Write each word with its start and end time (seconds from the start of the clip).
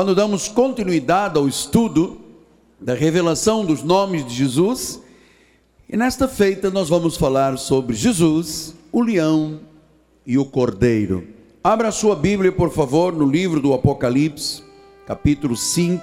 Quando 0.00 0.12
damos 0.12 0.48
continuidade 0.48 1.38
ao 1.38 1.46
estudo 1.46 2.20
da 2.80 2.94
revelação 2.94 3.64
dos 3.64 3.84
nomes 3.84 4.26
de 4.26 4.34
Jesus, 4.34 5.00
e 5.88 5.96
nesta 5.96 6.26
feita 6.26 6.68
nós 6.68 6.88
vamos 6.88 7.16
falar 7.16 7.56
sobre 7.58 7.94
Jesus, 7.94 8.74
o 8.90 9.00
leão 9.00 9.60
e 10.26 10.36
o 10.36 10.44
cordeiro. 10.44 11.28
Abra 11.62 11.90
a 11.90 11.92
sua 11.92 12.16
Bíblia, 12.16 12.50
por 12.50 12.72
favor, 12.72 13.12
no 13.12 13.24
livro 13.24 13.60
do 13.60 13.72
Apocalipse, 13.72 14.64
capítulo 15.06 15.56
5, 15.56 16.02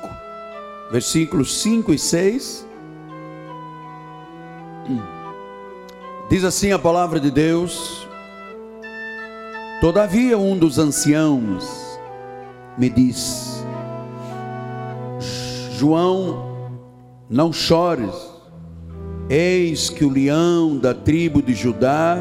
versículos 0.90 1.62
5 1.62 1.94
e 1.94 2.00
6. 2.00 2.68
Diz 6.30 6.46
assim 6.46 6.72
a 6.72 6.80
palavra 6.80 7.20
de 7.20 7.30
Deus: 7.30 8.08
Todavia 9.82 10.38
um 10.38 10.58
dos 10.58 10.80
anciãos 10.80 11.68
me 12.78 12.90
disse: 12.90 13.61
João, 15.82 16.70
não 17.28 17.52
chores, 17.52 18.14
eis 19.28 19.90
que 19.90 20.06
o 20.06 20.10
leão 20.10 20.78
da 20.78 20.94
tribo 20.94 21.42
de 21.42 21.56
Judá, 21.56 22.20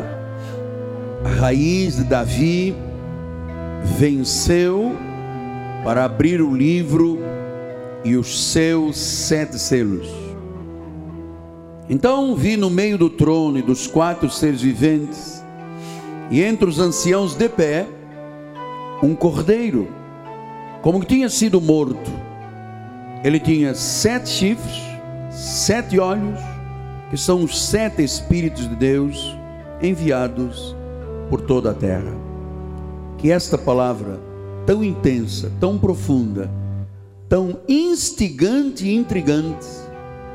a 1.23 1.28
raiz 1.28 1.96
de 1.96 2.04
Davi, 2.04 2.74
venceu 3.98 4.96
para 5.84 6.06
abrir 6.06 6.41
o 6.41 6.56
livro 6.56 7.18
e 8.02 8.16
os 8.16 8.51
seus 8.51 8.96
sete 8.96 9.59
selos. 9.59 10.09
Então 11.87 12.34
vi 12.34 12.56
no 12.56 12.70
meio 12.70 12.96
do 12.96 13.10
trono 13.10 13.59
e 13.59 13.62
dos 13.62 13.87
quatro 13.87 14.30
seres 14.30 14.62
viventes, 14.62 15.45
e 16.30 16.42
entre 16.42 16.66
os 16.66 16.79
anciãos 16.79 17.34
de 17.34 17.46
pé, 17.46 17.87
um 19.02 19.15
cordeiro, 19.15 19.87
como 20.80 20.98
que 21.01 21.06
tinha 21.06 21.29
sido 21.29 21.60
morto. 21.60 22.30
Ele 23.23 23.38
tinha 23.38 23.74
sete 23.74 24.29
chifres, 24.29 24.83
sete 25.30 25.99
olhos, 25.99 26.40
que 27.10 27.16
são 27.16 27.45
os 27.45 27.60
sete 27.66 28.02
Espíritos 28.02 28.68
de 28.68 28.74
Deus 28.74 29.37
enviados 29.82 30.74
por 31.29 31.41
toda 31.43 31.73
a 31.73 31.74
terra. 31.74 32.13
Que 33.18 33.30
esta 33.30 33.59
palavra 33.59 34.18
tão 34.65 34.82
intensa, 34.82 35.52
tão 35.60 35.79
profunda, 35.79 36.51
tão 37.29 37.60
instigante 37.68 38.87
e 38.87 38.95
intrigante, 38.95 39.66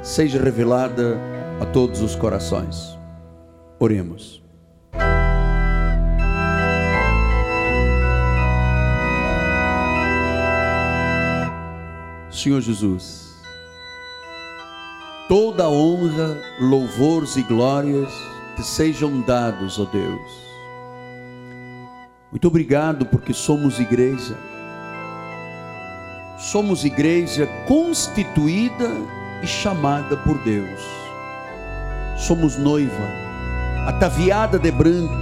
seja 0.04 0.42
revelada 0.42 1.18
a 1.60 1.66
todos 1.66 2.02
os 2.02 2.16
corações. 2.16 2.98
Oremos. 3.80 4.45
Senhor 12.36 12.60
Jesus, 12.60 13.34
toda 15.30 15.70
honra, 15.70 16.38
louvores 16.60 17.38
e 17.38 17.44
glórias 17.44 18.12
te 18.58 18.64
sejam 18.64 19.22
dados, 19.22 19.80
ó 19.80 19.86
Deus. 19.86 20.32
Muito 22.30 22.50
obrigado 22.50 23.06
porque 23.06 23.34
somos 23.34 23.80
igreja. 23.80 24.36
Somos 26.38 26.84
igreja 26.84 27.48
constituída 27.66 28.92
e 29.42 29.48
chamada 29.48 30.18
por 30.18 30.38
Deus. 30.40 30.82
Somos 32.18 32.58
noiva, 32.58 33.08
ataviada 33.88 34.60
de 34.60 34.72
branco, 34.72 35.16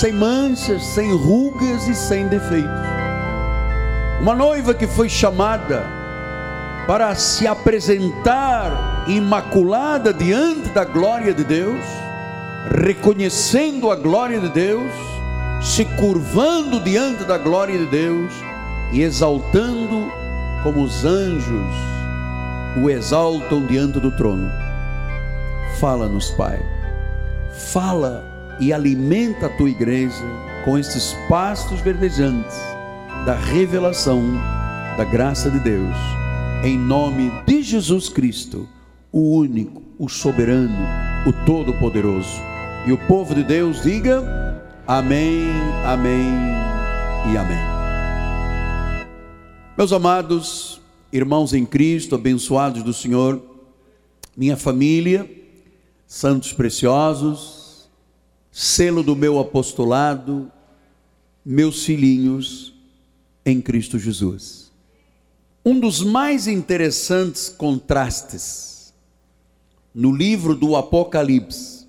sem 0.00 0.12
manchas, 0.12 0.84
sem 0.86 1.12
rugas 1.12 1.86
e 1.86 1.94
sem 1.94 2.26
defeitos. 2.26 3.03
Uma 4.24 4.34
noiva 4.34 4.72
que 4.72 4.86
foi 4.86 5.06
chamada 5.06 5.84
para 6.86 7.14
se 7.14 7.46
apresentar 7.46 9.04
imaculada 9.06 10.14
diante 10.14 10.70
da 10.70 10.82
glória 10.82 11.34
de 11.34 11.44
Deus, 11.44 11.84
reconhecendo 12.70 13.90
a 13.90 13.96
glória 13.96 14.40
de 14.40 14.48
Deus, 14.48 14.90
se 15.62 15.84
curvando 15.84 16.80
diante 16.80 17.22
da 17.24 17.36
glória 17.36 17.76
de 17.76 17.84
Deus 17.84 18.32
e 18.94 19.02
exaltando 19.02 20.10
como 20.62 20.82
os 20.82 21.04
anjos 21.04 21.74
o 22.82 22.88
exaltam 22.88 23.66
diante 23.66 24.00
do 24.00 24.10
trono. 24.10 24.50
Fala-nos, 25.78 26.30
Pai. 26.30 26.62
Fala 27.52 28.24
e 28.58 28.72
alimenta 28.72 29.48
a 29.48 29.50
tua 29.50 29.68
igreja 29.68 30.24
com 30.64 30.78
estes 30.78 31.14
pastos 31.28 31.78
verdejantes 31.80 32.73
da 33.24 33.34
revelação 33.34 34.22
da 34.98 35.04
graça 35.04 35.50
de 35.50 35.58
Deus. 35.58 35.96
Em 36.62 36.76
nome 36.76 37.32
de 37.46 37.62
Jesus 37.62 38.10
Cristo, 38.10 38.68
o 39.10 39.36
único, 39.36 39.82
o 39.98 40.10
soberano, 40.10 40.76
o 41.26 41.32
todo-poderoso. 41.46 42.38
E 42.86 42.92
o 42.92 42.98
povo 43.06 43.34
de 43.34 43.42
Deus 43.42 43.82
diga: 43.82 44.22
Amém, 44.86 45.46
Amém 45.86 46.34
e 47.32 47.36
Amém. 47.36 47.64
Meus 49.76 49.92
amados 49.92 50.80
irmãos 51.10 51.54
em 51.54 51.64
Cristo, 51.64 52.16
abençoados 52.16 52.82
do 52.82 52.92
Senhor, 52.92 53.40
minha 54.36 54.56
família, 54.56 55.30
santos 56.06 56.52
preciosos, 56.52 57.88
selo 58.52 59.02
do 59.02 59.16
meu 59.16 59.38
apostolado, 59.38 60.50
meus 61.44 61.84
filhinhos 61.84 62.73
em 63.44 63.60
Cristo 63.60 63.98
Jesus. 63.98 64.72
Um 65.64 65.78
dos 65.80 66.02
mais 66.02 66.46
interessantes 66.46 67.48
contrastes 67.48 68.92
no 69.94 70.14
livro 70.14 70.54
do 70.54 70.76
Apocalipse 70.76 71.86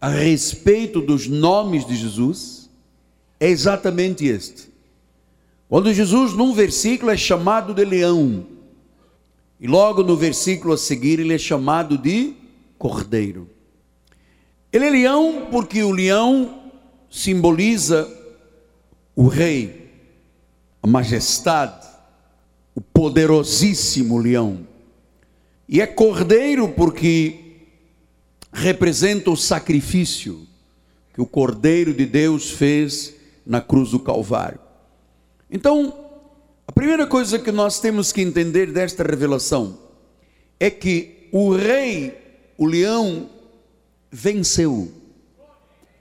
a 0.00 0.08
respeito 0.08 1.00
dos 1.00 1.26
nomes 1.26 1.86
de 1.86 1.96
Jesus 1.96 2.70
é 3.40 3.48
exatamente 3.48 4.26
este. 4.26 4.68
Quando 5.68 5.92
Jesus, 5.92 6.34
num 6.34 6.52
versículo, 6.52 7.10
é 7.10 7.16
chamado 7.16 7.74
de 7.74 7.84
leão, 7.84 8.46
e 9.60 9.66
logo 9.66 10.02
no 10.02 10.16
versículo 10.16 10.72
a 10.72 10.78
seguir, 10.78 11.18
ele 11.18 11.34
é 11.34 11.38
chamado 11.38 11.98
de 11.98 12.34
cordeiro. 12.78 13.50
Ele 14.72 14.86
é 14.86 14.90
leão 14.90 15.48
porque 15.50 15.82
o 15.82 15.90
leão 15.90 16.62
simboliza 17.10 18.08
o 19.16 19.26
rei, 19.26 19.77
a 20.82 20.86
majestade, 20.86 21.86
o 22.74 22.80
poderosíssimo 22.80 24.18
leão. 24.18 24.66
E 25.68 25.80
é 25.80 25.86
cordeiro 25.86 26.68
porque 26.68 27.48
representa 28.52 29.30
o 29.30 29.36
sacrifício 29.36 30.46
que 31.12 31.20
o 31.20 31.26
cordeiro 31.26 31.92
de 31.92 32.06
Deus 32.06 32.50
fez 32.50 33.14
na 33.44 33.60
cruz 33.60 33.90
do 33.90 33.98
Calvário. 33.98 34.60
Então, 35.50 35.92
a 36.66 36.72
primeira 36.72 37.06
coisa 37.06 37.38
que 37.38 37.50
nós 37.50 37.80
temos 37.80 38.12
que 38.12 38.20
entender 38.20 38.72
desta 38.72 39.02
revelação 39.02 39.78
é 40.60 40.70
que 40.70 41.28
o 41.32 41.54
rei, 41.54 42.16
o 42.56 42.66
leão, 42.66 43.28
venceu. 44.10 44.92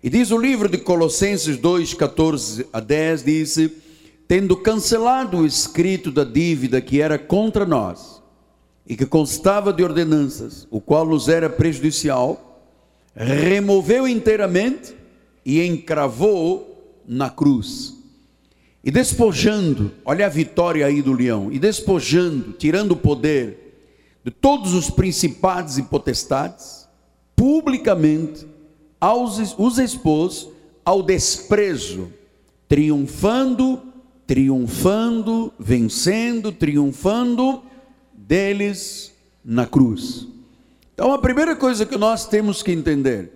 E 0.03 0.09
diz 0.09 0.31
o 0.31 0.38
livro 0.38 0.69
de 0.69 0.77
Colossenses 0.77 1.57
2, 1.57 1.94
14 1.94 2.67
a 2.71 2.79
10, 2.79 3.23
diz, 3.23 3.57
tendo 4.27 4.57
cancelado 4.57 5.38
o 5.38 5.45
escrito 5.45 6.11
da 6.11 6.23
dívida 6.23 6.81
que 6.81 7.01
era 7.01 7.17
contra 7.17 7.65
nós, 7.65 8.21
e 8.85 8.95
que 8.95 9.05
constava 9.05 9.73
de 9.73 9.83
ordenanças, 9.83 10.67
o 10.71 10.79
qual 10.79 11.05
nos 11.05 11.27
era 11.27 11.49
prejudicial, 11.49 12.61
removeu 13.15 14.07
inteiramente 14.07 14.95
e 15.45 15.65
encravou 15.65 17.01
na 17.07 17.29
cruz. 17.29 17.95
E 18.83 18.91
despojando, 18.91 19.91
olha 20.05 20.25
a 20.25 20.29
vitória 20.29 20.85
aí 20.85 21.01
do 21.01 21.13
leão, 21.13 21.51
e 21.51 21.59
despojando, 21.59 22.53
tirando 22.53 22.91
o 22.91 22.97
poder 22.97 23.81
de 24.23 24.31
todos 24.31 24.73
os 24.73 24.89
principados 24.89 25.77
e 25.77 25.83
potestades, 25.83 26.88
publicamente 27.35 28.45
aos, 29.00 29.56
os 29.57 29.77
expôs 29.77 30.47
ao 30.83 31.03
desprezo, 31.03 32.12
triunfando, 32.68 33.81
triunfando, 34.27 35.53
vencendo, 35.57 36.51
triunfando 36.51 37.63
deles 38.13 39.13
na 39.44 39.65
cruz. 39.65 40.27
Então 40.94 41.13
a 41.13 41.18
primeira 41.18 41.56
coisa 41.56 41.85
que 41.85 41.97
nós 41.97 42.27
temos 42.27 42.62
que 42.62 42.71
entender 42.71 43.31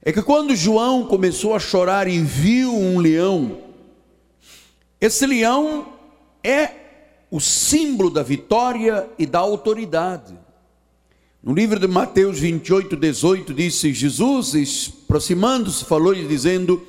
é 0.00 0.12
que 0.12 0.22
quando 0.22 0.54
João 0.54 1.04
começou 1.04 1.54
a 1.54 1.58
chorar 1.58 2.06
e 2.06 2.20
viu 2.20 2.72
um 2.72 3.00
leão, 3.00 3.58
esse 5.00 5.26
leão 5.26 5.92
é 6.44 6.70
o 7.30 7.40
símbolo 7.40 8.08
da 8.08 8.22
vitória 8.22 9.08
e 9.18 9.26
da 9.26 9.40
autoridade. 9.40 10.38
No 11.42 11.54
livro 11.54 11.78
de 11.78 11.86
Mateus 11.86 12.38
28, 12.38 12.96
18, 12.96 13.54
disse: 13.54 13.92
Jesus, 13.92 14.92
aproximando-se, 15.04 15.84
falou-lhe, 15.84 16.26
dizendo: 16.26 16.84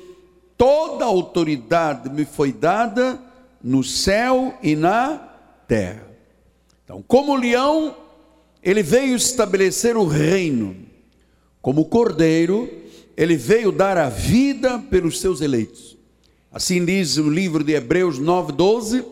Toda 0.60 1.06
autoridade 1.06 2.10
me 2.10 2.26
foi 2.26 2.52
dada 2.52 3.18
no 3.64 3.82
céu 3.82 4.52
e 4.62 4.76
na 4.76 5.16
terra. 5.66 6.06
Então, 6.84 7.02
como 7.08 7.34
leão, 7.34 7.96
ele 8.62 8.82
veio 8.82 9.16
estabelecer 9.16 9.96
o 9.96 10.04
reino. 10.04 10.76
Como 11.62 11.86
cordeiro, 11.86 12.68
ele 13.16 13.36
veio 13.36 13.72
dar 13.72 13.96
a 13.96 14.10
vida 14.10 14.78
pelos 14.78 15.18
seus 15.18 15.40
eleitos. 15.40 15.96
Assim 16.52 16.84
diz 16.84 17.16
o 17.16 17.30
livro 17.30 17.64
de 17.64 17.72
Hebreus 17.72 18.18
9:12, 18.18 19.02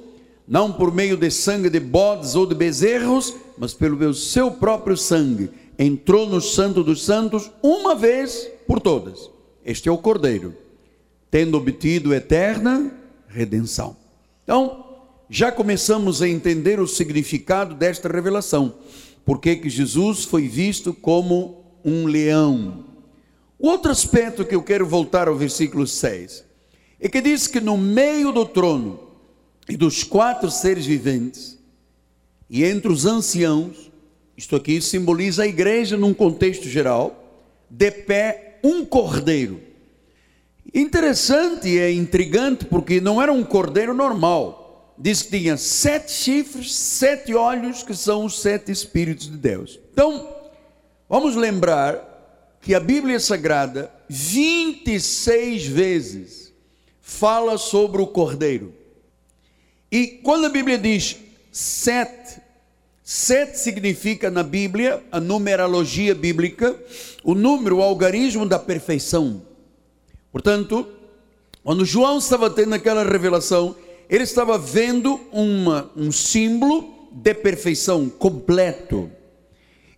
não 0.46 0.70
por 0.70 0.92
meio 0.92 1.16
de 1.16 1.30
sangue 1.30 1.70
de 1.70 1.80
bodes 1.80 2.34
ou 2.34 2.44
de 2.44 2.54
bezerros, 2.54 3.34
mas 3.56 3.72
pelo 3.72 4.12
seu 4.12 4.50
próprio 4.50 4.98
sangue, 4.98 5.48
entrou 5.78 6.26
no 6.26 6.42
santo 6.42 6.84
dos 6.84 7.06
santos 7.06 7.50
uma 7.62 7.94
vez 7.94 8.46
por 8.66 8.80
todas. 8.80 9.30
Este 9.64 9.88
é 9.88 9.92
o 9.92 9.96
cordeiro, 9.96 10.54
tendo 11.30 11.56
obtido 11.56 12.14
eterna 12.14 12.92
redenção. 13.28 13.96
Então, 14.44 14.84
já 15.28 15.52
começamos 15.52 16.22
a 16.22 16.28
entender 16.28 16.80
o 16.80 16.86
significado 16.86 17.74
desta 17.74 18.08
revelação. 18.08 18.74
Porque 19.24 19.56
que 19.56 19.68
Jesus 19.68 20.24
foi 20.24 20.48
visto 20.48 20.94
como 20.94 21.64
um 21.84 22.06
leão. 22.06 22.84
O 23.58 23.68
outro 23.68 23.90
aspecto 23.90 24.44
que 24.44 24.54
eu 24.54 24.62
quero 24.62 24.86
voltar 24.86 25.28
ao 25.28 25.36
versículo 25.36 25.86
6 25.86 26.44
é 27.00 27.08
que 27.08 27.20
diz 27.20 27.46
que 27.46 27.60
no 27.60 27.76
meio 27.76 28.32
do 28.32 28.46
trono 28.46 29.00
e 29.68 29.76
dos 29.76 30.02
quatro 30.02 30.50
seres 30.50 30.86
viventes 30.86 31.58
e 32.48 32.64
entre 32.64 32.90
os 32.90 33.04
anciãos, 33.04 33.90
isto 34.36 34.56
aqui 34.56 34.80
simboliza 34.80 35.42
a 35.42 35.46
igreja 35.46 35.96
num 35.96 36.14
contexto 36.14 36.68
geral, 36.68 37.44
de 37.68 37.90
pé 37.90 38.58
um 38.64 38.84
cordeiro. 38.84 39.60
Interessante 40.74 41.68
e 41.68 41.78
é 41.78 41.90
intrigante 41.90 42.64
porque 42.64 43.00
não 43.00 43.20
era 43.20 43.32
um 43.32 43.42
cordeiro 43.42 43.94
normal 43.94 44.68
diz 44.98 45.22
que 45.22 45.38
tinha 45.38 45.56
sete 45.56 46.10
chifres, 46.10 46.74
sete 46.74 47.34
olhos, 47.34 47.82
que 47.82 47.94
são 47.94 48.24
os 48.24 48.40
sete 48.40 48.72
Espíritos 48.72 49.30
de 49.30 49.36
Deus. 49.36 49.78
Então, 49.92 50.36
vamos 51.08 51.36
lembrar 51.36 52.58
que 52.60 52.74
a 52.74 52.80
Bíblia 52.80 53.20
Sagrada, 53.20 53.92
26 54.08 55.66
vezes, 55.66 56.52
fala 57.00 57.56
sobre 57.56 58.02
o 58.02 58.06
Cordeiro. 58.06 58.74
E 59.90 60.06
quando 60.22 60.46
a 60.46 60.50
Bíblia 60.50 60.76
diz 60.76 61.16
sete, 61.52 62.40
sete 63.02 63.58
significa 63.58 64.30
na 64.30 64.42
Bíblia, 64.42 65.02
a 65.12 65.20
numerologia 65.20 66.14
bíblica, 66.14 66.76
o 67.22 67.34
número, 67.34 67.78
o 67.78 67.82
algarismo 67.82 68.44
da 68.46 68.58
perfeição. 68.58 69.47
Portanto, 70.32 70.86
quando 71.62 71.84
João 71.84 72.18
estava 72.18 72.48
tendo 72.48 72.74
aquela 72.74 73.04
revelação, 73.04 73.74
ele 74.08 74.24
estava 74.24 74.56
vendo 74.56 75.20
uma, 75.32 75.90
um 75.96 76.10
símbolo 76.10 77.08
de 77.12 77.34
perfeição 77.34 78.08
completo. 78.08 79.10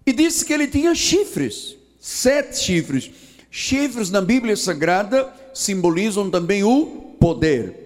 E 0.06 0.12
disse 0.12 0.44
que 0.44 0.52
ele 0.52 0.66
tinha 0.66 0.94
chifres, 0.94 1.76
sete 2.00 2.58
chifres. 2.58 3.10
Chifres 3.50 4.10
na 4.10 4.20
Bíblia 4.20 4.56
Sagrada 4.56 5.32
simbolizam 5.52 6.30
também 6.30 6.64
o 6.64 7.14
poder. 7.18 7.80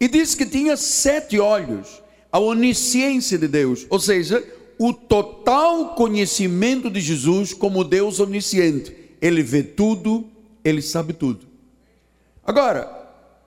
E 0.00 0.08
disse 0.08 0.36
que 0.36 0.46
tinha 0.46 0.76
sete 0.76 1.38
olhos, 1.38 2.02
a 2.30 2.38
onisciência 2.38 3.38
de 3.38 3.46
Deus, 3.46 3.86
ou 3.90 4.00
seja, 4.00 4.42
o 4.78 4.92
total 4.92 5.94
conhecimento 5.94 6.90
de 6.90 7.00
Jesus 7.00 7.52
como 7.52 7.84
Deus 7.84 8.18
onisciente. 8.18 8.92
Ele 9.20 9.42
vê 9.42 9.62
tudo, 9.62 10.24
ele 10.64 10.82
sabe 10.82 11.12
tudo. 11.12 11.51
Agora, 12.44 12.90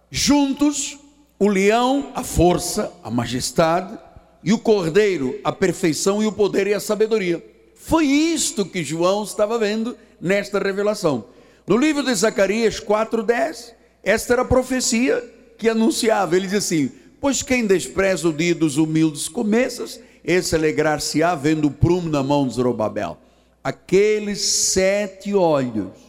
juntos, 0.09 0.97
o 1.37 1.47
leão, 1.47 2.11
a 2.15 2.23
força, 2.23 2.91
a 3.03 3.11
majestade, 3.11 3.97
e 4.41 4.53
o 4.53 4.59
cordeiro, 4.59 5.39
a 5.43 5.51
perfeição 5.51 6.21
e 6.21 6.27
o 6.27 6.31
poder 6.31 6.67
e 6.67 6.73
a 6.73 6.79
sabedoria. 6.79 7.43
Foi 7.73 8.05
isto 8.05 8.63
que 8.63 8.83
João 8.83 9.23
estava 9.23 9.57
vendo 9.57 9.97
nesta 10.21 10.59
revelação. 10.59 11.25
No 11.67 11.75
livro 11.75 12.03
de 12.03 12.13
Zacarias 12.13 12.79
4:10, 12.79 13.73
esta 14.03 14.33
era 14.33 14.43
a 14.43 14.45
profecia 14.45 15.21
que 15.57 15.67
anunciava. 15.67 16.35
Ele 16.35 16.45
diz 16.45 16.57
assim: 16.57 16.91
Pois 17.19 17.41
quem 17.41 17.65
despreza 17.65 18.29
o 18.29 18.33
dia 18.33 18.53
dos 18.53 18.77
humildes 18.77 19.27
começas, 19.27 19.99
esse 20.23 20.55
alegrar-se-á 20.55 21.33
vendo 21.33 21.67
o 21.67 21.71
prumo 21.71 22.07
na 22.07 22.21
mão 22.21 22.47
de 22.47 22.53
Zorobabel. 22.53 23.17
Aqueles 23.63 24.41
sete 24.41 25.33
olhos 25.33 26.04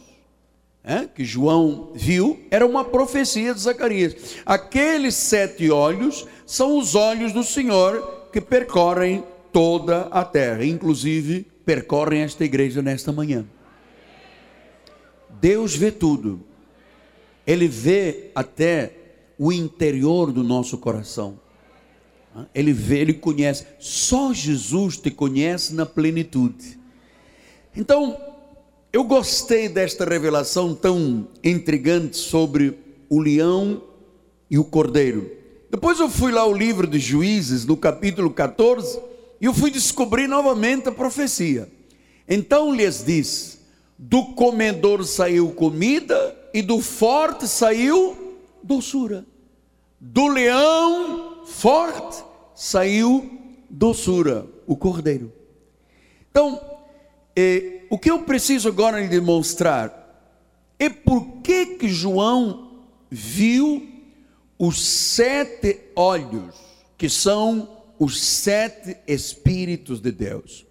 que 1.13 1.25
João 1.25 1.91
viu, 1.93 2.39
era 2.49 2.65
uma 2.65 2.85
profecia 2.85 3.53
de 3.53 3.59
Zacarias. 3.59 4.37
Aqueles 4.45 5.15
sete 5.15 5.69
olhos 5.69 6.25
são 6.45 6.77
os 6.77 6.95
olhos 6.95 7.33
do 7.33 7.43
Senhor 7.43 8.29
que 8.31 8.39
percorrem 8.39 9.23
toda 9.51 10.03
a 10.03 10.23
terra, 10.23 10.63
inclusive 10.63 11.45
percorrem 11.65 12.21
esta 12.21 12.45
igreja 12.45 12.81
nesta 12.81 13.11
manhã. 13.11 13.45
Deus 15.41 15.75
vê 15.75 15.91
tudo, 15.91 16.39
Ele 17.45 17.67
vê 17.67 18.31
até 18.33 18.93
o 19.37 19.51
interior 19.51 20.31
do 20.31 20.43
nosso 20.43 20.77
coração. 20.77 21.39
Ele 22.53 22.71
vê, 22.71 22.99
ele 22.99 23.13
conhece. 23.13 23.65
Só 23.79 24.31
Jesus 24.31 24.97
te 24.97 25.09
conhece 25.09 25.73
na 25.73 25.85
plenitude. 25.85 26.79
Então, 27.75 28.26
eu 28.91 29.03
gostei 29.03 29.67
desta 29.67 30.05
revelação 30.05 30.73
tão 30.73 31.27
intrigante 31.43 32.17
sobre 32.17 32.77
o 33.09 33.19
leão 33.19 33.83
e 34.49 34.57
o 34.57 34.63
cordeiro. 34.63 35.29
Depois 35.69 35.99
eu 35.99 36.09
fui 36.09 36.31
lá 36.31 36.41
ao 36.41 36.53
livro 36.53 36.87
de 36.87 36.97
Juízes, 36.97 37.65
no 37.65 37.75
capítulo 37.75 38.29
14, 38.31 38.99
e 39.39 39.45
eu 39.45 39.53
fui 39.53 39.69
descobrir 39.69 40.27
novamente 40.27 40.87
a 40.87 40.91
profecia. 40.91 41.69
Então 42.27 42.73
lhes 42.73 43.03
disse: 43.03 43.59
do 43.97 44.33
comedor 44.33 45.03
saiu 45.05 45.51
comida, 45.51 46.35
e 46.53 46.61
do 46.61 46.81
forte 46.81 47.47
saiu 47.47 48.37
doçura. 48.63 49.25
Do 49.99 50.27
leão 50.27 51.45
forte 51.45 52.23
saiu 52.55 53.29
doçura, 53.69 54.45
o 54.65 54.75
cordeiro. 54.75 55.31
Então, 56.31 56.59
eh, 57.35 57.76
o 57.89 57.97
que 57.97 58.09
eu 58.09 58.19
preciso 58.23 58.67
agora 58.67 58.99
lhe 58.99 59.07
demonstrar 59.07 60.05
é 60.79 60.89
por 60.89 61.41
que 61.43 61.77
que 61.77 61.89
João 61.89 62.83
viu 63.09 63.87
os 64.59 64.81
sete 64.81 65.79
olhos, 65.95 66.55
que 66.97 67.09
são 67.09 67.69
os 67.99 68.21
sete 68.21 68.97
Espíritos 69.07 69.99
de 69.99 70.11
Deus. 70.11 70.65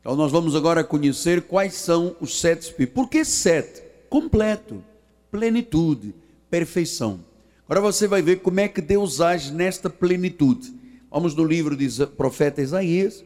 Então 0.00 0.16
nós 0.16 0.32
vamos 0.32 0.54
agora 0.54 0.82
conhecer 0.82 1.42
quais 1.42 1.74
são 1.74 2.16
os 2.20 2.40
sete 2.40 2.62
Espíritos. 2.62 2.94
Por 2.94 3.08
que 3.08 3.24
sete? 3.24 3.82
Completo, 4.08 4.82
plenitude, 5.30 6.14
perfeição. 6.50 7.20
Agora 7.64 7.80
você 7.80 8.08
vai 8.08 8.22
ver 8.22 8.40
como 8.40 8.60
é 8.60 8.68
que 8.68 8.80
Deus 8.80 9.20
age 9.20 9.52
nesta 9.52 9.88
plenitude. 9.88 10.74
Vamos 11.10 11.34
no 11.34 11.44
livro 11.44 11.76
de 11.76 12.06
profeta 12.06 12.62
Isaías, 12.62 13.24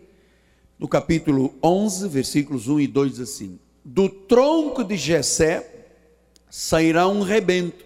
no 0.78 0.88
capítulo 0.88 1.54
11, 1.62 2.09
versículos 2.09 2.69
1 2.69 2.81
e 2.81 2.87
2 2.87 3.11
diz 3.12 3.21
assim: 3.21 3.59
Do 3.85 4.09
tronco 4.09 4.83
de 4.83 4.97
Jessé 4.97 5.71
sairá 6.50 7.07
um 7.09 7.23
rebento, 7.23 7.85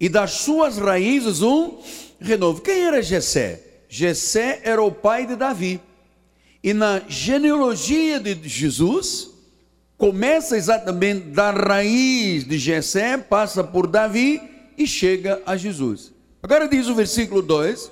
e 0.00 0.08
das 0.08 0.32
suas 0.32 0.78
raízes 0.78 1.42
um 1.42 1.78
renovo. 2.20 2.60
Quem 2.60 2.82
era 2.82 3.02
Jessé? 3.02 3.62
Jessé 3.88 4.60
era 4.64 4.82
o 4.82 4.92
pai 4.92 5.26
de 5.26 5.34
Davi. 5.34 5.80
E 6.62 6.74
na 6.74 7.02
genealogia 7.08 8.20
de 8.20 8.36
Jesus, 8.48 9.30
começa 9.96 10.56
exatamente 10.56 11.28
da 11.28 11.50
raiz 11.50 12.44
de 12.44 12.58
Jessé, 12.58 13.16
passa 13.16 13.64
por 13.64 13.86
Davi 13.86 14.40
e 14.76 14.86
chega 14.86 15.42
a 15.46 15.56
Jesus. 15.56 16.12
Agora 16.42 16.68
diz 16.68 16.86
o 16.86 16.94
versículo 16.94 17.42
2: 17.42 17.90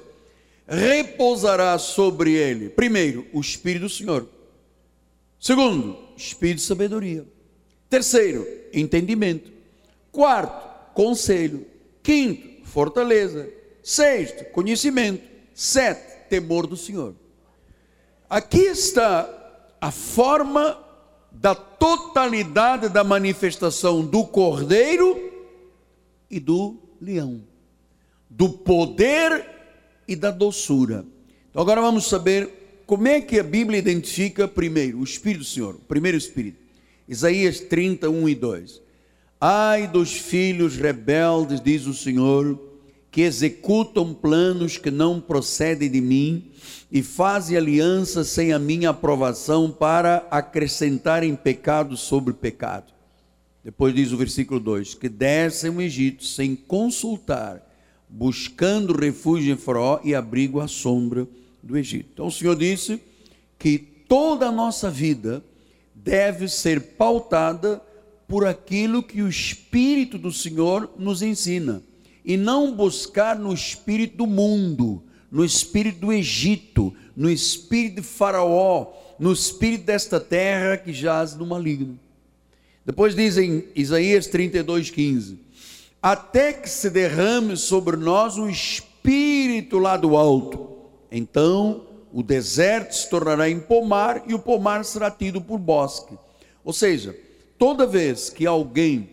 repousará 0.67 1.79
sobre 1.79 2.33
ele, 2.33 2.69
primeiro, 2.69 3.27
o 3.33 3.41
Espírito 3.41 3.83
do 3.83 3.89
Senhor. 3.89 4.29
Segundo, 5.39 5.97
Espírito 6.17 6.57
de 6.57 6.63
sabedoria. 6.63 7.27
Terceiro, 7.89 8.47
entendimento. 8.73 9.53
Quarto, 10.11 10.95
conselho. 10.95 11.67
Quinto, 12.03 12.67
fortaleza. 12.67 13.49
Sexto, 13.83 14.45
conhecimento. 14.53 15.23
Sete, 15.55 16.29
temor 16.29 16.67
do 16.67 16.77
Senhor. 16.77 17.15
Aqui 18.29 18.59
está 18.59 19.29
a 19.81 19.91
forma 19.93 20.83
da 21.31 21.55
totalidade 21.55 22.89
da 22.89 23.05
manifestação 23.05 24.05
do 24.05 24.25
cordeiro 24.27 25.33
e 26.31 26.41
do 26.41 26.77
leão, 27.01 27.43
do 28.29 28.49
poder 28.49 29.56
e 30.07 30.15
da 30.15 30.31
doçura. 30.31 31.05
Então 31.51 31.63
agora 31.63 31.81
vamos 31.81 32.09
saber 32.09 32.83
como 32.87 33.09
é 33.09 33.21
que 33.21 33.39
a 33.39 33.43
Bíblia 33.43 33.79
identifica 33.79 34.47
primeiro 34.47 34.99
o 34.99 35.05
Espírito 35.05 35.41
do 35.41 35.45
Senhor, 35.45 35.75
o 35.75 35.79
primeiro 35.79 36.17
Espírito. 36.17 36.59
Isaías 37.09 37.61
31 37.61 38.29
e 38.29 38.35
2. 38.35 38.83
Ai 39.41 39.87
dos 39.87 40.13
filhos 40.13 40.77
rebeldes, 40.77 41.61
diz 41.61 41.87
o 41.87 41.95
Senhor, 41.95 42.59
que 43.11 43.23
executam 43.23 44.13
planos 44.13 44.77
que 44.77 44.91
não 44.91 45.21
procedem 45.21 45.91
de 45.91 46.01
mim 46.01 46.51
e 46.91 47.03
fazem 47.03 47.57
aliança 47.57 48.23
sem 48.25 48.53
a 48.53 48.59
minha 48.59 48.91
aprovação 48.91 49.71
para 49.71 50.27
acrescentarem 50.31 51.35
pecado 51.35 51.97
sobre 51.97 52.35
pecado. 52.35 52.93
Depois 53.65 53.95
diz 53.95 54.13
o 54.13 54.17
versículo 54.17 54.61
2: 54.61 54.95
que 54.95 55.09
descem 55.09 55.71
o 55.71 55.81
Egito 55.81 56.25
sem 56.25 56.55
consultar, 56.55 57.66
buscando 58.17 58.97
refúgio 58.97 59.53
em 59.53 59.59
Faraó 59.59 60.01
e 60.03 60.15
abrigo 60.15 60.59
à 60.59 60.67
sombra 60.67 61.29
do 61.63 61.77
Egito. 61.77 62.09
Então 62.15 62.29
o 62.29 62.33
Senhor 62.33 62.57
disse 62.57 62.99
que 63.59 63.79
toda 63.79 64.47
a 64.47 64.53
nossa 64.53 64.91
vida 64.91 65.45
deve 65.95 66.49
ser 66.49 66.81
pautada 66.97 67.83
por 68.27 68.47
aquilo 68.47 69.03
que 69.03 69.21
o 69.21 69.29
Espírito 69.29 70.17
do 70.17 70.33
Senhor 70.33 70.91
nos 70.99 71.21
ensina, 71.21 71.83
e 72.25 72.39
não 72.39 72.75
buscar 72.75 73.39
no 73.39 73.53
espírito 73.53 74.17
do 74.17 74.27
mundo, 74.27 75.03
no 75.31 75.45
espírito 75.45 76.01
do 76.01 76.13
Egito, 76.13 76.93
no 77.15 77.31
espírito 77.31 77.97
de 77.97 78.03
Faraó, 78.03 78.95
no 79.19 79.33
espírito 79.33 79.85
desta 79.85 80.19
terra 80.19 80.79
que 80.79 80.93
jaz 80.93 81.37
no 81.37 81.47
maligno. 81.47 82.01
Depois 82.85 83.15
diz 83.15 83.37
em 83.37 83.65
Isaías 83.77 84.27
32,15: 84.27 85.37
Até 86.07 86.53
que 86.53 86.71
se 86.71 86.89
derrame 86.89 87.57
sobre 87.57 87.97
nós 87.97 88.39
o 88.39 88.49
espírito 88.49 89.77
lá 89.77 89.97
do 89.97 90.17
alto, 90.17 90.71
então 91.11 91.85
o 92.13 92.23
deserto 92.23 92.95
se 92.95 93.11
tornará 93.11 93.51
em 93.51 93.59
pomar 93.59 94.23
e 94.25 94.33
o 94.33 94.39
pomar 94.39 94.85
será 94.85 95.11
tido 95.11 95.41
por 95.41 95.59
bosque. 95.59 96.17
Ou 96.65 96.73
seja, 96.73 97.19
toda 97.59 97.89
vez 97.89 98.31
que 98.31 98.47
alguém 98.47 99.11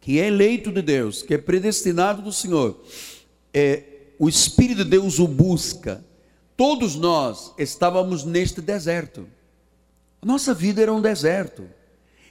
que 0.00 0.20
é 0.20 0.28
eleito 0.28 0.70
de 0.70 0.80
Deus, 0.80 1.22
que 1.22 1.34
é 1.34 1.38
predestinado 1.38 2.22
do 2.22 2.32
Senhor, 2.32 2.80
é, 3.52 3.82
o 4.16 4.28
Espírito 4.28 4.84
de 4.84 4.90
Deus 4.90 5.18
o 5.18 5.26
busca, 5.26 6.04
todos 6.56 6.94
nós 6.94 7.52
estávamos 7.58 8.22
neste 8.22 8.60
deserto. 8.60 9.26
Nossa 10.24 10.54
vida 10.54 10.82
era 10.82 10.94
um 10.94 11.00
deserto. 11.00 11.64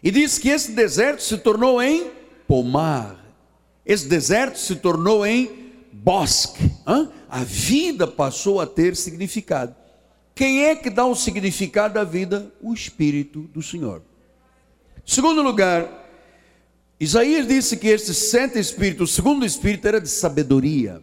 E 0.02 0.10
diz 0.10 0.38
que 0.38 0.48
esse 0.48 0.72
deserto 0.72 1.22
se 1.22 1.38
tornou 1.38 1.82
em 1.82 2.10
pomar. 2.48 3.21
Esse 3.86 4.08
deserto 4.08 4.58
se 4.58 4.76
tornou 4.76 5.26
em 5.26 5.72
bosque. 5.92 6.72
A 7.30 7.44
vida 7.44 8.08
passou 8.08 8.60
a 8.60 8.66
ter 8.66 8.96
significado. 8.96 9.76
Quem 10.34 10.64
é 10.64 10.76
que 10.76 10.90
dá 10.90 11.06
o 11.06 11.16
significado 11.16 12.00
à 12.00 12.04
vida? 12.04 12.52
O 12.62 12.74
Espírito 12.74 13.42
do 13.54 13.62
Senhor. 13.62 14.02
Segundo 15.06 15.42
lugar, 15.42 16.02
Isaías 17.00 17.48
disse 17.48 17.78
que 17.78 17.88
este 17.88 18.14
sete 18.14 18.60
espírito, 18.60 19.04
o 19.04 19.08
segundo 19.08 19.46
espírito 19.46 19.88
era 19.88 20.00
de 20.00 20.08
sabedoria. 20.08 21.02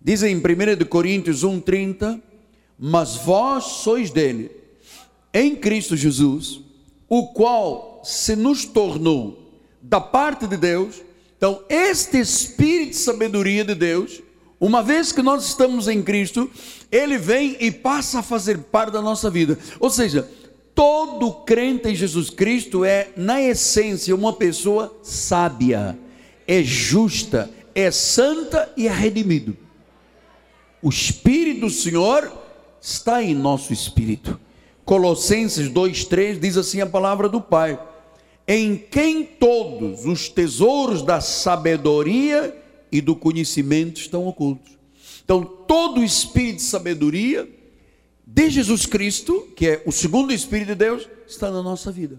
Dizem 0.00 0.34
em 0.34 0.38
1 0.38 0.84
Coríntios 0.88 1.44
1,30: 1.44 2.20
Mas 2.78 3.16
vós 3.16 3.64
sois 3.64 4.10
dele, 4.10 4.50
em 5.32 5.54
Cristo 5.54 5.96
Jesus, 5.96 6.60
o 7.08 7.28
qual 7.28 8.02
se 8.04 8.34
nos 8.34 8.64
tornou 8.64 9.62
da 9.80 10.00
parte 10.00 10.46
de 10.46 10.56
Deus. 10.56 11.02
Então, 11.38 11.62
este 11.68 12.18
espírito 12.18 12.90
de 12.90 12.96
sabedoria 12.96 13.64
de 13.64 13.74
Deus, 13.74 14.20
uma 14.60 14.82
vez 14.82 15.12
que 15.12 15.22
nós 15.22 15.46
estamos 15.46 15.86
em 15.86 16.02
Cristo, 16.02 16.50
ele 16.90 17.16
vem 17.16 17.56
e 17.60 17.70
passa 17.70 18.18
a 18.18 18.22
fazer 18.22 18.58
parte 18.58 18.92
da 18.92 19.00
nossa 19.00 19.30
vida. 19.30 19.56
Ou 19.78 19.88
seja, 19.88 20.28
todo 20.74 21.32
crente 21.44 21.88
em 21.88 21.94
Jesus 21.94 22.28
Cristo 22.28 22.84
é, 22.84 23.10
na 23.16 23.40
essência, 23.40 24.14
uma 24.16 24.32
pessoa 24.32 24.98
sábia, 25.00 25.96
é 26.46 26.60
justa, 26.62 27.48
é 27.72 27.88
santa 27.92 28.72
e 28.76 28.88
é 28.88 28.92
redimido. 28.92 29.56
O 30.82 30.88
Espírito 30.88 31.60
do 31.60 31.70
Senhor 31.70 32.32
está 32.80 33.22
em 33.22 33.34
nosso 33.34 33.72
espírito. 33.72 34.40
Colossenses 34.84 35.68
2,3 35.68 36.38
diz 36.40 36.56
assim 36.56 36.80
a 36.80 36.86
palavra 36.86 37.28
do 37.28 37.40
Pai: 37.40 37.78
em 38.50 38.78
quem 38.78 39.22
todos 39.22 40.06
os 40.06 40.30
tesouros 40.30 41.02
da 41.02 41.20
sabedoria 41.20 42.56
e 42.90 43.02
do 43.02 43.14
conhecimento 43.14 44.00
estão 44.00 44.26
ocultos. 44.26 44.72
Então, 45.22 45.44
todo 45.44 46.00
o 46.00 46.04
espírito 46.04 46.56
de 46.56 46.62
sabedoria 46.62 47.46
de 48.26 48.48
Jesus 48.48 48.86
Cristo, 48.86 49.46
que 49.54 49.66
é 49.68 49.82
o 49.84 49.92
segundo 49.92 50.32
espírito 50.32 50.68
de 50.68 50.76
Deus, 50.76 51.06
está 51.26 51.50
na 51.50 51.62
nossa 51.62 51.92
vida. 51.92 52.18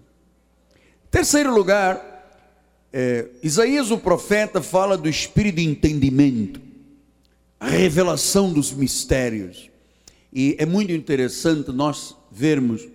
Terceiro 1.10 1.52
lugar, 1.52 2.06
é, 2.92 3.26
Isaías 3.42 3.90
o 3.90 3.98
profeta 3.98 4.62
fala 4.62 4.96
do 4.96 5.08
espírito 5.08 5.56
de 5.56 5.64
entendimento, 5.64 6.60
a 7.58 7.68
revelação 7.68 8.52
dos 8.52 8.72
mistérios. 8.72 9.68
E 10.32 10.54
é 10.60 10.64
muito 10.64 10.92
interessante 10.92 11.72
nós 11.72 12.16
vermos 12.30 12.86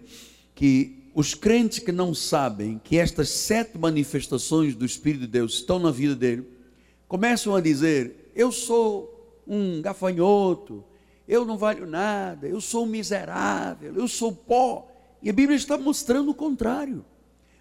que 0.54 1.05
os 1.16 1.34
crentes 1.34 1.80
que 1.80 1.94
não 1.94 2.14
sabem 2.14 2.80
que 2.84 2.98
estas 2.98 3.30
sete 3.30 3.78
manifestações 3.78 4.76
do 4.76 4.86
Espírito 4.86 5.22
de 5.22 5.28
Deus 5.28 5.54
estão 5.54 5.80
na 5.80 5.90
vida 5.90 6.14
dele, 6.14 6.46
começam 7.08 7.56
a 7.56 7.62
dizer: 7.62 8.32
Eu 8.36 8.52
sou 8.52 9.42
um 9.48 9.82
gafanhoto, 9.82 10.84
eu 11.26 11.46
não 11.46 11.58
valho 11.58 11.88
nada, 11.88 12.48
eu 12.48 12.60
sou 12.60 12.86
miserável, 12.86 13.96
eu 13.96 14.10
sou 14.10 14.34
pó. 14.34 14.92
E 15.24 15.30
a 15.30 15.34
Bíblia 15.34 15.56
está 15.56 15.78
mostrando 15.78 16.32
o 16.32 16.36
contrário. 16.36 17.06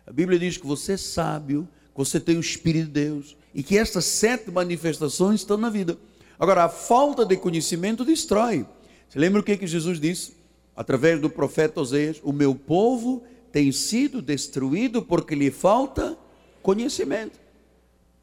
A 0.05 0.13
Bíblia 0.13 0.37
diz 0.37 0.57
que 0.57 0.67
você 0.67 0.95
é 0.95 0.97
sábio, 0.97 1.69
que 1.93 1.97
você 1.97 2.19
tem 2.19 2.37
o 2.37 2.41
Espírito 2.41 2.87
de 2.87 2.93
Deus 2.93 3.37
e 3.55 3.63
que 3.63 3.79
estas 3.79 4.05
sete 4.05 4.51
manifestações 4.51 5.41
estão 5.41 5.57
na 5.57 5.71
vida. 5.71 5.97
Agora, 6.41 6.65
a 6.65 6.69
falta 6.69 7.25
de 7.25 7.37
conhecimento 7.37 8.05
destrói. 8.05 8.67
Você 9.09 9.17
lembra 9.17 9.41
o 9.41 9.45
que, 9.45 9.57
que 9.57 9.67
Jesus 9.67 10.01
disse? 10.01 10.33
Através 10.75 11.21
do 11.21 11.31
profeta 11.31 11.81
Oséias: 11.81 12.21
O 12.25 12.33
meu 12.33 12.53
povo 12.53 13.23
tem 13.55 13.71
sido 13.71 14.21
destruído 14.21 15.01
porque 15.01 15.33
lhe 15.33 15.49
falta 15.49 16.19
conhecimento. 16.61 17.39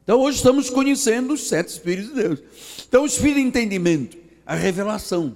Então 0.04 0.20
hoje 0.20 0.36
estamos 0.36 0.68
conhecendo 0.68 1.32
os 1.32 1.48
sete 1.48 1.68
Espíritos 1.68 2.14
de 2.14 2.22
Deus. 2.22 2.42
Então 2.86 3.04
o 3.04 3.06
Espírito 3.06 3.36
de 3.36 3.46
entendimento, 3.46 4.18
a 4.44 4.54
revelação. 4.54 5.34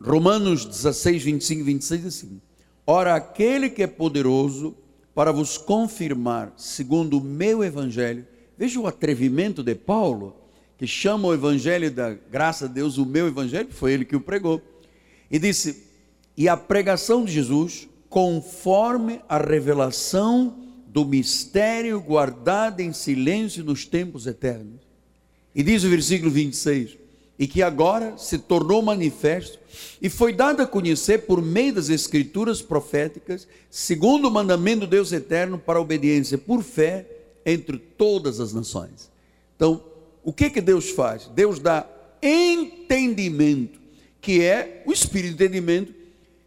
Romanos 0.00 0.64
16, 0.64 1.22
25 1.22 1.60
e 1.60 1.62
26 1.62 2.06
assim: 2.06 2.40
Ora, 2.84 3.14
aquele 3.14 3.70
que 3.70 3.84
é 3.84 3.86
poderoso 3.86 4.74
para 5.14 5.30
vos 5.30 5.56
confirmar, 5.56 6.52
segundo 6.56 7.18
o 7.18 7.22
meu 7.22 7.62
evangelho, 7.62 8.26
veja 8.58 8.80
o 8.80 8.88
atrevimento 8.88 9.62
de 9.62 9.76
Paulo, 9.76 10.34
que 10.76 10.86
chama 10.88 11.28
o 11.28 11.34
evangelho 11.34 11.92
da 11.92 12.12
graça 12.12 12.66
de 12.66 12.74
Deus 12.74 12.98
o 12.98 13.06
meu 13.06 13.28
evangelho, 13.28 13.68
foi 13.70 13.92
ele 13.92 14.04
que 14.04 14.16
o 14.16 14.20
pregou. 14.20 14.60
E 15.30 15.38
disse: 15.38 15.84
E 16.36 16.48
a 16.48 16.56
pregação 16.56 17.24
de 17.24 17.30
Jesus, 17.30 17.86
conforme 18.12 19.22
a 19.26 19.38
revelação 19.38 20.54
do 20.86 21.02
mistério 21.02 21.98
guardado 21.98 22.80
em 22.80 22.92
silêncio 22.92 23.64
nos 23.64 23.86
tempos 23.86 24.26
eternos. 24.26 24.82
E 25.54 25.62
diz 25.62 25.82
o 25.82 25.88
versículo 25.88 26.30
26: 26.30 26.98
E 27.38 27.46
que 27.46 27.62
agora 27.62 28.18
se 28.18 28.36
tornou 28.36 28.82
manifesto 28.82 29.58
e 30.00 30.10
foi 30.10 30.34
dado 30.34 30.60
a 30.60 30.66
conhecer 30.66 31.22
por 31.22 31.40
meio 31.40 31.72
das 31.72 31.88
escrituras 31.88 32.60
proféticas, 32.60 33.48
segundo 33.70 34.28
o 34.28 34.30
mandamento 34.30 34.80
do 34.80 34.88
Deus 34.88 35.10
eterno 35.10 35.58
para 35.58 35.78
a 35.78 35.82
obediência 35.82 36.36
por 36.36 36.62
fé 36.62 37.06
entre 37.46 37.78
todas 37.78 38.40
as 38.40 38.52
nações. 38.52 39.10
Então, 39.56 39.82
o 40.22 40.34
que 40.34 40.50
que 40.50 40.60
Deus 40.60 40.90
faz? 40.90 41.30
Deus 41.34 41.58
dá 41.58 41.86
entendimento, 42.22 43.80
que 44.20 44.42
é 44.42 44.82
o 44.84 44.92
espírito 44.92 45.38
de 45.38 45.44
entendimento 45.44 46.01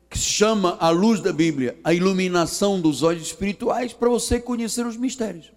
que 0.10 0.18
se 0.18 0.26
chama 0.26 0.78
a 0.80 0.90
luz 0.90 1.20
da 1.20 1.34
Bíblia, 1.34 1.78
a 1.84 1.94
iluminação 1.94 2.80
dos 2.80 3.04
olhos 3.04 3.24
espirituais 3.24 3.94
para 3.94 4.10
você 4.10 4.40
conhecer 4.40 4.86
os 4.86 4.98
mistérios. 4.98 5.52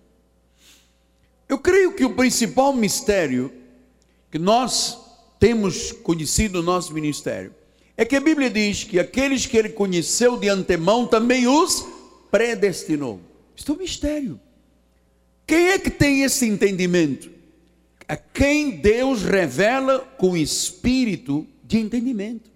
Eu 1.49 1.59
creio 1.59 1.95
que 1.95 2.05
o 2.05 2.14
principal 2.14 2.73
mistério 2.75 3.52
que 4.31 4.38
nós 4.38 4.99
temos 5.38 5.93
conhecido 5.93 6.59
no 6.59 6.64
nosso 6.64 6.93
ministério 6.93 7.55
é 7.97 8.05
que 8.05 8.17
a 8.17 8.21
Bíblia 8.21 8.50
diz 8.50 8.85
que 8.85 8.99
aqueles 8.99 9.47
que 9.47 9.57
ele 9.57 9.71
conheceu 9.71 10.37
de 10.37 10.49
antemão 10.49 11.07
também 11.07 11.47
os 11.47 11.85
predestinou. 12.31 13.21
Isto 13.57 13.73
é 13.73 13.75
um 13.75 13.78
mistério. 13.78 14.40
Quem 15.47 15.69
é 15.71 15.78
que 15.78 15.90
tem 15.90 16.23
esse 16.23 16.47
entendimento? 16.47 17.31
A 18.07 18.17
quem 18.17 18.71
Deus 18.71 19.23
revela 19.23 20.00
com 20.19 20.37
espírito 20.37 21.47
de 21.64 21.78
entendimento. 21.78 22.50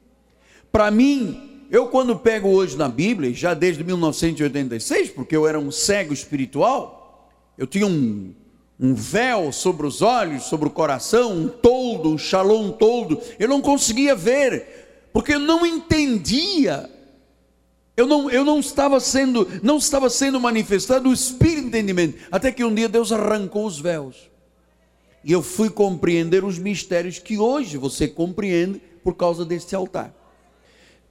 Para 0.71 0.91
mim, 0.91 1.51
eu, 1.73 1.87
quando 1.87 2.14
pego 2.19 2.50
hoje 2.50 2.76
na 2.76 2.87
Bíblia, 2.87 3.33
já 3.33 3.55
desde 3.55 3.83
1986, 3.83 5.09
porque 5.09 5.35
eu 5.35 5.49
era 5.49 5.59
um 5.59 5.71
cego 5.71 6.12
espiritual, 6.12 7.33
eu 7.57 7.67
tinha 7.67 7.87
um, 7.87 8.35
um 8.79 8.93
véu 8.93 9.50
sobre 9.52 9.87
os 9.87 10.02
olhos, 10.02 10.43
sobre 10.43 10.69
o 10.69 10.71
coração, 10.71 11.33
um 11.33 11.49
toldo, 11.49 12.11
um 12.11 12.19
shalom 12.19 12.73
toldo, 12.73 13.19
eu 13.38 13.49
não 13.49 13.62
conseguia 13.62 14.14
ver, 14.14 15.09
porque 15.14 15.33
eu 15.33 15.38
não 15.38 15.64
entendia, 15.64 16.91
eu 17.97 18.07
não, 18.07 18.31
eu 18.31 18.45
não 18.45 18.61
estava 18.61 19.00
sendo, 19.00 19.49
não 19.62 19.79
estava 19.79 20.11
sendo 20.11 20.38
manifestado 20.38 21.09
o 21.09 21.12
espírito 21.14 21.62
de 21.62 21.69
entendimento, 21.69 22.19
até 22.31 22.52
que 22.52 22.62
um 22.62 22.75
dia 22.75 22.87
Deus 22.87 23.11
arrancou 23.12 23.64
os 23.64 23.81
véus. 23.81 24.31
E 25.25 25.33
eu 25.33 25.41
fui 25.41 25.71
compreender 25.71 26.45
os 26.45 26.59
mistérios 26.59 27.19
que 27.19 27.38
hoje 27.38 27.79
você 27.79 28.07
compreende 28.07 28.79
por 29.02 29.14
causa 29.14 29.43
deste 29.43 29.75
altar. 29.75 30.14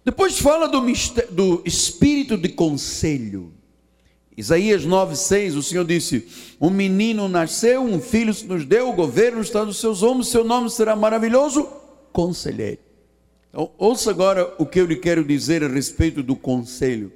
Depois 0.04 0.40
fala 0.40 0.68
do, 0.68 0.82
do 1.30 1.62
espírito 1.66 2.36
de 2.38 2.50
conselho. 2.50 3.54
Isaías 4.36 4.86
9,6, 4.86 5.56
o 5.56 5.62
Senhor 5.62 5.86
disse: 5.86 6.28
Um 6.60 6.70
menino 6.70 7.28
nasceu, 7.28 7.84
um 7.84 8.02
filho 8.02 8.34
se 8.34 8.46
nos 8.46 8.66
deu, 8.66 8.90
o 8.90 8.94
governo 8.94 9.42
está 9.42 9.64
nos 9.64 9.80
seus 9.80 10.02
ombros, 10.02 10.30
seu 10.30 10.44
nome 10.44 10.70
será 10.70 10.96
maravilhoso, 10.96 11.68
conselheiro. 12.12 12.80
Então, 13.50 13.70
ouça 13.78 14.10
agora 14.10 14.56
o 14.58 14.66
que 14.66 14.80
eu 14.80 14.86
lhe 14.86 14.96
quero 14.96 15.24
dizer 15.24 15.64
a 15.64 15.68
respeito 15.68 16.24
do 16.24 16.36
conselho. 16.36 17.12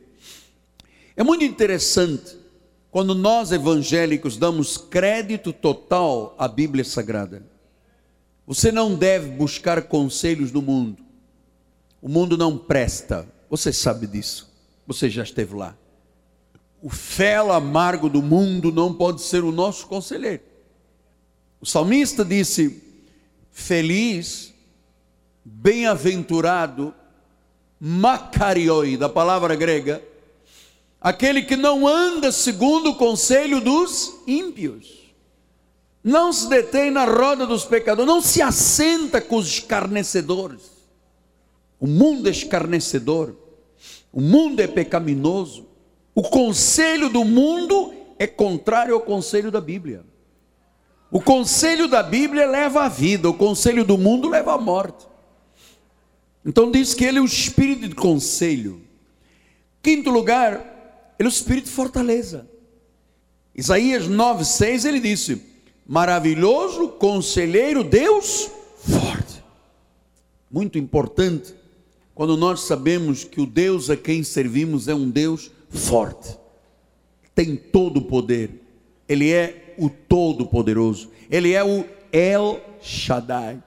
É 1.15 1.23
muito 1.23 1.45
interessante 1.45 2.37
quando 2.91 3.15
nós 3.15 3.51
evangélicos 3.51 4.37
damos 4.37 4.77
crédito 4.77 5.53
total 5.53 6.35
à 6.37 6.47
Bíblia 6.47 6.83
Sagrada. 6.83 7.45
Você 8.45 8.71
não 8.71 8.95
deve 8.95 9.29
buscar 9.29 9.81
conselhos 9.83 10.51
no 10.51 10.61
mundo. 10.61 11.04
O 12.05 12.07
mundo 12.07 12.37
não 12.37 12.55
presta. 12.55 13.27
Você 13.49 13.73
sabe 13.73 14.05
disso. 14.05 14.47
Você 14.85 15.09
já 15.09 15.23
esteve 15.23 15.55
lá. 15.55 15.75
O 16.79 16.87
fel 16.87 17.51
amargo 17.51 18.07
do 18.07 18.21
mundo 18.21 18.71
não 18.71 18.93
pode 18.93 19.23
ser 19.23 19.43
o 19.43 19.51
nosso 19.51 19.87
conselheiro. 19.87 20.43
O 21.59 21.65
salmista 21.65 22.23
disse: 22.23 22.79
Feliz, 23.51 24.53
bem-aventurado, 25.43 26.93
macarioi, 27.79 28.97
da 28.97 29.09
palavra 29.09 29.55
grega, 29.55 29.99
aquele 31.01 31.41
que 31.41 31.55
não 31.55 31.87
anda 31.87 32.31
segundo 32.31 32.91
o 32.91 32.95
conselho 32.97 33.59
dos 33.59 34.13
ímpios, 34.27 35.11
não 36.03 36.31
se 36.31 36.47
detém 36.49 36.91
na 36.91 37.05
roda 37.05 37.47
dos 37.47 37.65
pecadores, 37.65 38.07
não 38.07 38.21
se 38.21 38.43
assenta 38.43 39.19
com 39.19 39.37
os 39.37 39.47
escarnecedores. 39.47 40.74
O 41.79 41.87
mundo 41.87 42.27
é 42.27 42.31
escarnecedor, 42.31 43.35
o 44.11 44.21
mundo 44.21 44.61
é 44.61 44.67
pecaminoso, 44.67 45.67
o 46.13 46.23
conselho 46.23 47.09
do 47.09 47.25
mundo 47.25 47.93
é 48.17 48.25
contrário 48.25 48.93
ao 48.93 49.01
conselho 49.01 49.51
da 49.51 49.59
Bíblia. 49.59 50.05
O 51.11 51.21
conselho 51.21 51.87
da 51.87 52.01
Bíblia 52.01 52.45
leva 52.45 52.83
à 52.83 52.89
vida, 52.89 53.29
o 53.29 53.33
conselho 53.33 53.83
do 53.83 53.97
mundo 53.97 54.29
leva 54.29 54.53
à 54.53 54.57
morte. 54.57 55.05
Então 56.45 56.71
diz 56.71 56.93
que 56.93 57.03
ele 57.03 57.17
é 57.17 57.21
o 57.21 57.25
espírito 57.25 57.89
de 57.89 57.95
conselho. 57.95 58.81
Quinto 59.81 60.09
lugar, 60.09 60.53
ele 61.17 61.27
é 61.27 61.31
o 61.31 61.33
espírito 61.33 61.65
de 61.65 61.71
fortaleza. 61.71 62.47
Isaías 63.53 64.07
9:6 64.07 64.85
ele 64.85 64.99
disse: 64.99 65.41
Maravilhoso 65.87 66.89
conselheiro, 66.89 67.83
Deus 67.83 68.51
forte. 68.77 69.43
Muito 70.51 70.77
importante 70.77 71.54
quando 72.15 72.37
nós 72.37 72.61
sabemos 72.61 73.25
que 73.25 73.41
o 73.41 73.45
Deus 73.45 73.89
a 73.89 73.97
quem 73.97 74.23
servimos 74.23 74.87
é 74.87 74.95
um 74.95 75.09
Deus 75.09 75.51
forte, 75.69 76.37
tem 77.35 77.57
todo 77.57 77.97
o 77.97 78.03
poder, 78.03 78.61
Ele 79.07 79.33
é 79.33 79.75
o 79.77 79.89
Todo-Poderoso, 79.89 81.11
Ele 81.29 81.51
é 81.51 81.61
o 81.61 81.83
El 82.13 82.61
Shaddai. 82.81 83.61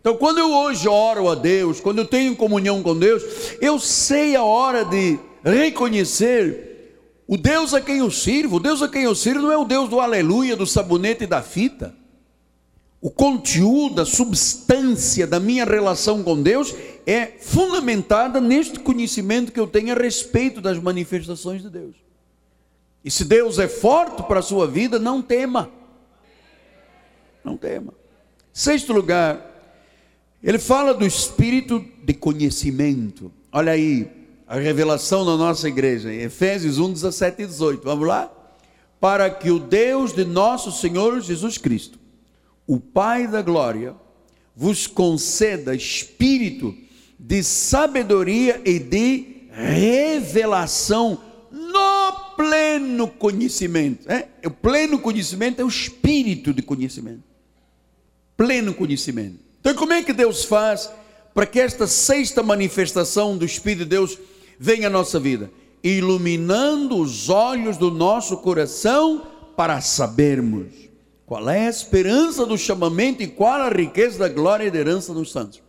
Então, 0.00 0.16
quando 0.16 0.38
eu 0.38 0.52
hoje 0.52 0.86
oro 0.86 1.28
a 1.28 1.34
Deus, 1.34 1.80
quando 1.80 1.98
eu 1.98 2.06
tenho 2.06 2.36
comunhão 2.36 2.80
com 2.80 2.96
Deus, 2.96 3.24
eu 3.60 3.80
sei 3.80 4.36
a 4.36 4.44
hora 4.44 4.84
de 4.84 5.18
reconhecer 5.42 7.00
o 7.26 7.36
Deus 7.36 7.74
a 7.74 7.80
quem 7.80 7.98
eu 7.98 8.10
sirvo. 8.10 8.56
O 8.56 8.60
Deus 8.60 8.82
a 8.82 8.88
quem 8.88 9.02
eu 9.02 9.14
sirvo 9.14 9.42
não 9.42 9.52
é 9.52 9.56
o 9.56 9.64
Deus 9.64 9.88
do 9.88 9.98
aleluia, 9.98 10.54
do 10.54 10.66
sabonete 10.66 11.24
e 11.24 11.26
da 11.26 11.42
fita 11.42 11.94
o 13.04 13.10
conteúdo, 13.10 14.00
a 14.00 14.06
substância 14.06 15.26
da 15.26 15.38
minha 15.38 15.66
relação 15.66 16.22
com 16.22 16.40
Deus 16.40 16.74
é 17.06 17.26
fundamentada 17.38 18.40
neste 18.40 18.80
conhecimento 18.80 19.52
que 19.52 19.60
eu 19.60 19.66
tenho 19.66 19.94
a 19.94 19.94
respeito 19.94 20.58
das 20.58 20.78
manifestações 20.78 21.60
de 21.60 21.68
Deus. 21.68 21.94
E 23.04 23.10
se 23.10 23.26
Deus 23.26 23.58
é 23.58 23.68
forte 23.68 24.22
para 24.22 24.38
a 24.40 24.42
sua 24.42 24.66
vida, 24.66 24.98
não 24.98 25.20
tema. 25.20 25.68
Não 27.44 27.58
tema. 27.58 27.92
Sexto 28.54 28.94
lugar, 28.94 29.52
ele 30.42 30.58
fala 30.58 30.94
do 30.94 31.04
espírito 31.04 31.84
de 32.02 32.14
conhecimento. 32.14 33.30
Olha 33.52 33.72
aí, 33.72 34.10
a 34.48 34.56
revelação 34.56 35.26
da 35.26 35.36
nossa 35.36 35.68
igreja, 35.68 36.10
em 36.10 36.22
Efésios 36.22 36.78
1, 36.78 36.94
17 36.94 37.42
e 37.42 37.46
18. 37.46 37.84
Vamos 37.84 38.08
lá? 38.08 38.32
Para 38.98 39.28
que 39.28 39.50
o 39.50 39.58
Deus 39.58 40.14
de 40.14 40.24
nosso 40.24 40.72
Senhor 40.72 41.20
Jesus 41.20 41.58
Cristo 41.58 42.02
o 42.66 42.80
Pai 42.80 43.26
da 43.26 43.42
glória 43.42 43.94
vos 44.56 44.86
conceda 44.86 45.74
espírito 45.74 46.74
de 47.18 47.42
sabedoria 47.42 48.60
e 48.64 48.78
de 48.78 49.46
revelação 49.50 51.20
no 51.50 52.12
pleno 52.36 53.08
conhecimento. 53.08 54.10
É? 54.10 54.28
O 54.44 54.50
pleno 54.50 54.98
conhecimento 54.98 55.60
é 55.60 55.64
o 55.64 55.68
espírito 55.68 56.52
de 56.52 56.62
conhecimento. 56.62 57.22
Pleno 58.36 58.74
conhecimento. 58.74 59.38
Então, 59.60 59.74
como 59.74 59.92
é 59.92 60.02
que 60.02 60.12
Deus 60.12 60.44
faz 60.44 60.90
para 61.32 61.46
que 61.46 61.58
esta 61.58 61.86
sexta 61.86 62.42
manifestação 62.42 63.36
do 63.36 63.44
Espírito 63.44 63.80
de 63.80 63.90
Deus 63.90 64.18
venha 64.58 64.88
à 64.88 64.90
nossa 64.90 65.18
vida? 65.18 65.50
Iluminando 65.82 66.96
os 66.96 67.28
olhos 67.28 67.76
do 67.76 67.90
nosso 67.90 68.36
coração 68.38 69.26
para 69.56 69.80
sabermos 69.80 70.84
qual 71.26 71.48
é 71.48 71.66
a 71.66 71.70
esperança 71.70 72.44
do 72.44 72.58
chamamento 72.58 73.22
e 73.22 73.26
qual 73.26 73.62
a 73.62 73.68
riqueza 73.68 74.18
da 74.18 74.28
glória 74.28 74.66
e 74.66 74.70
da 74.70 74.78
herança 74.78 75.14
dos 75.14 75.32
santos? 75.32 75.62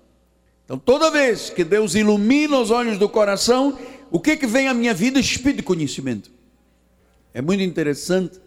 Então, 0.65 0.77
toda 0.77 1.11
vez 1.11 1.49
que 1.49 1.63
Deus 1.63 1.95
ilumina 1.95 2.59
os 2.59 2.71
olhos 2.71 2.97
do 2.97 3.07
coração, 3.07 3.77
o 4.11 4.19
que 4.19 4.35
que 4.35 4.47
vem 4.47 4.67
à 4.67 4.73
minha 4.73 4.93
vida? 4.93 5.19
Espírito 5.19 5.57
de 5.57 5.63
conhecimento. 5.63 6.31
É 7.33 7.41
muito 7.41 7.61
interessante. 7.61 8.39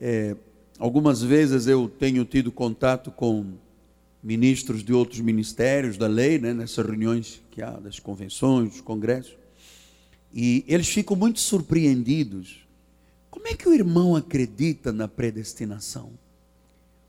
É, 0.00 0.36
algumas 0.78 1.22
vezes 1.22 1.66
eu 1.66 1.88
tenho 1.88 2.24
tido 2.24 2.52
contato 2.52 3.10
com 3.10 3.54
ministros 4.22 4.84
de 4.84 4.92
outros 4.92 5.20
ministérios 5.20 5.96
da 5.96 6.06
lei, 6.06 6.38
né, 6.38 6.54
nessas 6.54 6.84
reuniões 6.84 7.42
que 7.50 7.62
há 7.62 7.70
das 7.70 7.98
convenções, 7.98 8.70
dos 8.70 8.80
congressos, 8.80 9.34
e 10.32 10.64
eles 10.68 10.88
ficam 10.88 11.16
muito 11.16 11.40
surpreendidos. 11.40 12.66
Como 13.30 13.48
é 13.48 13.54
que 13.54 13.68
o 13.68 13.72
irmão 13.72 14.14
acredita 14.14 14.92
na 14.92 15.08
predestinação? 15.08 16.12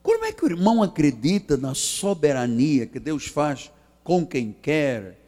Como 0.01 0.25
é 0.25 0.31
que 0.31 0.43
o 0.43 0.49
irmão 0.49 0.81
acredita 0.81 1.57
na 1.57 1.75
soberania 1.75 2.85
que 2.85 2.99
Deus 2.99 3.27
faz 3.27 3.71
com 4.03 4.25
quem 4.25 4.55
quer, 4.61 5.19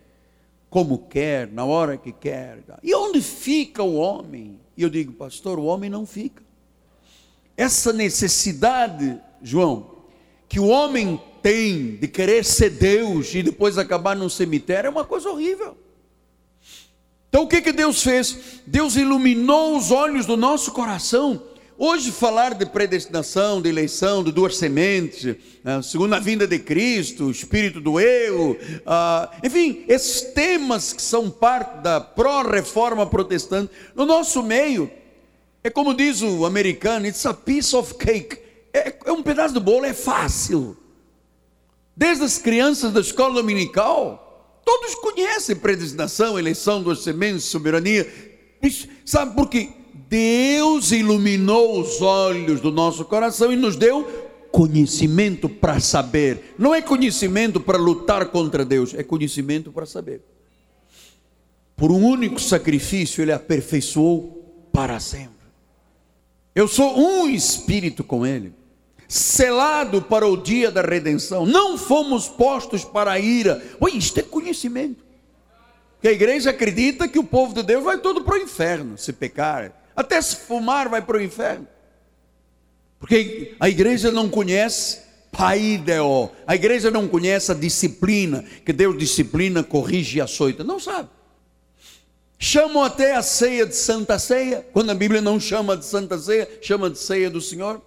como 0.69 0.97
quer, 0.97 1.47
na 1.51 1.63
hora 1.63 1.97
que 1.97 2.11
quer? 2.11 2.59
E 2.81 2.93
onde 2.95 3.21
fica 3.21 3.83
o 3.83 3.95
homem? 3.95 4.59
E 4.75 4.81
eu 4.81 4.89
digo, 4.89 5.13
pastor, 5.13 5.59
o 5.59 5.65
homem 5.65 5.89
não 5.89 6.05
fica. 6.05 6.41
Essa 7.55 7.93
necessidade, 7.93 9.21
João, 9.41 9.91
que 10.49 10.59
o 10.59 10.67
homem 10.67 11.21
tem 11.43 11.97
de 11.97 12.07
querer 12.07 12.43
ser 12.43 12.71
Deus 12.71 13.35
e 13.35 13.43
depois 13.43 13.77
acabar 13.77 14.15
num 14.15 14.29
cemitério 14.29 14.87
é 14.87 14.91
uma 14.91 15.05
coisa 15.05 15.29
horrível. 15.29 15.77
Então 17.29 17.43
o 17.43 17.47
que, 17.47 17.61
que 17.61 17.71
Deus 17.71 18.01
fez? 18.01 18.61
Deus 18.65 18.95
iluminou 18.95 19.77
os 19.77 19.91
olhos 19.91 20.25
do 20.25 20.37
nosso 20.37 20.71
coração 20.71 21.43
Hoje, 21.77 22.11
falar 22.11 22.53
de 22.53 22.67
predestinação, 22.67 23.59
de 23.59 23.67
eleição, 23.67 24.23
de 24.23 24.31
duas 24.31 24.57
sementes, 24.57 25.35
né, 25.63 25.81
segundo 25.81 26.13
a 26.13 26.19
vinda 26.19 26.45
de 26.45 26.59
Cristo, 26.59 27.31
espírito 27.31 27.81
do 27.81 27.99
eu, 27.99 28.57
ah, 28.85 29.31
enfim, 29.43 29.83
esses 29.87 30.21
temas 30.33 30.93
que 30.93 31.01
são 31.01 31.31
parte 31.31 31.81
da 31.81 31.99
pró-reforma 31.99 33.07
protestante, 33.07 33.71
no 33.95 34.05
nosso 34.05 34.43
meio, 34.43 34.89
é 35.63 35.69
como 35.69 35.95
diz 35.95 36.21
o 36.21 36.45
americano, 36.45 37.07
it's 37.07 37.25
a 37.25 37.33
piece 37.33 37.75
of 37.75 37.95
cake. 37.95 38.37
É, 38.71 38.95
é 39.05 39.11
um 39.11 39.23
pedaço 39.23 39.53
de 39.55 39.59
bolo, 39.59 39.85
é 39.85 39.93
fácil. 39.93 40.77
Desde 41.97 42.23
as 42.23 42.37
crianças 42.37 42.93
da 42.93 42.99
escola 42.99 43.33
dominical, 43.33 44.61
todos 44.63 44.93
conhecem 44.95 45.55
predestinação, 45.55 46.37
eleição, 46.37 46.83
duas 46.83 46.99
sementes, 46.99 47.45
soberania. 47.45 48.07
Sabe 49.05 49.33
por 49.33 49.49
quê? 49.49 49.69
Deus 50.13 50.91
iluminou 50.91 51.81
os 51.81 51.99
olhos 51.99 52.61
do 52.61 52.71
nosso 52.71 53.03
coração 53.03 53.51
e 53.51 53.55
nos 53.55 53.75
deu 53.75 54.03
conhecimento 54.51 55.49
para 55.49 55.79
saber. 55.79 56.53
Não 56.55 56.71
é 56.71 56.83
conhecimento 56.83 57.59
para 57.59 57.79
lutar 57.79 58.27
contra 58.27 58.63
Deus, 58.63 58.93
é 58.93 59.01
conhecimento 59.01 59.71
para 59.71 59.87
saber. 59.87 60.21
Por 61.75 61.91
um 61.91 62.05
único 62.05 62.39
sacrifício, 62.39 63.23
Ele 63.23 63.31
aperfeiçoou 63.31 64.67
para 64.71 64.99
sempre. 64.99 65.47
Eu 66.53 66.67
sou 66.67 66.95
um 66.95 67.27
espírito 67.27 68.03
com 68.03 68.23
Ele, 68.23 68.53
selado 69.07 69.99
para 69.99 70.27
o 70.27 70.37
dia 70.37 70.69
da 70.69 70.83
redenção. 70.83 71.43
Não 71.43 71.75
fomos 71.75 72.29
postos 72.29 72.85
para 72.85 73.13
a 73.13 73.19
ira. 73.19 73.63
Oi, 73.79 73.93
isto 73.93 74.19
é 74.19 74.21
conhecimento. 74.21 75.03
Que 75.99 76.09
a 76.09 76.11
igreja 76.11 76.51
acredita 76.51 77.07
que 77.07 77.17
o 77.17 77.23
povo 77.23 77.55
de 77.55 77.63
Deus 77.63 77.83
vai 77.83 77.97
todo 77.97 78.23
para 78.23 78.35
o 78.35 78.43
inferno 78.43 78.95
se 78.95 79.11
pecar 79.11 79.82
até 79.95 80.21
se 80.21 80.35
fumar 80.35 80.89
vai 80.89 81.01
para 81.01 81.17
o 81.17 81.21
inferno. 81.21 81.67
Porque 82.99 83.55
a 83.59 83.69
igreja 83.69 84.11
não 84.11 84.29
conhece 84.29 85.03
Paideo. 85.33 86.29
A 86.45 86.55
igreja 86.55 86.91
não 86.91 87.07
conhece 87.07 87.51
a 87.51 87.55
disciplina, 87.55 88.45
que 88.63 88.71
Deus 88.71 88.97
disciplina, 88.97 89.63
corrige 89.63 90.19
e 90.19 90.21
açoita. 90.21 90.63
Não 90.63 90.79
sabe. 90.79 91.09
Chamam 92.37 92.83
até 92.83 93.15
a 93.15 93.21
ceia 93.23 93.65
de 93.65 93.75
Santa 93.75 94.19
Ceia, 94.19 94.65
quando 94.71 94.91
a 94.91 94.93
Bíblia 94.93 95.21
não 95.21 95.39
chama 95.39 95.75
de 95.75 95.85
Santa 95.85 96.17
Ceia, 96.17 96.47
chama 96.61 96.89
de 96.89 96.99
ceia 96.99 97.29
do 97.29 97.41
Senhor. 97.41 97.81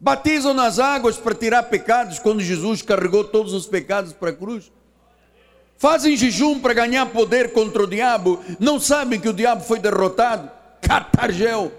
Batizam 0.00 0.52
nas 0.52 0.80
águas 0.80 1.16
para 1.16 1.34
tirar 1.34 1.62
pecados, 1.64 2.18
quando 2.18 2.40
Jesus 2.40 2.82
carregou 2.82 3.22
todos 3.22 3.52
os 3.52 3.66
pecados 3.66 4.12
para 4.12 4.30
a 4.30 4.34
cruz. 4.34 4.72
Fazem 5.78 6.16
jejum 6.16 6.58
para 6.58 6.74
ganhar 6.74 7.06
poder 7.06 7.52
contra 7.52 7.82
o 7.82 7.86
diabo, 7.86 8.42
não 8.58 8.80
sabem 8.80 9.20
que 9.20 9.28
o 9.28 9.32
diabo 9.32 9.62
foi 9.62 9.78
derrotado. 9.78 10.50
Catargel. 10.82 11.72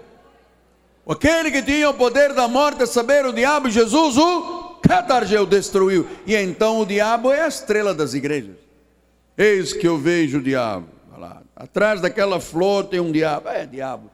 Aquele 1.06 1.50
que 1.50 1.62
tinha 1.62 1.90
o 1.90 1.94
poder 1.94 2.32
da 2.32 2.48
morte, 2.48 2.86
saber, 2.86 3.26
o 3.26 3.32
diabo, 3.32 3.70
Jesus, 3.70 4.16
o 4.16 4.78
Catargel 4.82 5.46
destruiu. 5.46 6.08
E 6.26 6.34
então 6.34 6.80
o 6.80 6.86
diabo 6.86 7.30
é 7.30 7.42
a 7.42 7.48
estrela 7.48 7.94
das 7.94 8.14
igrejas. 8.14 8.56
Eis 9.36 9.72
que 9.72 9.86
eu 9.86 9.98
vejo 9.98 10.38
o 10.38 10.42
diabo. 10.42 10.88
Lá, 11.16 11.42
atrás 11.54 12.00
daquela 12.00 12.40
flor 12.40 12.84
tem 12.84 13.00
um 13.00 13.12
diabo. 13.12 13.48
É 13.48 13.66
diabo. 13.66 14.10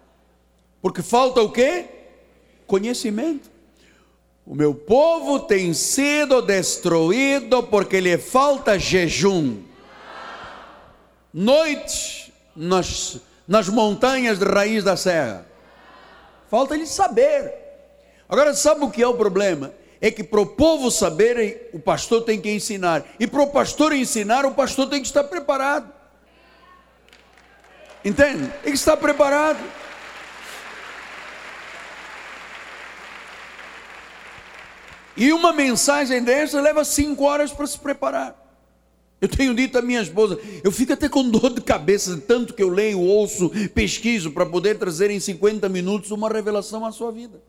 Porque 0.82 1.00
falta 1.02 1.40
o 1.40 1.50
quê? 1.50 1.86
Conhecimento. 2.66 3.50
O 4.44 4.54
meu 4.54 4.74
povo 4.74 5.38
tem 5.38 5.72
sido 5.72 6.42
destruído 6.42 7.62
porque 7.62 8.00
lhe 8.00 8.18
falta 8.18 8.78
jejum. 8.78 9.62
Noite 11.32 12.32
nas, 12.56 13.20
nas 13.50 13.68
montanhas 13.68 14.38
de 14.38 14.44
raiz 14.46 14.82
da 14.82 14.96
serra. 14.96 15.44
Falta 16.48 16.76
lhe 16.76 16.86
saber. 16.86 17.52
Agora, 18.28 18.54
sabe 18.54 18.84
o 18.84 18.90
que 18.90 19.02
é 19.02 19.06
o 19.06 19.14
problema? 19.14 19.72
é 20.00 20.10
que 20.10 20.24
para 20.24 20.40
o 20.40 20.46
povo 20.46 20.90
saber, 20.90 21.68
o 21.74 21.78
pastor 21.78 22.22
tem 22.22 22.40
que 22.40 22.50
ensinar. 22.50 23.04
E 23.18 23.26
para 23.26 23.42
o 23.42 23.48
pastor 23.48 23.92
ensinar, 23.92 24.46
o 24.46 24.54
pastor 24.54 24.88
tem 24.88 25.00
que 25.00 25.06
estar 25.06 25.24
preparado. 25.24 25.92
Entende? 28.02 28.48
Tem 28.62 28.72
que 28.72 28.78
estar 28.78 28.96
preparado. 28.96 29.58
E 35.14 35.34
uma 35.34 35.52
mensagem 35.52 36.22
dessa 36.22 36.62
leva 36.62 36.82
cinco 36.82 37.24
horas 37.24 37.52
para 37.52 37.66
se 37.66 37.78
preparar. 37.78 38.34
Eu 39.20 39.28
tenho 39.28 39.54
dito 39.54 39.76
à 39.76 39.82
minha 39.82 40.00
esposa, 40.00 40.38
eu 40.64 40.72
fico 40.72 40.94
até 40.94 41.08
com 41.08 41.28
dor 41.28 41.52
de 41.52 41.60
cabeça, 41.60 42.16
tanto 42.26 42.54
que 42.54 42.62
eu 42.62 42.70
leio, 42.70 42.98
ouço, 42.98 43.50
pesquiso, 43.74 44.30
para 44.30 44.46
poder 44.46 44.78
trazer 44.78 45.10
em 45.10 45.20
50 45.20 45.68
minutos 45.68 46.10
uma 46.10 46.28
revelação 46.30 46.86
à 46.86 46.90
sua 46.90 47.12
vida. 47.12 47.42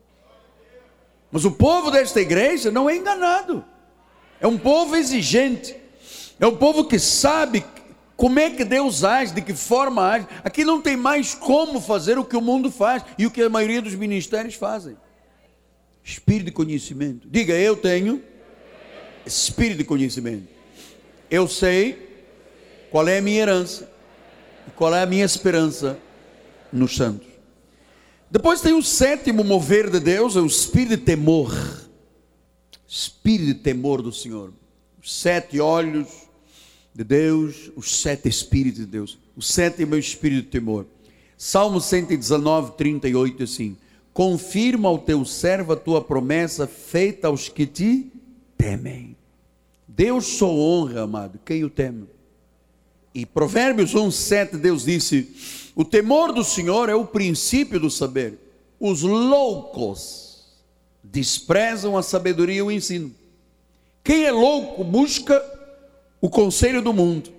Mas 1.31 1.45
o 1.45 1.51
povo 1.51 1.89
desta 1.89 2.19
igreja 2.19 2.69
não 2.69 2.89
é 2.89 2.97
enganado. 2.97 3.63
É 4.41 4.45
um 4.45 4.57
povo 4.57 4.97
exigente. 4.97 5.73
É 6.38 6.45
um 6.45 6.57
povo 6.57 6.84
que 6.86 6.99
sabe 6.99 7.63
como 8.17 8.38
é 8.38 8.49
que 8.49 8.65
Deus 8.65 9.05
age, 9.05 9.34
de 9.34 9.41
que 9.41 9.53
forma 9.53 10.05
age. 10.05 10.27
Aqui 10.43 10.65
não 10.65 10.81
tem 10.81 10.97
mais 10.97 11.34
como 11.34 11.79
fazer 11.79 12.19
o 12.19 12.25
que 12.25 12.36
o 12.36 12.41
mundo 12.41 12.69
faz 12.69 13.03
e 13.17 13.25
o 13.25 13.31
que 13.31 13.41
a 13.41 13.49
maioria 13.49 13.81
dos 13.81 13.95
ministérios 13.95 14.55
fazem. 14.55 14.97
Espírito 16.03 16.47
de 16.47 16.51
conhecimento. 16.51 17.29
Diga, 17.29 17.53
eu 17.53 17.77
tenho 17.77 18.21
espírito 19.25 19.77
de 19.77 19.84
conhecimento. 19.86 20.61
Eu 21.32 21.48
sei 21.48 22.10
qual 22.91 23.08
é 23.08 23.20
a 23.20 23.22
minha 23.22 23.39
herança 23.39 23.89
e 24.67 24.72
qual 24.72 24.94
é 24.94 25.02
a 25.02 25.06
minha 25.06 25.24
esperança 25.24 25.98
nos 26.74 26.98
santos. 26.98 27.28
Depois 28.30 28.60
tem 28.60 28.74
o 28.74 28.84
sétimo 28.84 29.41
mover 29.41 29.89
de 29.89 30.02
Deus, 30.02 30.36
é 30.36 30.41
o 30.41 30.46
espírito 30.46 30.98
de 30.98 31.04
temor. 31.04 31.54
Espírito 32.86 33.46
de 33.46 33.54
temor 33.56 34.02
do 34.02 34.12
Senhor. 34.12 34.54
Os 35.02 35.13
sete 35.13 35.58
olhos 35.62 36.10
de 36.94 37.06
Deus, 37.06 37.72
os 37.78 38.02
sete 38.02 38.28
espíritos 38.28 38.82
de 38.82 38.86
Deus. 38.86 39.17
O 39.36 39.41
sétimo 39.41 39.96
é 39.96 39.98
o 39.98 40.00
espírito 40.00 40.44
de 40.44 40.50
temor. 40.50 40.86
Salmo 41.38 41.80
119, 41.80 42.74
38, 42.74 43.44
assim. 43.44 43.78
Confirma 44.13 44.89
ao 44.89 45.00
teu 45.00 45.24
servo 45.24 45.72
a 45.72 45.78
tua 45.78 46.02
promessa 46.02 46.67
feita 46.67 47.30
aos 47.30 47.48
que 47.48 47.65
te 47.65 48.12
temem. 48.58 49.11
Deus 49.95 50.25
só 50.25 50.49
honra, 50.49 51.01
amado, 51.01 51.39
quem 51.45 51.63
o 51.63 51.69
teme. 51.69 52.08
E 53.13 53.25
Provérbios 53.25 53.93
1, 53.93 54.10
7, 54.10 54.58
Deus 54.58 54.86
disse 54.86 55.36
o 55.75 55.84
temor 55.84 56.32
do 56.32 56.43
Senhor 56.43 56.89
é 56.89 56.95
o 56.95 57.06
princípio 57.06 57.80
do 57.80 57.89
saber. 57.89 58.38
Os 58.80 59.01
loucos 59.01 60.45
desprezam 61.04 61.97
a 61.97 62.04
sabedoria 62.04 62.58
e 62.58 62.62
o 62.62 62.71
ensino. 62.71 63.13
Quem 64.04 64.23
é 64.25 64.32
louco 64.32 64.84
busca 64.84 65.43
o 66.21 66.30
conselho 66.30 66.82
do 66.82 66.93
mundo. 66.93 67.30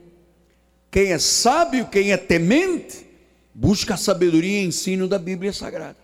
Quem 0.91 1.13
é 1.13 1.19
sábio, 1.19 1.89
quem 1.89 2.13
é 2.13 2.17
temente, 2.19 3.07
busca 3.55 3.95
a 3.95 3.97
sabedoria 3.97 4.61
e 4.61 4.67
ensino 4.67 5.09
da 5.09 5.19
Bíblia 5.19 5.53
Sagrada. 5.53 5.97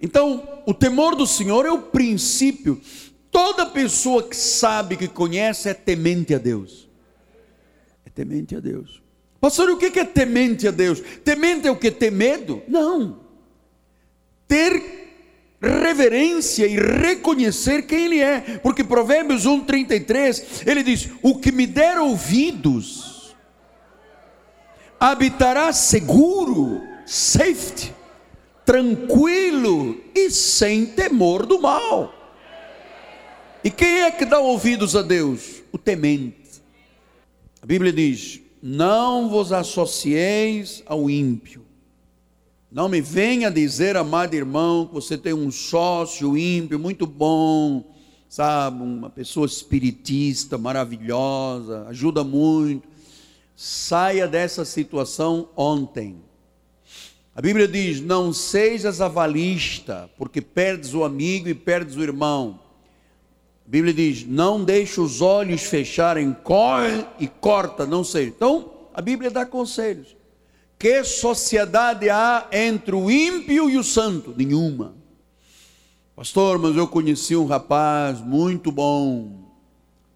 Então, 0.00 0.60
o 0.66 0.74
temor 0.74 1.16
do 1.16 1.26
Senhor 1.26 1.64
é 1.64 1.70
o 1.70 1.80
princípio. 1.80 2.80
Toda 3.36 3.66
pessoa 3.66 4.22
que 4.22 4.34
sabe, 4.34 4.96
que 4.96 5.06
conhece, 5.06 5.68
é 5.68 5.74
temente 5.74 6.34
a 6.34 6.38
Deus. 6.38 6.88
É 8.06 8.08
temente 8.08 8.56
a 8.56 8.60
Deus. 8.60 9.02
Pastor, 9.38 9.68
o 9.68 9.76
que 9.76 9.98
é 9.98 10.04
temente 10.06 10.66
a 10.66 10.70
Deus? 10.70 11.02
Temente 11.22 11.68
é 11.68 11.70
o 11.70 11.76
que? 11.76 11.90
Ter 11.90 12.10
medo? 12.10 12.62
Não. 12.66 13.20
Ter 14.48 14.82
reverência 15.60 16.66
e 16.66 16.76
reconhecer 16.78 17.82
quem 17.82 18.06
Ele 18.06 18.20
é, 18.20 18.58
porque 18.62 18.82
Provérbios 18.82 19.44
1,33 19.44 20.66
ele 20.66 20.82
diz: 20.82 21.10
O 21.20 21.38
que 21.38 21.52
me 21.52 21.66
der 21.66 21.98
ouvidos 21.98 23.36
habitará 24.98 25.74
seguro, 25.74 26.80
safety, 27.04 27.94
tranquilo 28.64 30.00
e 30.14 30.30
sem 30.30 30.86
temor 30.86 31.44
do 31.44 31.60
mal. 31.60 32.15
E 33.66 33.70
quem 33.72 34.02
é 34.02 34.12
que 34.12 34.24
dá 34.24 34.38
ouvidos 34.38 34.94
a 34.94 35.02
Deus? 35.02 35.64
O 35.72 35.76
temente. 35.76 36.62
A 37.60 37.66
Bíblia 37.66 37.92
diz: 37.92 38.40
não 38.62 39.28
vos 39.28 39.50
associeis 39.50 40.84
ao 40.86 41.10
ímpio. 41.10 41.66
Não 42.70 42.88
me 42.88 43.00
venha 43.00 43.50
dizer, 43.50 43.96
amado 43.96 44.34
irmão, 44.34 44.86
que 44.86 44.94
você 44.94 45.18
tem 45.18 45.32
um 45.32 45.50
sócio 45.50 46.38
ímpio 46.38 46.78
muito 46.78 47.08
bom, 47.08 47.92
sabe, 48.28 48.80
uma 48.80 49.10
pessoa 49.10 49.46
espiritista 49.46 50.56
maravilhosa, 50.56 51.88
ajuda 51.88 52.22
muito. 52.22 52.86
Saia 53.56 54.28
dessa 54.28 54.64
situação 54.64 55.48
ontem. 55.56 56.18
A 57.34 57.42
Bíblia 57.42 57.66
diz: 57.66 58.00
Não 58.00 58.32
sejas 58.32 59.00
avalista, 59.00 60.08
porque 60.16 60.40
perdes 60.40 60.94
o 60.94 61.02
amigo 61.02 61.48
e 61.48 61.54
perdes 61.54 61.96
o 61.96 62.02
irmão. 62.04 62.64
A 63.66 63.70
Bíblia 63.70 63.92
diz: 63.92 64.24
não 64.24 64.62
deixe 64.62 65.00
os 65.00 65.20
olhos 65.20 65.62
fecharem, 65.62 66.32
corre 66.44 67.04
e 67.18 67.26
corta, 67.26 67.84
não 67.84 68.04
sei. 68.04 68.28
Então, 68.28 68.70
a 68.94 69.02
Bíblia 69.02 69.30
dá 69.30 69.44
conselhos. 69.44 70.16
Que 70.78 71.02
sociedade 71.02 72.08
há 72.08 72.46
entre 72.52 72.94
o 72.94 73.10
ímpio 73.10 73.68
e 73.68 73.76
o 73.76 73.82
santo? 73.82 74.34
Nenhuma. 74.36 74.94
Pastor, 76.14 76.58
mas 76.58 76.76
eu 76.76 76.86
conheci 76.86 77.34
um 77.34 77.46
rapaz 77.46 78.20
muito 78.20 78.70
bom, 78.70 79.50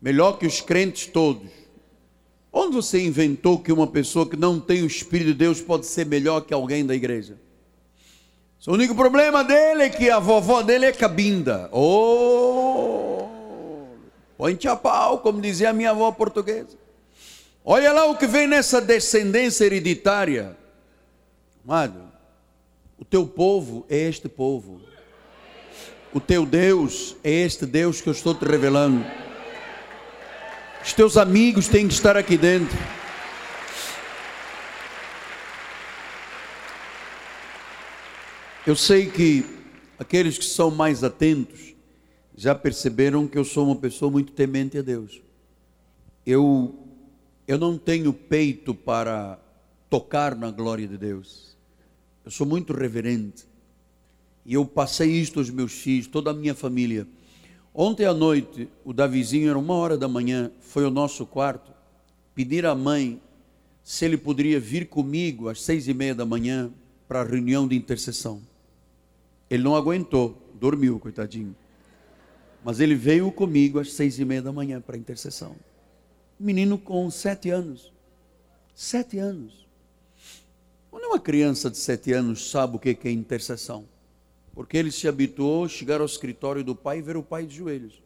melhor 0.01 0.39
que 0.39 0.47
os 0.47 0.61
crentes 0.61 1.07
todos. 1.07 1.51
Onde 2.53 2.75
você 2.75 3.05
inventou 3.05 3.59
que 3.59 3.73
uma 3.73 3.87
pessoa 3.87 4.29
que 4.29 4.37
não 4.37 4.61
tem 4.61 4.83
o 4.83 4.87
Espírito 4.87 5.29
de 5.29 5.35
Deus 5.35 5.61
pode 5.61 5.87
ser 5.87 6.07
melhor 6.07 6.43
que 6.43 6.55
alguém 6.55 6.87
da 6.87 6.95
igreja? 6.95 7.39
O 8.67 8.73
único 8.73 8.95
problema 8.95 9.43
dele 9.43 9.85
é 9.85 9.89
que 9.89 10.11
a 10.11 10.19
vovó 10.19 10.63
dele 10.63 10.87
é 10.87 10.93
cabinda. 10.93 11.69
Oh! 11.73 13.10
A 14.47 14.77
pau, 14.77 15.19
como 15.19 15.41
dizia 15.41 15.71
a 15.71 15.73
minha 15.73 15.91
avó 15.91 16.11
portuguesa. 16.13 16.79
Olha 17.65 17.93
lá 17.93 18.07
o 18.07 18.17
que 18.17 18.27
vem 18.27 18.47
nessa 18.47 18.81
descendência 18.81 19.65
hereditária. 19.65 20.57
Amado, 21.65 22.03
o 22.99 23.05
teu 23.05 23.27
povo 23.27 23.85
é 23.89 23.97
este 23.97 24.29
povo. 24.29 24.81
O 26.13 26.21
teu 26.21 26.45
Deus 26.45 27.17
é 27.23 27.31
este 27.31 27.67
Deus 27.67 28.01
que 28.01 28.09
eu 28.09 28.13
estou 28.13 28.35
te 28.35 28.45
revelando. 28.45 29.05
Os 30.83 30.93
teus 30.93 31.17
amigos 31.17 31.69
têm 31.69 31.87
que 31.87 31.95
estar 31.95 32.17
aqui 32.17 32.37
dentro. 32.37 32.77
Eu 38.67 38.75
sei 38.75 39.11
que 39.11 39.45
aqueles 39.99 40.39
que 40.39 40.45
são 40.45 40.71
mais 40.71 41.05
atentos 41.05 41.70
já 42.41 42.55
perceberam 42.55 43.29
que 43.29 43.37
eu 43.37 43.45
sou 43.45 43.67
uma 43.67 43.77
pessoa 43.77 44.11
muito 44.11 44.33
temente 44.33 44.79
a 44.79 44.81
Deus. 44.81 45.21
Eu, 46.25 46.75
eu 47.47 47.59
não 47.59 47.77
tenho 47.77 48.15
peito 48.15 48.75
para 48.75 49.39
tocar 49.91 50.35
na 50.35 50.51
glória 50.51 50.89
de 50.89 50.97
Deus. 50.97 51.55
Eu 52.25 52.31
sou 52.31 52.47
muito 52.47 52.73
reverente. 52.73 53.45
E 54.47 54.55
eu 54.55 54.65
passei 54.65 55.11
isto 55.11 55.39
aos 55.39 55.51
meus 55.51 55.73
filhos, 55.73 56.07
toda 56.07 56.31
a 56.31 56.33
minha 56.33 56.55
família. 56.55 57.07
Ontem 57.75 58.07
à 58.07 58.15
noite, 58.15 58.71
o 58.87 58.95
Davizinho, 58.95 59.51
era 59.51 59.59
uma 59.59 59.75
hora 59.75 59.99
da 59.99 60.09
manhã, 60.09 60.51
foi 60.61 60.87
ao 60.87 60.91
nosso 60.91 61.27
quarto 61.27 61.71
pedir 62.35 62.65
à 62.65 62.75
mãe 62.75 63.21
se 63.85 64.07
ele 64.07 64.17
poderia 64.17 64.59
vir 64.59 64.89
comigo 64.89 65.51
às 65.51 65.61
seis 65.61 65.89
e 65.89 65.93
meia 65.93 66.15
da 66.15 66.25
manhã 66.25 66.73
para 67.07 67.21
a 67.21 67.25
reunião 67.25 67.69
de 67.69 67.77
intercessão. 67.77 68.41
Ele 69.51 69.63
não 69.63 69.77
aguentou, 69.77 70.43
dormiu, 70.59 70.99
coitadinho. 70.99 71.55
Mas 72.65 72.81
ele 72.81 72.95
veio 72.95 73.31
comigo 73.33 73.79
às 73.79 73.93
seis 73.93 74.19
e 74.19 74.25
meia 74.25 74.43
da 74.43 74.53
manhã 74.53 74.81
para 74.81 74.97
a 74.97 74.99
intercessão. 74.99 75.57
Menino 76.39 76.79
com 76.79 77.11
sete 77.11 77.51
anos. 77.51 77.93
Sete 78.75 79.19
anos. 79.19 79.67
Quando 80.91 81.05
uma 81.05 81.21
criança 81.21 81.71
de 81.71 81.79
sete 81.79 82.13
anos 82.13 82.51
sabe 82.51 82.77
o 82.77 82.79
que 82.79 82.97
é 83.05 83.11
intercessão? 83.11 83.85
porque 84.55 84.77
ele 84.77 84.91
se 84.91 85.09
habituou 85.09 85.65
a 85.65 85.69
chegar 85.69 86.01
ao 86.01 86.07
escritório 86.07 86.63
do 86.65 86.75
pai 86.75 86.99
e 86.99 87.03
ver 87.03 87.17
o 87.17 87.23
pai 87.23 87.47
de 87.47 87.57
joelhos. 87.57 88.03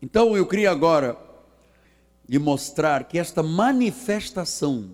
Então 0.00 0.36
eu 0.36 0.46
queria 0.46 0.70
agora 0.70 1.16
lhe 2.28 2.38
mostrar 2.38 3.04
que 3.04 3.18
esta 3.18 3.42
manifestação 3.42 4.90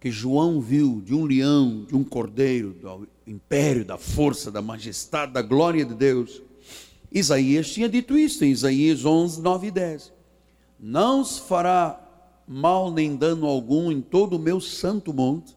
que 0.00 0.10
João 0.10 0.60
viu 0.60 1.00
de 1.00 1.14
um 1.14 1.24
leão, 1.24 1.84
de 1.84 1.94
um 1.94 2.02
cordeiro, 2.02 2.72
do 2.72 3.08
império, 3.26 3.84
da 3.84 3.96
força, 3.96 4.50
da 4.50 4.60
majestade, 4.60 5.32
da 5.32 5.42
glória 5.42 5.84
de 5.84 5.94
Deus, 5.94 6.42
Isaías 7.12 7.70
tinha 7.70 7.88
dito 7.88 8.16
isso 8.16 8.44
em 8.44 8.50
Isaías 8.50 9.04
11, 9.04 9.40
9 9.40 9.66
e 9.66 9.70
10. 9.70 10.12
Não 10.80 11.24
se 11.24 11.40
fará 11.42 12.00
mal 12.46 12.90
nem 12.90 13.14
dano 13.14 13.46
algum 13.46 13.92
em 13.92 14.00
todo 14.00 14.36
o 14.36 14.38
meu 14.38 14.60
santo 14.60 15.12
monte, 15.12 15.56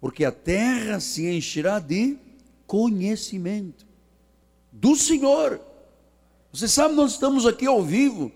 porque 0.00 0.24
a 0.24 0.32
terra 0.32 1.00
se 1.00 1.26
encherá 1.26 1.78
de 1.78 2.18
conhecimento 2.66 3.86
do 4.70 4.96
Senhor. 4.96 5.60
Você 6.52 6.68
sabe, 6.68 6.94
nós 6.94 7.12
estamos 7.12 7.46
aqui 7.46 7.66
ao 7.66 7.82
vivo. 7.82 8.30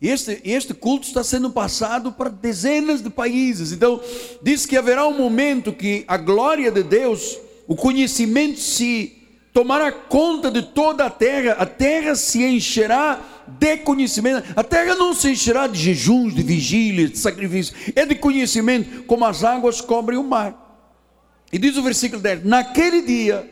Este, 0.00 0.40
este 0.44 0.72
culto 0.72 1.06
está 1.06 1.22
sendo 1.22 1.50
passado 1.50 2.12
para 2.12 2.30
dezenas 2.30 3.02
de 3.02 3.10
países. 3.10 3.72
Então, 3.72 4.00
diz 4.42 4.64
que 4.64 4.76
haverá 4.76 5.06
um 5.06 5.16
momento 5.16 5.72
que 5.72 6.04
a 6.08 6.16
glória 6.16 6.70
de 6.70 6.82
Deus, 6.82 7.38
o 7.66 7.76
conhecimento 7.76 8.58
se 8.58 9.19
tomará 9.52 9.90
conta 9.90 10.50
de 10.50 10.62
toda 10.62 11.06
a 11.06 11.10
terra, 11.10 11.52
a 11.58 11.66
terra 11.66 12.14
se 12.14 12.44
encherá 12.44 13.20
de 13.46 13.78
conhecimento. 13.78 14.52
A 14.54 14.62
terra 14.62 14.94
não 14.94 15.12
se 15.12 15.30
encherá 15.30 15.66
de 15.66 15.78
jejuns, 15.78 16.34
de 16.34 16.42
vigílias, 16.42 17.10
de 17.10 17.18
sacrifícios, 17.18 17.92
é 17.94 18.06
de 18.06 18.14
conhecimento, 18.14 19.02
como 19.04 19.24
as 19.24 19.42
águas 19.42 19.80
cobrem 19.80 20.18
o 20.18 20.24
mar. 20.24 20.68
E 21.52 21.58
diz 21.58 21.76
o 21.76 21.82
versículo 21.82 22.22
10: 22.22 22.44
Naquele 22.44 23.02
dia 23.02 23.48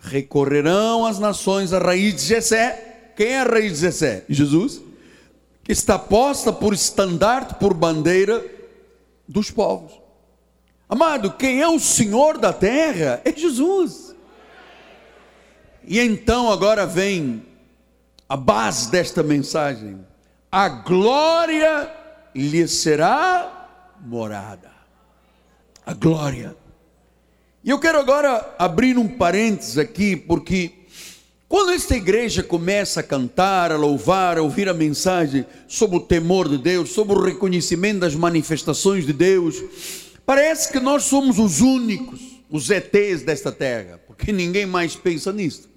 recorrerão 0.00 1.04
as 1.04 1.18
nações 1.18 1.72
à 1.72 1.78
raiz 1.78 2.14
de 2.14 2.22
Jessé. 2.22 3.12
Quem 3.16 3.28
é 3.28 3.40
a 3.40 3.44
raiz 3.44 3.74
de 3.74 3.80
Jessé? 3.80 4.24
Jesus. 4.28 4.80
Que 5.62 5.72
está 5.72 5.98
posta 5.98 6.52
por 6.52 6.72
estandarte, 6.72 7.54
por 7.54 7.74
bandeira 7.74 8.42
dos 9.26 9.50
povos. 9.50 9.92
Amado, 10.88 11.32
quem 11.32 11.60
é 11.60 11.68
o 11.68 11.78
Senhor 11.78 12.38
da 12.38 12.52
terra 12.52 13.20
é 13.24 13.32
Jesus. 13.36 14.07
E 15.90 15.98
então 15.98 16.52
agora 16.52 16.84
vem 16.84 17.42
a 18.28 18.36
base 18.36 18.90
desta 18.90 19.22
mensagem: 19.22 19.98
a 20.52 20.68
glória 20.68 21.90
lhe 22.34 22.68
será 22.68 23.96
morada. 24.04 24.70
A 25.86 25.94
glória. 25.94 26.54
E 27.64 27.70
eu 27.70 27.78
quero 27.78 27.98
agora 27.98 28.54
abrir 28.58 28.98
um 28.98 29.08
parênteses 29.08 29.78
aqui, 29.78 30.14
porque 30.14 30.72
quando 31.48 31.72
esta 31.72 31.96
igreja 31.96 32.42
começa 32.42 33.00
a 33.00 33.02
cantar, 33.02 33.72
a 33.72 33.76
louvar, 33.76 34.36
a 34.36 34.42
ouvir 34.42 34.68
a 34.68 34.74
mensagem 34.74 35.46
sobre 35.66 35.96
o 35.96 36.00
temor 36.00 36.50
de 36.50 36.58
Deus, 36.58 36.90
sobre 36.90 37.14
o 37.14 37.22
reconhecimento 37.22 38.00
das 38.00 38.14
manifestações 38.14 39.06
de 39.06 39.14
Deus, 39.14 39.56
parece 40.26 40.70
que 40.70 40.80
nós 40.80 41.04
somos 41.04 41.38
os 41.38 41.62
únicos, 41.62 42.20
os 42.50 42.68
ETs 42.68 43.22
desta 43.22 43.50
terra, 43.50 43.98
porque 44.06 44.32
ninguém 44.32 44.66
mais 44.66 44.94
pensa 44.94 45.32
nisso. 45.32 45.67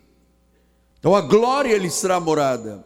Então 1.02 1.16
a 1.16 1.22
glória 1.22 1.76
lhe 1.80 1.90
será 1.90 2.20
morada. 2.20 2.86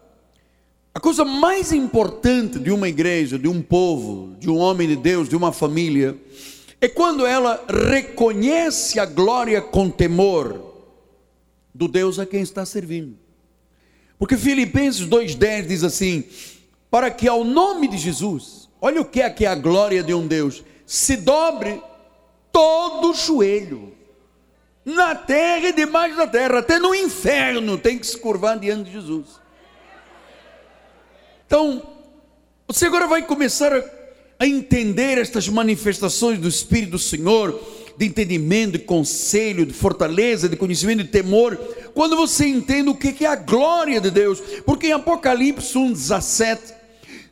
A 0.94 1.02
coisa 1.02 1.26
mais 1.26 1.74
importante 1.74 2.58
de 2.58 2.72
uma 2.72 2.88
igreja, 2.88 3.38
de 3.38 3.50
um 3.50 3.62
povo, 3.62 4.38
de 4.40 4.50
um 4.50 4.58
homem 4.58 4.88
de 4.88 4.96
Deus, 4.96 5.28
de 5.28 5.36
uma 5.36 5.52
família, 5.52 6.18
é 6.80 6.88
quando 6.88 7.26
ela 7.26 7.62
reconhece 7.68 9.02
a 9.02 9.06
glória 9.06 9.62
com 9.62 9.90
temor 9.90 10.74
do 11.74 11.90
Deus 11.90 12.18
a 12.18 12.26
quem 12.26 12.42
está 12.42 12.66
servindo. 12.66 13.18
Porque 14.18 14.38
Filipenses 14.38 15.06
2,10 15.06 15.68
diz 15.68 15.84
assim: 15.84 16.24
para 16.90 17.12
que 17.12 17.28
ao 17.28 17.44
nome 17.44 17.90
de 17.90 17.98
Jesus, 17.98 18.70
olha 18.80 19.02
o 19.02 19.06
que 19.06 19.22
é 19.22 19.30
que 19.30 19.44
é 19.44 19.50
a 19.50 19.56
glória 19.56 20.02
de 20.02 20.14
um 20.14 20.26
Deus, 20.26 20.64
se 20.86 21.18
dobre 21.18 21.82
todo 22.50 23.12
o 23.12 23.14
joelho, 23.14 23.92
na 24.86 25.16
terra 25.16 25.70
e 25.70 25.74
debaixo 25.74 26.16
da 26.16 26.28
terra, 26.28 26.60
até 26.60 26.78
no 26.78 26.94
inferno 26.94 27.78
tem 27.78 27.98
que 27.98 28.06
se 28.06 28.18
curvar 28.18 28.58
diante 28.60 28.86
de 28.86 28.92
Jesus. 28.92 29.42
Então, 31.48 31.82
você 32.68 32.86
agora 32.86 33.08
vai 33.08 33.24
começar 33.24 33.74
a 33.74 34.06
a 34.40 34.46
entender 34.46 35.18
estas 35.18 35.48
manifestações 35.48 36.40
do 36.40 36.48
Espírito 36.48 36.92
do 36.92 37.00
Senhor, 37.00 37.60
de 37.98 38.06
entendimento, 38.06 38.74
de 38.74 38.80
conselho, 38.80 39.66
de 39.66 39.74
fortaleza, 39.74 40.50
de 40.50 40.58
conhecimento, 40.58 41.04
de 41.04 41.10
temor, 41.10 41.58
quando 41.94 42.18
você 42.18 42.46
entende 42.46 42.90
o 42.90 42.96
que 42.96 43.24
é 43.24 43.28
a 43.28 43.36
glória 43.36 44.02
de 44.02 44.12
Deus, 44.12 44.42
porque 44.66 44.88
em 44.88 44.92
Apocalipse 44.92 45.78
1,17, 45.78 46.74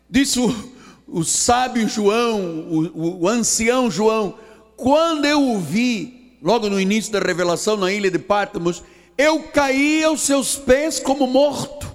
disse 0.10 0.40
o, 0.40 0.74
o 1.08 1.24
sábio 1.26 1.88
João, 1.90 2.40
o, 2.70 3.24
o 3.24 3.28
ancião 3.28 3.92
João, 3.92 4.36
quando 4.78 5.26
eu 5.26 5.42
o 5.42 5.60
vi, 5.60 6.23
logo 6.44 6.70
no 6.70 6.80
início 6.80 7.12
da 7.12 7.20
revelação 7.20 7.76
na 7.76 7.92
ilha 7.92 8.12
de 8.12 8.20
Patmos, 8.20 8.84
eu 9.18 9.42
caí 9.44 10.04
aos 10.04 10.22
seus 10.22 10.56
pés 10.56 11.00
como 11.00 11.26
morto. 11.26 11.92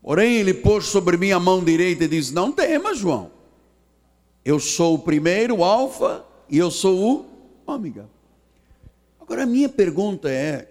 Porém, 0.00 0.36
ele 0.36 0.54
pôs 0.54 0.86
sobre 0.86 1.18
mim 1.18 1.32
a 1.32 1.38
mão 1.38 1.62
direita 1.62 2.04
e 2.04 2.08
disse: 2.08 2.32
Não 2.32 2.50
temas, 2.50 2.98
João 2.98 3.42
eu 4.44 4.58
sou 4.58 4.94
o 4.94 4.98
primeiro, 4.98 5.58
o 5.58 5.64
alfa, 5.64 6.24
e 6.48 6.58
eu 6.58 6.70
sou 6.70 6.98
o 6.98 7.26
ômega. 7.66 8.08
Agora 9.20 9.44
a 9.44 9.46
minha 9.46 9.68
pergunta 9.68 10.28
é, 10.28 10.68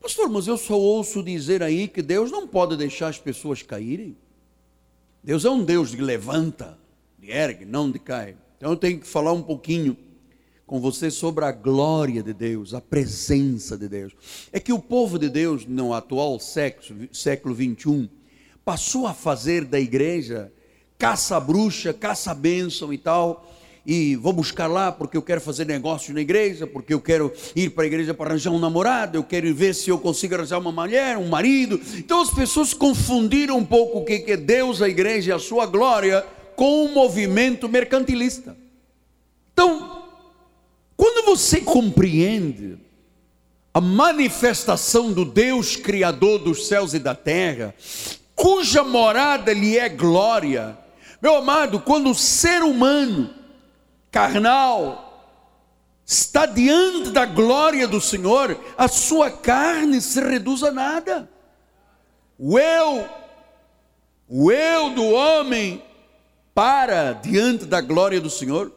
pastor, 0.00 0.28
mas 0.28 0.46
eu 0.46 0.56
só 0.56 0.78
ouço 0.78 1.22
dizer 1.22 1.62
aí 1.62 1.86
que 1.86 2.02
Deus 2.02 2.30
não 2.30 2.46
pode 2.48 2.76
deixar 2.76 3.08
as 3.08 3.18
pessoas 3.18 3.62
caírem. 3.62 4.16
Deus 5.22 5.44
é 5.44 5.50
um 5.50 5.64
Deus 5.64 5.92
de 5.92 6.02
levanta, 6.02 6.76
de 7.18 7.30
ergue, 7.30 7.64
não 7.64 7.90
de 7.90 7.98
cai. 7.98 8.36
Então 8.56 8.70
eu 8.72 8.76
tenho 8.76 9.00
que 9.00 9.06
falar 9.06 9.32
um 9.32 9.42
pouquinho 9.42 9.96
com 10.66 10.80
você 10.80 11.10
sobre 11.10 11.44
a 11.44 11.52
glória 11.52 12.22
de 12.22 12.32
Deus, 12.32 12.72
a 12.72 12.80
presença 12.80 13.76
de 13.76 13.88
Deus. 13.88 14.12
É 14.52 14.58
que 14.58 14.72
o 14.72 14.78
povo 14.78 15.18
de 15.18 15.28
Deus, 15.28 15.66
no 15.66 15.92
atual 15.92 16.40
século, 16.40 17.08
século 17.12 17.54
21, 17.54 18.08
passou 18.64 19.06
a 19.06 19.12
fazer 19.12 19.64
da 19.64 19.78
igreja 19.78 20.50
caça 20.98 21.38
bruxa, 21.38 21.92
caça 21.92 22.34
bênção 22.34 22.92
e 22.92 22.98
tal. 22.98 23.50
E 23.86 24.16
vou 24.16 24.32
buscar 24.32 24.66
lá 24.66 24.90
porque 24.90 25.14
eu 25.14 25.20
quero 25.20 25.42
fazer 25.42 25.66
negócio 25.66 26.14
na 26.14 26.22
igreja, 26.22 26.66
porque 26.66 26.94
eu 26.94 27.00
quero 27.00 27.30
ir 27.54 27.68
para 27.70 27.84
a 27.84 27.86
igreja 27.86 28.14
para 28.14 28.30
arranjar 28.30 28.50
um 28.50 28.58
namorado, 28.58 29.18
eu 29.18 29.22
quero 29.22 29.54
ver 29.54 29.74
se 29.74 29.90
eu 29.90 29.98
consigo 29.98 30.34
arranjar 30.34 30.58
uma 30.58 30.72
mulher, 30.72 31.18
um 31.18 31.28
marido. 31.28 31.78
Então 31.98 32.22
as 32.22 32.30
pessoas 32.30 32.72
confundiram 32.72 33.58
um 33.58 33.64
pouco 33.64 33.98
o 33.98 34.04
que 34.04 34.24
é 34.26 34.36
Deus, 34.38 34.80
a 34.80 34.88
igreja 34.88 35.32
e 35.32 35.34
a 35.34 35.38
sua 35.38 35.66
glória 35.66 36.24
com 36.56 36.86
um 36.86 36.94
movimento 36.94 37.68
mercantilista. 37.68 38.56
Então, 39.52 40.03
quando 41.04 41.26
você 41.26 41.60
compreende 41.60 42.78
a 43.74 43.78
manifestação 43.78 45.12
do 45.12 45.22
Deus 45.22 45.76
Criador 45.76 46.38
dos 46.38 46.66
céus 46.66 46.94
e 46.94 46.98
da 46.98 47.14
terra, 47.14 47.74
cuja 48.34 48.82
morada 48.82 49.52
lhe 49.52 49.76
é 49.76 49.86
glória, 49.86 50.78
meu 51.20 51.36
amado, 51.36 51.78
quando 51.78 52.08
o 52.08 52.14
ser 52.14 52.62
humano 52.62 53.34
carnal 54.10 55.36
está 56.06 56.46
diante 56.46 57.10
da 57.10 57.26
glória 57.26 57.86
do 57.86 58.00
Senhor, 58.00 58.58
a 58.74 58.88
sua 58.88 59.30
carne 59.30 60.00
se 60.00 60.18
reduz 60.22 60.62
a 60.62 60.72
nada. 60.72 61.28
O 62.38 62.58
eu, 62.58 63.06
o 64.26 64.50
eu 64.50 64.88
do 64.94 65.04
homem 65.04 65.84
para 66.54 67.12
diante 67.12 67.66
da 67.66 67.82
glória 67.82 68.22
do 68.22 68.30
Senhor. 68.30 68.72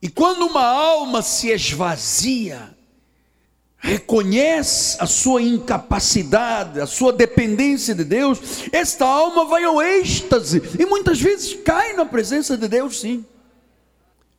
E 0.00 0.08
quando 0.08 0.46
uma 0.46 0.64
alma 0.64 1.22
se 1.22 1.50
esvazia, 1.50 2.76
reconhece 3.78 4.96
a 5.00 5.06
sua 5.06 5.42
incapacidade, 5.42 6.80
a 6.80 6.86
sua 6.86 7.12
dependência 7.12 7.94
de 7.94 8.04
Deus, 8.04 8.40
esta 8.72 9.04
alma 9.04 9.44
vai 9.44 9.64
ao 9.64 9.80
êxtase 9.82 10.62
e 10.78 10.86
muitas 10.86 11.20
vezes 11.20 11.54
cai 11.64 11.94
na 11.94 12.04
presença 12.04 12.56
de 12.56 12.68
Deus, 12.68 13.00
sim. 13.00 13.24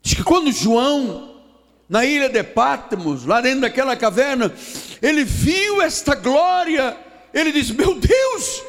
Diz 0.02 0.14
que 0.14 0.24
quando 0.24 0.52
João, 0.52 1.42
na 1.90 2.06
ilha 2.06 2.30
de 2.30 2.44
Patmos, 2.44 3.26
lá 3.26 3.42
dentro 3.42 3.62
daquela 3.62 3.98
caverna, 3.98 4.54
ele 5.02 5.24
viu 5.24 5.82
esta 5.82 6.16
glória, 6.16 6.98
ele 7.34 7.52
diz: 7.52 7.70
Meu 7.72 7.96
Deus, 7.96 8.64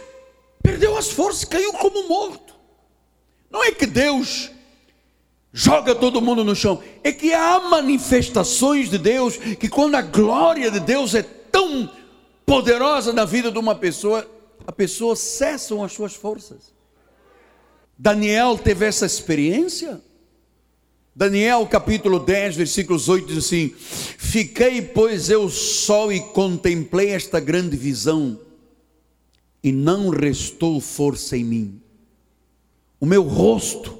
perdeu 0.62 0.96
as 0.96 1.08
forças, 1.08 1.44
caiu 1.44 1.72
como 1.74 2.08
morto. 2.08 2.54
Não 3.50 3.62
é 3.62 3.72
que 3.72 3.86
Deus 3.86 4.50
joga 5.52 5.94
todo 5.94 6.20
mundo 6.20 6.44
no 6.44 6.54
chão, 6.54 6.82
é 7.02 7.12
que 7.12 7.32
há 7.32 7.60
manifestações 7.60 8.88
de 8.88 8.98
Deus 8.98 9.36
que, 9.36 9.68
quando 9.68 9.96
a 9.96 10.02
glória 10.02 10.70
de 10.70 10.80
Deus 10.80 11.14
é 11.14 11.22
tão 11.22 11.90
poderosa 12.46 13.12
na 13.12 13.24
vida 13.24 13.50
de 13.50 13.58
uma 13.58 13.74
pessoa, 13.74 14.28
a 14.66 14.72
pessoa 14.72 15.16
cessam 15.16 15.82
as 15.82 15.92
suas 15.92 16.14
forças. 16.14 16.72
Daniel 17.98 18.56
teve 18.56 18.86
essa 18.86 19.04
experiência. 19.04 20.00
Daniel 21.14 21.66
capítulo 21.66 22.18
10, 22.18 22.56
versículos 22.56 23.08
8 23.08 23.26
diz 23.26 23.44
assim: 23.44 23.74
Fiquei, 23.76 24.80
pois, 24.80 25.28
eu 25.28 25.48
só 25.50 26.10
e 26.10 26.20
contemplei 26.20 27.10
esta 27.10 27.40
grande 27.40 27.76
visão, 27.76 28.40
e 29.62 29.70
não 29.70 30.08
restou 30.08 30.80
força 30.80 31.36
em 31.36 31.44
mim. 31.44 31.82
O 32.98 33.04
meu 33.04 33.22
rosto 33.22 33.99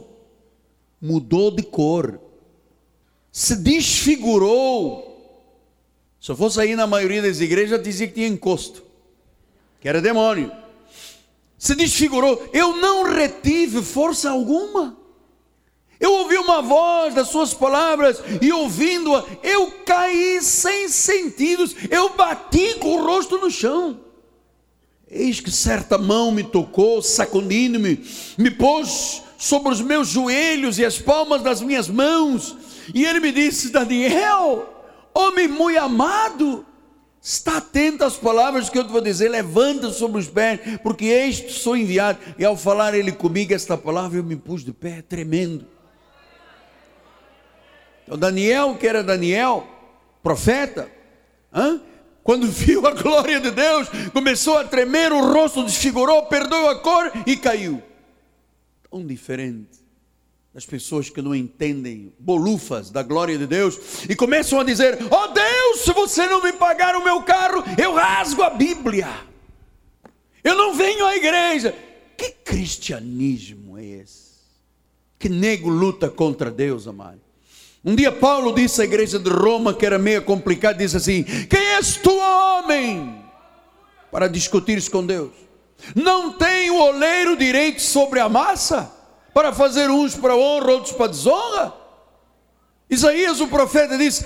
mudou 1.01 1.51
de 1.51 1.63
cor, 1.63 2.21
se 3.33 3.57
desfigurou. 3.57 5.07
Se 6.21 6.31
eu 6.31 6.37
fosse 6.37 6.61
aí 6.61 6.77
na 6.77 6.87
maioria 6.87 7.23
das 7.23 7.41
igrejas, 7.41 7.83
dizia 7.83 8.07
que 8.07 8.15
tinha 8.15 8.27
encosto, 8.27 8.83
que 9.81 9.89
era 9.89 10.03
demônio. 10.03 10.53
Se 11.57 11.75
desfigurou, 11.75 12.49
eu 12.53 12.77
não 12.77 13.05
retive 13.05 13.83
força 13.83 14.31
alguma. 14.31 14.97
Eu 15.99 16.13
ouvi 16.15 16.37
uma 16.39 16.63
voz 16.63 17.15
das 17.15 17.29
suas 17.29 17.53
palavras 17.53 18.23
e 18.41 18.51
ouvindo-a, 18.51 19.23
eu 19.43 19.71
caí 19.85 20.41
sem 20.41 20.89
sentidos, 20.89 21.77
eu 21.91 22.15
bati 22.15 22.77
com 22.79 22.97
o 22.97 23.05
rosto 23.05 23.37
no 23.37 23.51
chão. 23.51 24.01
Eis 25.11 25.41
que 25.41 25.51
certa 25.51 25.99
mão 25.99 26.31
me 26.31 26.43
tocou, 26.43 27.03
sacudindo-me, 27.03 28.03
me 28.39 28.51
pôs 28.51 29.23
sobre 29.41 29.73
os 29.73 29.81
meus 29.81 30.09
joelhos 30.09 30.79
e 30.79 30.85
as 30.85 30.99
palmas 30.99 31.41
das 31.41 31.63
minhas 31.63 31.89
mãos, 31.89 32.55
e 32.95 33.07
ele 33.07 33.21
me 33.21 33.33
disse: 33.33 33.71
Daniel, 33.71 34.69
homem 35.15 35.49
muito 35.49 35.81
amado, 35.81 36.67
está 37.23 37.57
atento 37.57 38.05
às 38.05 38.19
palavras 38.19 38.69
que 38.69 38.79
eu 38.79 38.85
te 38.85 38.93
vou 38.93 39.01
dizer, 39.01 39.31
levanta 39.31 39.91
sobre 39.91 40.21
os 40.21 40.29
pés, 40.29 40.61
porque 40.83 41.07
este 41.07 41.53
sou 41.55 41.75
enviado. 41.75 42.19
E 42.39 42.45
ao 42.45 42.55
falar 42.55 42.93
ele 42.93 43.13
comigo 43.13 43.55
esta 43.55 43.79
palavra, 43.79 44.19
eu 44.19 44.25
me 44.25 44.37
pus 44.37 44.63
de 44.63 44.75
pé, 44.75 45.01
tremendo. 45.01 45.67
Então, 48.05 48.19
Daniel, 48.19 48.77
que 48.79 48.87
era 48.87 49.03
Daniel, 49.03 49.67
profeta, 50.23 50.91
hein? 51.55 51.81
quando 52.23 52.45
viu 52.53 52.87
a 52.87 52.91
glória 52.91 53.41
de 53.41 53.51
Deus, 53.51 53.89
começou 54.13 54.59
a 54.59 54.65
tremer, 54.65 55.11
o 55.15 55.33
rosto 55.33 55.65
desfigurou, 55.65 56.25
perdeu 56.25 56.69
a 56.69 56.79
cor 56.81 57.11
e 57.25 57.39
caiu. 57.39 57.83
Tão 58.91 59.07
diferente 59.07 59.79
das 60.53 60.67
pessoas 60.67 61.09
que 61.09 61.23
não 61.23 61.35
entendem, 61.35 62.13
bolufas 62.19 62.91
da 62.91 63.03
glória 63.03 63.39
de 63.39 63.47
Deus, 63.47 63.79
e 64.09 64.17
começam 64.17 64.59
a 64.59 64.65
dizer: 64.65 64.99
Oh 65.11 65.29
Deus, 65.29 65.81
se 65.85 65.93
você 65.93 66.27
não 66.27 66.43
me 66.43 66.53
pagar 66.53 66.97
o 66.97 67.05
meu 67.05 67.23
carro, 67.23 67.63
eu 67.81 67.95
rasgo 67.95 68.43
a 68.43 68.51
Bíblia, 68.51 69.09
eu 70.43 70.57
não 70.57 70.75
venho 70.75 71.07
à 71.07 71.17
igreja. 71.17 71.75
Que 72.17 72.33
cristianismo 72.33 73.79
é 73.79 73.85
esse? 73.85 74.31
Que 75.19 75.29
nego 75.29 75.69
luta 75.69 76.11
contra 76.11 76.51
Deus, 76.51 76.87
amado? 76.87 77.21
Um 77.85 77.95
dia 77.95 78.13
Paulo 78.13 78.55
disse 78.55 78.83
à 78.83 78.85
igreja 78.85 79.19
de 79.19 79.31
Roma, 79.31 79.73
que 79.73 79.87
era 79.87 79.99
meio 79.99 80.23
complicado, 80.23 80.79
disse 80.79 80.97
assim: 80.97 81.23
Quem 81.23 81.61
és 81.77 81.97
tu, 81.97 82.15
homem, 82.15 83.25
para 84.11 84.29
discutires 84.29 84.89
com 84.89 85.07
Deus? 85.07 85.33
Não 85.95 86.33
tem 86.33 86.71
o 86.71 86.81
oleiro 86.81 87.37
direito 87.37 87.81
sobre 87.81 88.21
a 88.21 88.29
massa, 88.29 88.91
para 89.33 89.53
fazer 89.53 89.91
uns 89.91 90.15
para 90.15 90.37
honra, 90.37 90.73
outros 90.73 90.93
para 90.93 91.09
desonra? 91.09 91.75
Isaías, 92.89 93.41
o 93.41 93.49
profeta, 93.49 93.97
diz: 93.97 94.25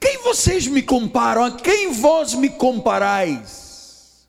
Quem 0.00 0.18
vocês 0.18 0.66
me 0.66 0.82
comparam? 0.82 1.44
A 1.44 1.50
quem 1.50 1.92
vós 1.92 2.34
me 2.34 2.48
comparais? 2.48 4.26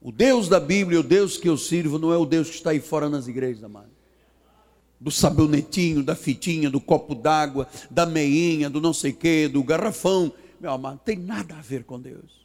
O 0.00 0.10
Deus 0.10 0.48
da 0.48 0.58
Bíblia, 0.58 1.00
o 1.00 1.02
Deus 1.02 1.36
que 1.36 1.48
eu 1.48 1.56
sirvo, 1.56 1.98
não 1.98 2.12
é 2.12 2.16
o 2.16 2.24
Deus 2.24 2.48
que 2.48 2.56
está 2.56 2.70
aí 2.70 2.80
fora 2.80 3.08
nas 3.08 3.28
igrejas, 3.28 3.62
amado 3.62 4.00
do 5.00 5.10
sabonetinho, 5.10 6.02
da 6.02 6.14
fitinha, 6.14 6.68
do 6.68 6.80
copo 6.80 7.14
d'água, 7.14 7.66
da 7.90 8.04
meinha, 8.04 8.68
do 8.68 8.80
não 8.80 8.92
sei 8.92 9.12
quê, 9.12 9.48
do 9.48 9.64
garrafão. 9.64 10.30
Meu 10.60 10.72
amado, 10.72 11.00
tem 11.02 11.16
nada 11.16 11.56
a 11.56 11.62
ver 11.62 11.84
com 11.84 11.98
Deus. 11.98 12.39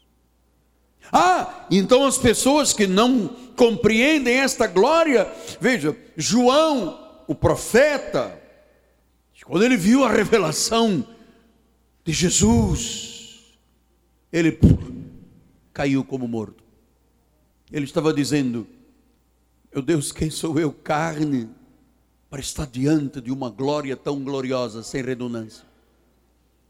Ah, 1.11 1.65
então 1.69 2.05
as 2.05 2.17
pessoas 2.17 2.73
que 2.73 2.87
não 2.87 3.27
compreendem 3.55 4.37
esta 4.37 4.67
glória, 4.67 5.31
veja, 5.59 5.95
João, 6.17 6.99
o 7.27 7.33
profeta, 7.33 8.39
quando 9.45 9.63
ele 9.63 9.77
viu 9.77 10.03
a 10.03 10.11
revelação 10.11 11.07
de 12.03 12.11
Jesus, 12.11 13.57
ele 14.31 14.59
caiu 15.73 16.03
como 16.03 16.27
morto. 16.27 16.63
Ele 17.71 17.85
estava 17.85 18.13
dizendo: 18.13 18.67
Meu 19.73 19.81
Deus, 19.81 20.11
quem 20.11 20.29
sou 20.29 20.59
eu? 20.59 20.71
Carne 20.71 21.49
para 22.29 22.39
estar 22.39 22.65
diante 22.65 23.21
de 23.21 23.31
uma 23.31 23.49
glória 23.49 23.95
tão 23.95 24.23
gloriosa, 24.23 24.83
sem 24.83 25.01
redundância. 25.01 25.63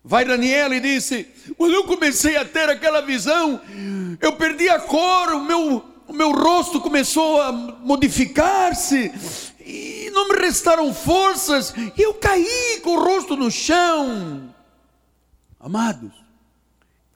Vai 0.08 0.24
Daniel 0.24 0.72
e 0.72 0.80
disse: 0.80 1.24
quando 1.58 1.74
eu 1.74 1.84
comecei 1.86 2.38
a 2.38 2.46
ter 2.46 2.70
aquela 2.70 3.02
visão, 3.02 3.60
eu 4.22 4.34
perdi 4.34 4.70
a 4.70 4.80
cor, 4.80 5.34
o 5.34 5.44
meu, 5.44 5.84
o 6.08 6.14
meu 6.14 6.32
rosto 6.32 6.80
começou 6.80 7.42
a 7.42 7.52
modificar-se, 7.52 9.12
e 9.60 10.12
não 10.14 10.30
me 10.30 10.36
restaram 10.36 10.94
forças, 10.94 11.74
e 11.98 12.02
eu 12.02 12.14
caí 12.14 12.80
com 12.84 12.92
o 12.92 13.04
rosto 13.04 13.36
no 13.36 13.50
chão. 13.50 14.54
Amados, 15.60 16.12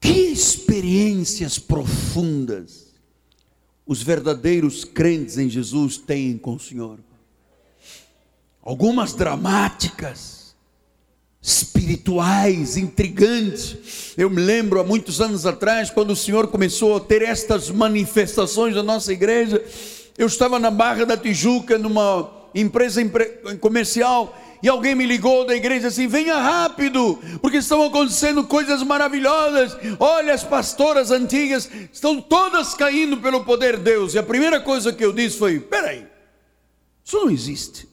que 0.02 0.10
experiências 0.10 1.60
profundas 1.60 2.88
os 3.86 4.02
verdadeiros 4.02 4.84
crentes 4.84 5.38
em 5.38 5.48
Jesus 5.48 5.98
têm 5.98 6.38
com 6.40 6.56
o 6.56 6.60
Senhor 6.60 7.00
algumas 8.64 9.14
dramáticas, 9.14 10.39
espirituais, 11.42 12.76
intrigantes. 12.76 14.14
Eu 14.18 14.30
me 14.30 14.42
lembro 14.42 14.80
há 14.80 14.84
muitos 14.84 15.22
anos 15.22 15.46
atrás, 15.46 15.90
quando 15.90 16.12
o 16.12 16.16
Senhor 16.16 16.48
começou 16.48 16.98
a 16.98 17.00
ter 17.00 17.22
estas 17.22 17.70
manifestações 17.70 18.76
na 18.76 18.84
nossa 18.84 19.14
igreja, 19.14 19.64
eu 20.18 20.28
estava 20.28 20.60
na 20.60 20.70
Barra 20.70 21.06
da 21.06 21.16
Tijuca, 21.16 21.78
numa 21.78 22.30
empresa 22.54 23.02
comercial, 23.62 24.38
e 24.62 24.68
alguém 24.68 24.94
me 24.94 25.06
ligou 25.06 25.46
da 25.46 25.56
igreja 25.56 25.88
assim: 25.88 26.08
venha 26.08 26.38
rápido, 26.38 27.18
porque 27.42 27.58
estão 27.58 27.82
acontecendo 27.86 28.44
coisas 28.44 28.84
maravilhosas. 28.84 29.78
Olha, 29.98 30.34
as 30.34 30.44
pastoras 30.44 31.12
antigas 31.12 31.70
estão 31.94 32.20
todas 32.20 32.74
caindo 32.74 33.18
pelo 33.18 33.46
poder 33.46 33.78
de 33.78 33.84
Deus. 33.84 34.14
E 34.14 34.20
a 34.20 34.24
primeira 34.24 34.60
coisa 34.60 34.92
que 34.92 35.06
eu 35.06 35.14
disse 35.14 35.38
foi: 35.38 35.62
peraí, 35.62 36.06
isso 37.06 37.16
não 37.16 37.32
existe. 37.32 37.88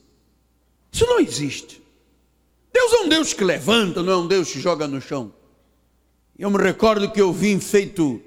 Isso 0.91 1.05
não 1.05 1.19
existe. 1.19 1.81
Deus 2.77 2.93
é 2.93 2.99
um 2.99 3.09
Deus 3.09 3.33
que 3.33 3.43
levanta, 3.43 4.03
não 4.03 4.13
é 4.13 4.17
um 4.17 4.27
Deus 4.27 4.51
que 4.51 4.59
joga 4.59 4.87
no 4.87 5.01
chão. 5.01 5.33
Eu 6.37 6.51
me 6.51 6.61
recordo 6.61 7.09
que 7.09 7.19
eu 7.19 7.33
vim 7.33 7.59
feito 7.59 8.21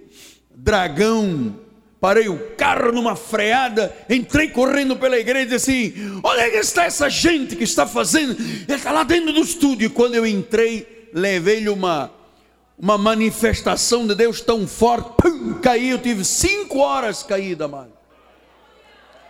dragão, 0.53 1.57
parei 2.01 2.29
o 2.29 2.57
carro 2.57 2.91
numa 2.91 3.15
freada, 3.15 3.97
entrei 4.11 4.49
correndo 4.49 4.97
pela 4.97 5.17
igreja 5.17 5.47
e 5.47 5.49
disse 5.51 5.71
assim: 5.71 6.21
é 6.37 6.51
que 6.51 6.57
está 6.57 6.83
essa 6.85 7.09
gente 7.09 7.55
que 7.55 7.63
está 7.63 7.87
fazendo? 7.87 8.33
Ele 8.33 8.75
está 8.75 8.91
lá 8.91 9.05
dentro 9.05 9.33
do 9.33 9.41
estúdio. 9.41 9.87
E 9.87 9.89
quando 9.89 10.17
eu 10.17 10.27
entrei, 10.27 11.09
levei-lhe 11.15 11.69
uma, 11.69 12.11
uma 12.77 12.99
manifestação 12.99 14.05
de 14.05 14.17
Deus 14.17 14.41
tão 14.41 14.67
forte, 14.67 15.13
pum, 15.17 15.61
caí, 15.61 15.91
eu 15.91 15.99
tive 15.99 16.25
cinco 16.25 16.81
horas 16.81 17.23
caída, 17.23 17.69
mano. 17.69 17.93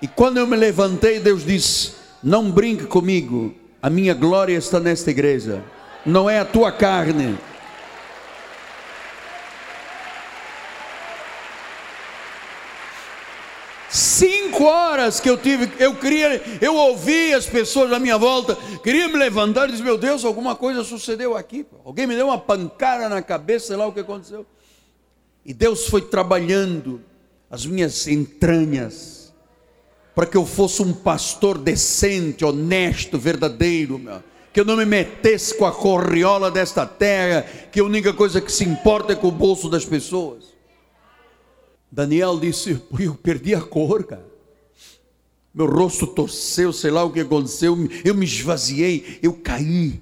E 0.01 0.09
quando 0.09 0.39
eu 0.39 0.47
me 0.47 0.57
levantei, 0.57 1.21
Deus 1.21 1.45
disse: 1.45 1.93
não 2.23 2.51
brinque 2.51 2.87
comigo, 2.87 3.55
a 3.83 3.89
minha 3.89 4.13
glória 4.13 4.57
está 4.57 4.79
nesta 4.79 5.11
igreja, 5.11 5.63
não 6.05 6.29
é 6.29 6.39
a 6.39 6.45
tua 6.45 6.71
carne. 6.71 7.39
Cinco 13.89 14.65
horas 14.65 15.19
que 15.19 15.29
eu 15.29 15.37
tive, 15.37 15.73
eu 15.79 15.97
queria, 15.97 16.41
eu 16.61 16.77
ouvi 16.77 17.35
as 17.35 17.47
pessoas 17.47 17.93
à 17.93 17.99
minha 17.99 18.17
volta, 18.17 18.57
queria 18.85 19.09
me 19.09 19.17
levantar 19.17 19.69
e 19.69 19.73
dizer: 19.73 19.83
Meu 19.83 19.99
Deus, 19.99 20.25
alguma 20.25 20.55
coisa 20.55 20.85
sucedeu 20.85 21.37
aqui. 21.37 21.67
Alguém 21.85 22.07
me 22.07 22.15
deu 22.15 22.27
uma 22.27 22.39
pancada 22.39 23.09
na 23.09 23.21
cabeça, 23.21 23.69
sei 23.69 23.77
lá 23.77 23.87
o 23.87 23.93
que 23.93 24.01
aconteceu. 24.01 24.47
E 25.45 25.53
Deus 25.53 25.87
foi 25.87 26.03
trabalhando 26.03 27.03
as 27.51 27.67
minhas 27.67 28.07
entranhas 28.07 29.20
para 30.15 30.27
que 30.27 30.37
eu 30.37 30.45
fosse 30.45 30.83
um 30.83 30.93
pastor 30.93 31.57
decente, 31.59 32.45
honesto, 32.45 33.19
verdadeiro, 33.19 33.99
meu. 33.99 34.23
que 34.53 34.61
eu 34.61 34.65
não 34.65 34.77
me 34.77 34.85
metesse 34.85 35.57
com 35.57 35.65
a 35.65 35.73
corriola 35.73 36.51
desta 36.51 36.85
terra, 36.85 37.43
que 37.71 37.81
a 37.81 37.85
única 37.85 38.13
coisa 38.13 38.41
que 38.41 38.51
se 38.51 38.65
importa 38.65 39.13
é 39.13 39.17
com 39.17 39.29
o 39.29 39.33
bolso 39.33 39.69
das 39.69 39.85
pessoas. 39.85 40.45
Daniel 41.91 42.39
disse: 42.39 42.81
Eu 42.99 43.15
perdi 43.15 43.55
a 43.55 43.61
cor, 43.61 44.05
cara. 44.05 44.31
Meu 45.53 45.67
rosto 45.67 46.07
torceu, 46.07 46.73
sei 46.73 46.93
lá 46.93 47.03
o 47.03 47.11
que 47.11 47.21
aconteceu, 47.21 47.77
eu 48.05 48.15
me 48.15 48.25
esvaziei, 48.25 49.19
eu 49.21 49.33
caí. 49.33 50.01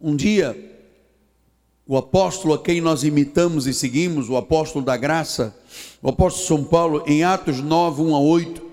Um 0.00 0.16
dia, 0.16 0.56
o 1.86 1.96
apóstolo 1.96 2.54
a 2.54 2.58
quem 2.58 2.80
nós 2.80 3.04
imitamos 3.04 3.68
e 3.68 3.72
seguimos, 3.72 4.28
o 4.28 4.36
apóstolo 4.36 4.84
da 4.84 4.96
graça, 4.96 5.56
o 6.02 6.08
apóstolo 6.08 6.46
São 6.46 6.64
Paulo, 6.64 7.04
em 7.06 7.22
Atos 7.22 7.60
9, 7.60 8.02
1 8.02 8.16
a 8.16 8.20
8, 8.20 8.65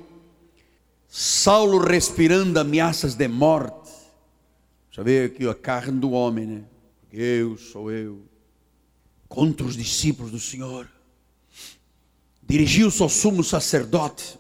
Saulo 1.16 1.78
respirando 1.78 2.60
ameaças 2.60 3.14
de 3.14 3.28
morte. 3.28 3.92
Já 4.90 5.04
veio 5.04 5.28
aqui 5.28 5.48
a 5.48 5.54
carne 5.54 6.00
do 6.00 6.10
homem, 6.10 6.48
né? 6.48 6.64
Eu 7.12 7.56
sou 7.56 7.92
eu. 7.92 8.24
Contra 9.30 9.64
os 9.64 9.78
discípulos 9.78 10.32
do 10.32 10.40
Senhor. 10.40 10.90
Dirigiu-se 12.42 13.00
ao 13.04 13.10
sumo 13.10 13.44
sacerdote. 13.44 14.40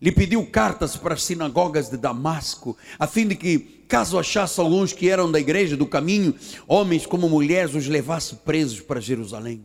Lhe 0.00 0.10
pediu 0.10 0.46
cartas 0.46 0.96
para 0.96 1.12
as 1.12 1.22
sinagogas 1.22 1.90
de 1.90 1.98
Damasco, 1.98 2.74
a 2.98 3.06
fim 3.06 3.28
de 3.28 3.36
que, 3.36 3.58
caso 3.86 4.18
achasse 4.18 4.58
alguns 4.58 4.94
que 4.94 5.10
eram 5.10 5.30
da 5.30 5.38
igreja 5.38 5.76
do 5.76 5.84
caminho, 5.84 6.34
homens 6.66 7.04
como 7.04 7.28
mulheres, 7.28 7.74
os 7.74 7.86
levasse 7.86 8.34
presos 8.36 8.80
para 8.80 8.98
Jerusalém. 8.98 9.62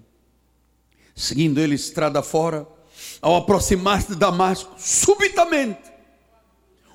Seguindo 1.16 1.62
ele 1.62 1.76
estrada 1.76 2.22
fora, 2.22 2.68
ao 3.22 3.38
aproximar-se 3.38 4.10
de 4.10 4.16
Damasco, 4.18 4.76
subitamente 4.78 5.93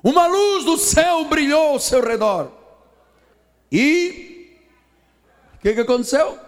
uma 0.03 0.27
luz 0.27 0.65
do 0.65 0.77
céu 0.77 1.25
brilhou 1.25 1.73
ao 1.73 1.81
seu 1.81 2.01
redor. 2.01 2.51
E 3.71 4.59
o 5.55 5.61
que, 5.61 5.75
que 5.75 5.81
aconteceu? 5.81 6.39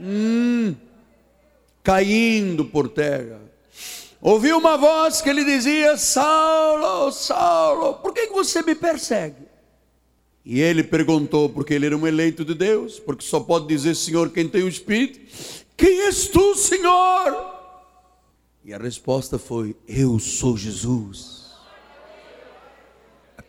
Hum, 0.00 0.74
caindo 1.82 2.64
por 2.64 2.88
terra. 2.88 3.40
Ouviu 4.20 4.56
uma 4.56 4.78
voz 4.78 5.20
que 5.20 5.32
lhe 5.32 5.44
dizia: 5.44 5.96
Saulo, 5.96 7.12
Saulo, 7.12 7.94
por 7.94 8.14
que, 8.14 8.28
que 8.28 8.32
você 8.32 8.62
me 8.62 8.74
persegue? 8.74 9.44
E 10.44 10.60
ele 10.60 10.82
perguntou, 10.82 11.48
porque 11.48 11.72
ele 11.72 11.86
era 11.86 11.96
um 11.96 12.06
eleito 12.06 12.44
de 12.44 12.54
Deus, 12.54 12.98
porque 12.98 13.24
só 13.24 13.40
pode 13.40 13.66
dizer 13.66 13.94
Senhor 13.94 14.30
quem 14.30 14.48
tem 14.48 14.62
o 14.62 14.68
Espírito: 14.68 15.20
Quem 15.76 16.02
és 16.02 16.26
tu, 16.28 16.54
Senhor? 16.54 17.54
E 18.64 18.72
a 18.72 18.78
resposta 18.78 19.38
foi: 19.38 19.76
Eu 19.86 20.18
sou 20.18 20.56
Jesus. 20.56 21.33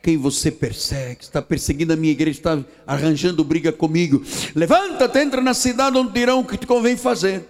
Quem 0.06 0.18
você 0.18 0.51
persegue, 0.51 1.24
está 1.24 1.41
perseguindo 1.41 1.91
a 1.91 1.95
minha 1.95 2.12
igreja, 2.12 2.38
está 2.38 2.64
arranjando 2.86 3.43
briga 3.43 3.72
comigo. 3.74 4.22
Levanta-te, 4.53 5.18
entra 5.18 5.41
na 5.41 5.56
cidade 5.56 5.97
onde 5.97 6.14
dirão 6.14 6.41
o 6.41 6.45
que 6.45 6.60
te 6.60 6.68
convém 6.68 6.95
fazer. 6.95 7.43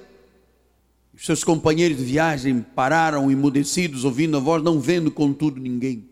Os 1.14 1.26
seus 1.26 1.44
companheiros 1.44 1.98
de 1.98 2.06
viagem 2.06 2.62
pararam 2.62 3.30
emudecidos, 3.30 4.06
ouvindo 4.06 4.38
a 4.38 4.40
voz, 4.40 4.64
não 4.64 4.80
vendo 4.80 5.12
contudo 5.12 5.60
ninguém. 5.60 6.08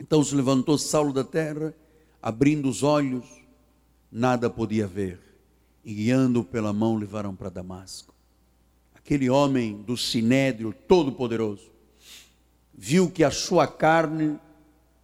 Então 0.00 0.22
se 0.22 0.32
levantou 0.36 0.78
Saulo 0.78 1.12
da 1.12 1.24
terra, 1.24 1.74
abrindo 2.22 2.68
os 2.68 2.84
olhos, 2.84 3.24
nada 4.12 4.48
podia 4.48 4.86
ver, 4.86 5.18
e 5.84 5.92
guiando 5.92 6.44
pela 6.44 6.72
mão 6.72 6.94
levaram 6.94 7.34
para 7.34 7.48
Damasco 7.48 8.14
aquele 9.08 9.28
homem 9.30 9.74
do 9.74 9.96
sinédrio 9.96 10.72
todo-poderoso, 10.86 11.70
viu 12.72 13.10
que 13.10 13.24
a 13.24 13.30
sua 13.30 13.66
carne, 13.66 14.38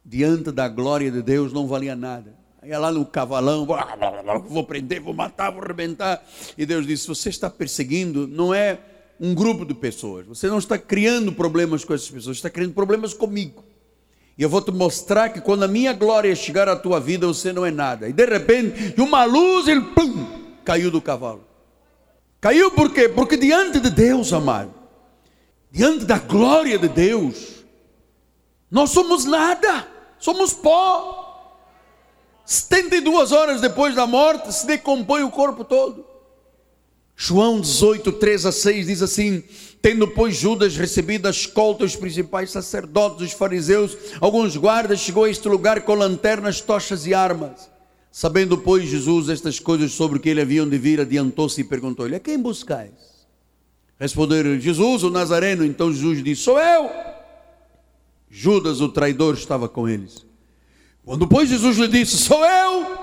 diante 0.05 0.51
da 0.51 0.69
glória 0.69 1.09
de 1.09 1.21
Deus, 1.21 1.51
não 1.51 1.67
valia 1.67 1.95
nada. 1.95 2.35
Ia 2.63 2.79
lá 2.79 2.91
no 2.91 3.05
cavalão, 3.05 3.67
vou 4.47 4.63
prender, 4.63 5.01
vou 5.01 5.13
matar, 5.13 5.51
vou 5.51 5.63
arrebentar. 5.63 6.23
E 6.57 6.65
Deus 6.65 6.85
disse: 6.85 7.07
Você 7.07 7.29
está 7.29 7.49
perseguindo, 7.49 8.27
não 8.27 8.53
é 8.53 8.79
um 9.19 9.33
grupo 9.33 9.65
de 9.65 9.73
pessoas, 9.73 10.25
você 10.25 10.47
não 10.47 10.57
está 10.57 10.77
criando 10.77 11.31
problemas 11.31 11.85
com 11.85 11.93
essas 11.93 12.09
pessoas, 12.09 12.37
está 12.37 12.49
criando 12.49 12.73
problemas 12.73 13.13
comigo. 13.13 13.63
E 14.37 14.43
eu 14.43 14.49
vou 14.49 14.61
te 14.61 14.71
mostrar 14.71 15.29
que 15.29 15.39
quando 15.39 15.63
a 15.63 15.67
minha 15.67 15.93
glória 15.93 16.35
chegar 16.35 16.67
à 16.67 16.75
tua 16.75 16.99
vida, 16.99 17.25
você 17.25 17.53
não 17.53 17.65
é 17.65 17.71
nada. 17.71 18.09
E 18.09 18.13
de 18.13 18.25
repente, 18.25 18.99
uma 18.99 19.23
luz, 19.23 19.67
ele 19.67 19.81
pum, 19.81 20.25
caiu 20.65 20.91
do 20.91 21.01
cavalo. 21.01 21.45
Caiu 22.41 22.69
por 22.71 22.91
quê? 22.91 23.07
Porque 23.07 23.37
diante 23.37 23.79
de 23.79 23.89
Deus, 23.89 24.33
amado, 24.33 24.73
diante 25.71 26.03
da 26.03 26.19
glória 26.19 26.77
de 26.77 26.89
Deus, 26.89 27.63
nós 28.69 28.89
somos 28.89 29.23
nada, 29.23 29.87
somos 30.25 30.53
pó. 30.53 31.21
72 32.43 33.31
horas 33.31 33.61
depois 33.61 33.93
da 33.95 34.07
morte, 34.07 34.51
se 34.51 34.65
decompõe 34.65 35.23
o 35.23 35.29
corpo 35.29 35.63
todo. 35.63 36.03
João 37.15 37.61
18, 37.61 38.11
3 38.11 38.45
a 38.47 38.51
6 38.51 38.87
diz 38.87 39.01
assim: 39.01 39.43
Tendo, 39.81 40.07
pois, 40.07 40.35
Judas 40.35 40.75
recebido 40.75 41.27
a 41.27 41.31
escolta, 41.31 41.85
os 41.85 41.95
principais 41.95 42.49
sacerdotes, 42.49 43.27
os 43.27 43.33
fariseus, 43.33 43.95
alguns 44.19 44.57
guardas, 44.57 44.99
chegou 44.99 45.23
a 45.23 45.29
este 45.29 45.47
lugar 45.47 45.81
com 45.81 45.93
lanternas, 45.93 46.59
tochas 46.59 47.05
e 47.05 47.13
armas. 47.13 47.69
Sabendo, 48.11 48.57
pois, 48.57 48.85
Jesus 48.85 49.29
estas 49.29 49.59
coisas 49.59 49.91
sobre 49.91 50.19
que 50.19 50.29
ele 50.29 50.41
haviam 50.41 50.67
de 50.67 50.77
vir, 50.77 50.99
adiantou-se 50.99 51.61
e 51.61 51.63
perguntou-lhe: 51.63 52.15
A 52.15 52.19
quem 52.19 52.39
buscais? 52.39 52.91
Responderam: 53.99 54.59
Jesus, 54.59 55.03
o 55.03 55.09
Nazareno. 55.09 55.63
Então 55.63 55.93
Jesus 55.93 56.23
disse: 56.23 56.41
Sou 56.41 56.59
eu. 56.59 57.14
Judas, 58.37 58.81
o 58.81 58.89
traidor, 58.89 59.35
estava 59.35 59.69
com 59.69 59.87
eles. 59.87 60.25
Quando, 61.05 61.25
pois, 61.25 61.47
Jesus 61.47 61.77
lhe 61.77 61.87
disse: 61.87 62.17
Sou 62.17 62.45
eu. 62.45 62.97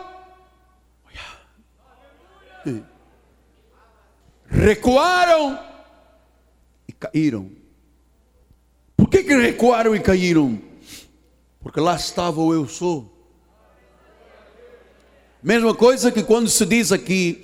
Recuaram 4.46 5.58
e 6.86 6.92
caíram. 6.92 7.50
Por 8.94 9.08
que, 9.08 9.22
que 9.24 9.34
recuaram 9.34 9.96
e 9.96 10.00
caíram? 10.00 10.60
Porque 11.60 11.80
lá 11.80 11.96
estava 11.96 12.38
o 12.38 12.52
eu 12.52 12.68
sou 12.68 13.10
Mesma 15.42 15.74
coisa 15.74 16.12
que 16.12 16.22
quando 16.22 16.50
se 16.50 16.66
diz 16.66 16.92
aqui 16.92 17.42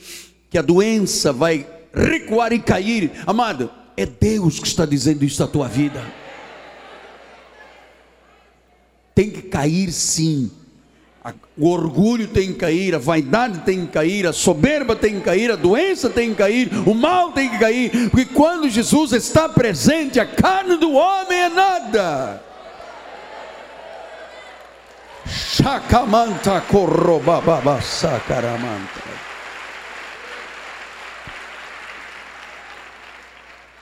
que 0.51 0.59
a 0.59 0.62
doença 0.62 1.32
vai 1.32 1.66
recuar 1.95 2.53
e 2.53 2.59
cair, 2.59 3.12
amado, 3.26 3.70
é 3.97 4.05
Deus 4.05 4.61
que 4.61 4.66
está 4.66 4.84
dizendo 4.84 5.24
isso 5.24 5.43
à 5.43 5.47
tua 5.47 5.66
vida. 5.66 6.27
Tem 9.18 9.30
que 9.30 9.42
cair 9.42 9.90
sim. 9.90 10.48
O 11.56 11.68
orgulho 11.68 12.28
tem 12.28 12.52
que 12.52 12.58
cair, 12.60 12.94
a 12.94 12.98
vaidade 12.98 13.62
tem 13.62 13.84
que 13.84 13.90
cair, 13.90 14.24
a 14.24 14.32
soberba 14.32 14.94
tem 14.94 15.16
que 15.16 15.22
cair, 15.22 15.50
a 15.50 15.56
doença 15.56 16.08
tem 16.08 16.30
que 16.30 16.36
cair, 16.36 16.70
o 16.86 16.94
mal 16.94 17.32
tem 17.32 17.50
que 17.50 17.58
cair, 17.58 18.10
porque 18.10 18.26
quando 18.26 18.70
Jesus 18.70 19.10
está 19.10 19.48
presente, 19.48 20.20
a 20.20 20.24
carne 20.24 20.76
do 20.76 20.92
homem 20.92 21.36
é 21.36 21.48
nada. 21.48 22.44
Shacamanta 25.26 26.60
corrobababa 26.60 27.80
sacaramanta. 27.82 29.02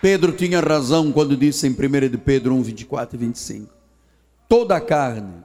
Pedro 0.00 0.32
tinha 0.32 0.60
razão 0.60 1.12
quando 1.12 1.36
disse 1.36 1.66
em 1.66 1.72
1 1.72 2.08
de 2.08 2.16
Pedro 2.16 2.54
1, 2.54 2.62
24 2.62 3.16
e 3.16 3.18
25: 3.18 3.75
Toda 4.48 4.76
a 4.76 4.80
carne, 4.80 5.42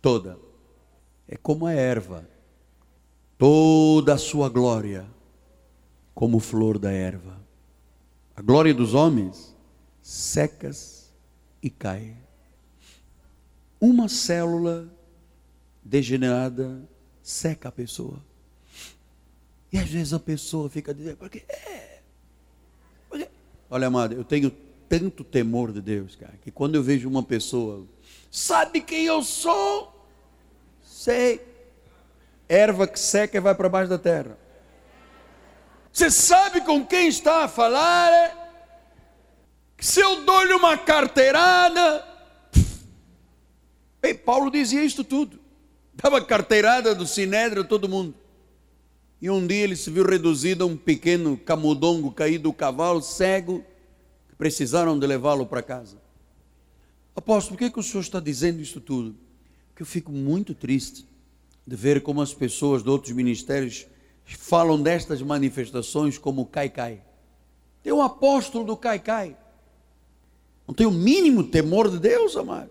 toda, 0.00 0.38
é 1.28 1.36
como 1.36 1.66
a 1.66 1.72
erva, 1.72 2.28
toda 3.36 4.14
a 4.14 4.18
sua 4.18 4.48
glória, 4.48 5.06
como 6.14 6.38
flor 6.38 6.78
da 6.78 6.92
erva. 6.92 7.40
A 8.34 8.42
glória 8.42 8.72
dos 8.72 8.94
homens 8.94 9.54
secas 10.00 11.12
e 11.62 11.68
cai. 11.68 12.16
Uma 13.80 14.08
célula 14.08 14.88
degenerada 15.82 16.88
seca 17.22 17.68
a 17.68 17.72
pessoa. 17.72 18.22
E 19.72 19.78
às 19.78 19.88
vezes 19.88 20.12
a 20.12 20.20
pessoa 20.20 20.70
fica 20.70 20.94
dizendo, 20.94 21.16
porque 21.16 21.44
é. 21.48 22.00
Olha, 23.68 23.88
amado, 23.88 24.14
eu 24.14 24.24
tenho 24.24 24.50
tanto 24.88 25.24
temor 25.24 25.72
de 25.72 25.80
Deus, 25.80 26.14
cara, 26.14 26.34
que 26.40 26.50
quando 26.50 26.76
eu 26.76 26.82
vejo 26.82 27.08
uma 27.08 27.22
pessoa, 27.22 27.84
sabe 28.30 28.80
quem 28.80 29.04
eu 29.04 29.22
sou? 29.22 29.92
Sei. 30.82 31.40
Erva 32.48 32.86
que 32.86 32.98
seca 32.98 33.36
e 33.36 33.40
vai 33.40 33.54
para 33.54 33.68
baixo 33.68 33.90
da 33.90 33.98
terra. 33.98 34.38
Você 35.92 36.10
sabe 36.10 36.60
com 36.60 36.84
quem 36.84 37.08
está 37.08 37.44
a 37.44 37.48
falar? 37.48 38.44
Se 39.78 40.00
eu 40.00 40.24
dou-lhe 40.24 40.52
uma 40.52 40.76
carteirada. 40.76 42.04
Ei, 44.02 44.14
Paulo 44.14 44.50
dizia 44.50 44.84
isto 44.84 45.02
tudo. 45.02 45.40
Dava 45.94 46.22
carteirada 46.24 46.94
do 46.94 47.06
sinédrio 47.06 47.62
a 47.62 47.66
todo 47.66 47.88
mundo. 47.88 48.14
E 49.20 49.30
um 49.30 49.46
dia 49.46 49.64
ele 49.64 49.74
se 49.76 49.90
viu 49.90 50.04
reduzido 50.04 50.64
a 50.64 50.66
um 50.66 50.76
pequeno 50.76 51.36
camundongo 51.38 52.12
caído 52.12 52.44
do 52.44 52.52
cavalo, 52.52 53.00
cego, 53.00 53.64
que 54.28 54.36
precisaram 54.36 54.98
de 54.98 55.06
levá-lo 55.06 55.46
para 55.46 55.62
casa. 55.62 55.96
Apóstolo, 57.16 57.56
por 57.56 57.64
que, 57.64 57.70
que 57.72 57.80
o 57.80 57.82
senhor 57.82 58.02
está 58.02 58.20
dizendo 58.20 58.60
isso 58.60 58.80
tudo? 58.80 59.16
Porque 59.68 59.82
eu 59.82 59.86
fico 59.86 60.12
muito 60.12 60.54
triste 60.54 61.06
de 61.66 61.74
ver 61.74 62.02
como 62.02 62.20
as 62.20 62.34
pessoas 62.34 62.82
de 62.82 62.90
outros 62.90 63.12
ministérios 63.12 63.86
falam 64.24 64.80
destas 64.80 65.22
manifestações 65.22 66.18
como 66.18 66.46
cai-cai. 66.46 67.00
Tem 67.82 67.92
um 67.92 68.02
apóstolo 68.02 68.64
do 68.64 68.76
Caicai. 68.76 69.36
Não 70.66 70.74
tem 70.74 70.88
o 70.88 70.90
mínimo 70.90 71.44
temor 71.44 71.88
de 71.88 72.00
Deus, 72.00 72.36
amado. 72.36 72.70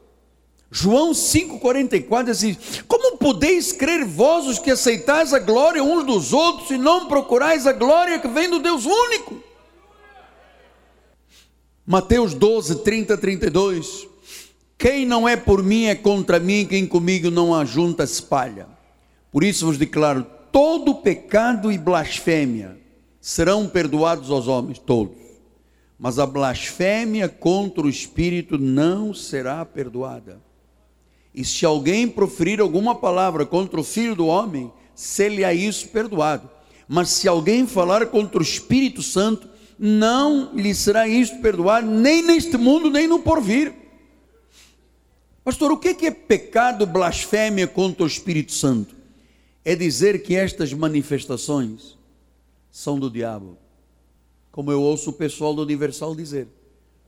João 0.70 1.12
5,44 1.12 2.26
diz 2.26 2.38
assim: 2.38 2.84
Como 2.86 3.18
podeis 3.18 3.72
crer 3.72 4.04
vós 4.04 4.46
os 4.46 4.60
que 4.60 4.70
aceitais 4.70 5.34
a 5.34 5.40
glória 5.40 5.82
uns 5.82 6.06
dos 6.06 6.34
outros 6.34 6.70
e 6.70 6.78
não 6.78 7.08
procurais 7.08 7.66
a 7.66 7.72
glória 7.72 8.20
que 8.20 8.28
vem 8.28 8.50
do 8.50 8.60
Deus 8.60 8.86
único? 8.86 9.42
Mateus 11.86 12.34
12, 12.34 12.84
30, 12.84 13.18
32. 13.18 14.15
Quem 14.78 15.06
não 15.06 15.28
é 15.28 15.36
por 15.36 15.64
mim 15.64 15.86
é 15.86 15.96
contra 15.96 16.40
mim, 16.40 16.66
quem 16.66 16.86
comigo 16.86 17.32
não 17.32 17.56
ajunta 17.56 18.04
espalha. 18.04 18.68
Por 19.32 19.44
isso 19.44 19.66
vos 19.66 19.78
declaro: 19.78 20.26
todo 20.52 20.96
pecado 20.96 21.72
e 21.72 21.78
blasfêmia 21.78 22.78
serão 23.20 23.68
perdoados 23.68 24.30
aos 24.30 24.48
homens, 24.48 24.80
todos. 24.80 25.18
Mas 25.98 26.20
a 26.20 26.26
blasfêmia 26.26 27.30
contra 27.30 27.86
o 27.86 27.90
Espírito 27.90 28.58
não 28.58 29.14
será 29.14 29.66
perdoada. 29.66 30.42
E 31.34 31.44
se 31.44 31.66
alguém 31.66 32.08
proferir 32.08 32.62
alguma 32.62 32.96
palavra 32.96 33.46
contra 33.46 33.80
o 33.80 33.84
Filho 33.84 34.16
do 34.16 34.28
Homem, 34.28 34.72
se-lhe-á 34.94 35.54
isso 35.54 35.88
perdoado. 35.90 36.50
Mas 36.88 37.10
se 37.10 37.28
alguém 37.28 37.66
falar 37.66 38.06
contra 38.08 38.40
o 38.40 38.44
Espírito 38.44 39.02
Santo, 39.02 39.50
não 39.78 40.54
lhe 40.54 40.74
será 40.74 41.08
isto 41.08 41.42
perdoado, 41.42 41.88
nem 41.90 42.22
neste 42.22 42.58
mundo, 42.58 42.90
nem 42.90 43.08
no 43.08 43.20
porvir. 43.20 43.74
Pastor, 45.46 45.72
o 45.72 45.78
que 45.78 46.08
é 46.08 46.10
pecado, 46.10 46.88
blasfêmia 46.88 47.68
contra 47.68 48.04
o 48.04 48.08
Espírito 48.08 48.52
Santo? 48.52 48.96
É 49.64 49.76
dizer 49.76 50.24
que 50.24 50.36
estas 50.36 50.74
manifestações 50.74 51.96
são 52.72 52.98
do 52.98 53.12
diabo. 53.12 53.56
Como 54.52 54.72
eu 54.72 54.82
ouço 54.82 55.12
o 55.12 55.14
pessoal 55.14 55.54
do 55.54 55.62
Universal 55.62 56.16
dizer. 56.16 56.48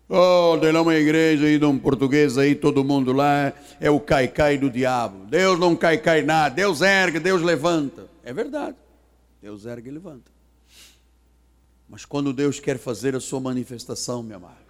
Oh, 0.08 0.56
tem 0.62 0.72
lá 0.72 0.84
uma 0.84 0.94
igreja 0.94 1.48
aí 1.48 1.58
de 1.58 1.66
um 1.66 1.80
português 1.80 2.38
aí, 2.38 2.54
todo 2.54 2.84
mundo 2.84 3.12
lá 3.12 3.52
é 3.80 3.90
o 3.90 4.00
cai-cai 4.00 4.56
do 4.56 4.70
diabo. 4.70 5.26
Deus 5.26 5.60
não 5.60 5.76
cai-cai 5.76 6.22
nada, 6.22 6.54
Deus 6.54 6.82
ergue, 6.82 7.20
Deus 7.20 7.42
levanta. 7.42 8.08
É 8.24 8.32
verdade, 8.32 8.78
Deus 9.42 9.66
ergue 9.66 9.90
e 9.90 9.94
levanta. 9.94 10.32
Mas 11.90 12.06
quando 12.06 12.32
Deus 12.32 12.60
quer 12.60 12.78
fazer 12.78 13.16
a 13.16 13.20
sua 13.20 13.40
manifestação, 13.40 14.22
meu 14.22 14.38
amado, 14.38 14.67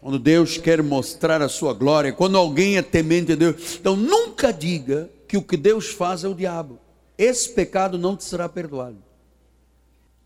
quando 0.00 0.18
Deus 0.18 0.56
quer 0.56 0.82
mostrar 0.82 1.42
a 1.42 1.48
sua 1.48 1.72
glória, 1.72 2.12
quando 2.12 2.36
alguém 2.36 2.76
é 2.76 2.82
temente 2.82 3.32
a 3.32 3.36
Deus, 3.36 3.76
então 3.80 3.96
nunca 3.96 4.52
diga 4.52 5.10
que 5.26 5.36
o 5.36 5.42
que 5.42 5.56
Deus 5.56 5.88
faz 5.88 6.24
é 6.24 6.28
o 6.28 6.34
diabo. 6.34 6.78
Esse 7.16 7.50
pecado 7.50 7.98
não 7.98 8.16
te 8.16 8.24
será 8.24 8.48
perdoado. 8.48 8.96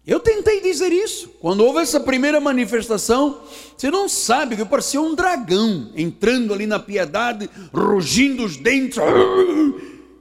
Eu 0.07 0.19
tentei 0.19 0.61
dizer 0.61 0.93
isso. 0.93 1.29
Quando 1.41 1.65
houve 1.65 1.81
essa 1.81 2.01
primeira 2.01 2.41
manifestação, 2.41 3.41
você 3.77 3.91
não 3.91 4.09
sabe 4.09 4.57
que 4.57 4.65
parecia 4.65 5.01
um 5.01 5.15
dragão 5.15 5.91
entrando 5.95 6.53
ali 6.53 6.67
na 6.67 6.79
piedade, 6.79 7.49
rugindo 7.73 8.45
os 8.45 8.57
dentes. 8.57 8.99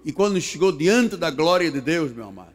E 0.06 0.12
quando 0.12 0.40
chegou 0.40 0.72
diante 0.72 1.18
da 1.18 1.32
glória 1.32 1.70
de 1.72 1.82
Deus, 1.82 2.14
meu 2.14 2.26
amado, 2.28 2.52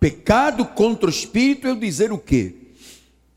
Pecado 0.00 0.64
contra 0.64 1.06
o 1.06 1.10
espírito 1.12 1.68
é 1.68 1.74
dizer 1.74 2.10
o 2.10 2.16
quê? 2.16 2.54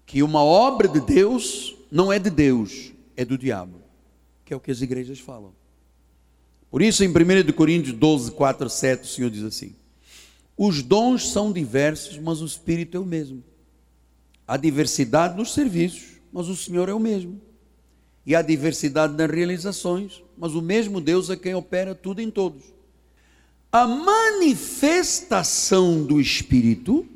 Que 0.06 0.24
uma 0.24 0.42
obra 0.42 0.88
de 0.88 1.02
Deus 1.02 1.73
não 1.94 2.12
é 2.12 2.20
de 2.20 2.30
Deus, 2.30 2.92
é 3.16 3.24
do 3.24 3.38
diabo, 3.38 3.82
que 4.44 4.54
é 4.54 4.58
o 4.58 4.60
que 4.60 4.72
as 4.72 4.82
igrejas 4.82 5.20
falam. 5.20 5.54
Por 6.70 6.82
isso, 6.82 7.04
em 7.04 7.08
1 7.08 7.54
Coríntios 7.54 7.96
12, 7.96 8.32
4, 8.32 8.70
7, 8.70 9.04
o 9.04 9.08
Senhor 9.08 9.30
diz 9.30 9.44
assim: 9.44 9.76
Os 10.58 10.82
dons 10.82 11.30
são 11.30 11.52
diversos, 11.52 12.18
mas 12.18 12.42
o 12.42 12.46
Espírito 12.46 12.98
é 12.98 13.00
o 13.00 13.06
mesmo. 13.06 13.44
Há 14.48 14.58
diversidade 14.58 15.38
nos 15.38 15.54
serviços, 15.54 16.20
mas 16.32 16.50
o 16.50 16.56
Senhor 16.56 16.90
é 16.90 16.94
o 16.94 17.00
mesmo. 17.00 17.40
E 18.26 18.36
há 18.36 18.42
diversidade 18.42 19.16
nas 19.16 19.30
realizações, 19.30 20.24
mas 20.38 20.56
o 20.56 20.62
mesmo 20.62 21.00
Deus 21.00 21.30
é 21.30 21.36
quem 21.36 21.54
opera 21.54 21.94
tudo 21.94 22.22
em 22.22 22.32
todos 22.32 22.74
a 23.74 23.86
manifestação 23.88 26.04
do 26.04 26.22
Espírito 26.22 27.08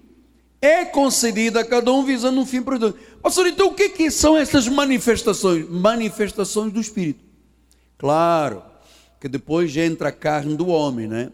é 0.59 0.83
concedida 0.83 1.59
a 1.59 1.65
cada 1.65 1.93
um 1.93 2.03
visando 2.03 2.41
um 2.41 2.45
fim 2.47 2.63
para 2.63 2.95
Pastor, 3.27 3.47
então 3.47 3.67
o 3.67 3.73
que, 3.73 3.89
que 3.89 4.09
são 4.09 4.37
essas 4.37 4.69
manifestações? 4.69 5.69
Manifestações 5.69 6.71
do 6.71 6.79
Espírito. 6.79 7.25
Claro, 7.97 8.63
que 9.19 9.27
depois 9.27 9.75
entra 9.75 10.07
a 10.07 10.13
carne 10.13 10.55
do 10.55 10.67
homem, 10.67 11.07
né? 11.07 11.29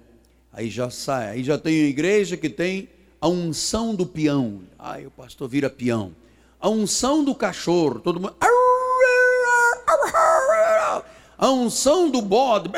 Aí 0.51 0.71
já 0.71 0.89
sai, 0.89 1.29
aí 1.29 1.43
já 1.43 1.55
tem 1.55 1.83
a 1.83 1.87
igreja 1.87 2.35
que 2.35 2.49
tem 2.49 2.89
a 3.21 3.27
unção 3.27 3.93
do 3.93 4.07
peão. 4.07 4.61
Ai, 4.79 5.05
o 5.05 5.11
pastor 5.11 5.47
vira 5.47 5.69
peão. 5.69 6.15
A 6.59 6.67
unção 6.67 7.23
do 7.23 7.35
cachorro, 7.35 7.99
todo 7.99 8.19
mundo 8.19 8.35
a 11.37 11.51
unção 11.51 12.09
do 12.09 12.23
bode, 12.23 12.71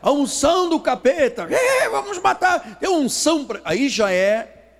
a 0.00 0.12
unção 0.12 0.68
do 0.68 0.78
capeta, 0.78 1.48
vamos 1.90 2.20
matar, 2.20 2.78
tem 2.78 2.88
unção, 2.88 3.44
pra... 3.44 3.60
aí 3.64 3.88
já 3.88 4.12
é 4.12 4.76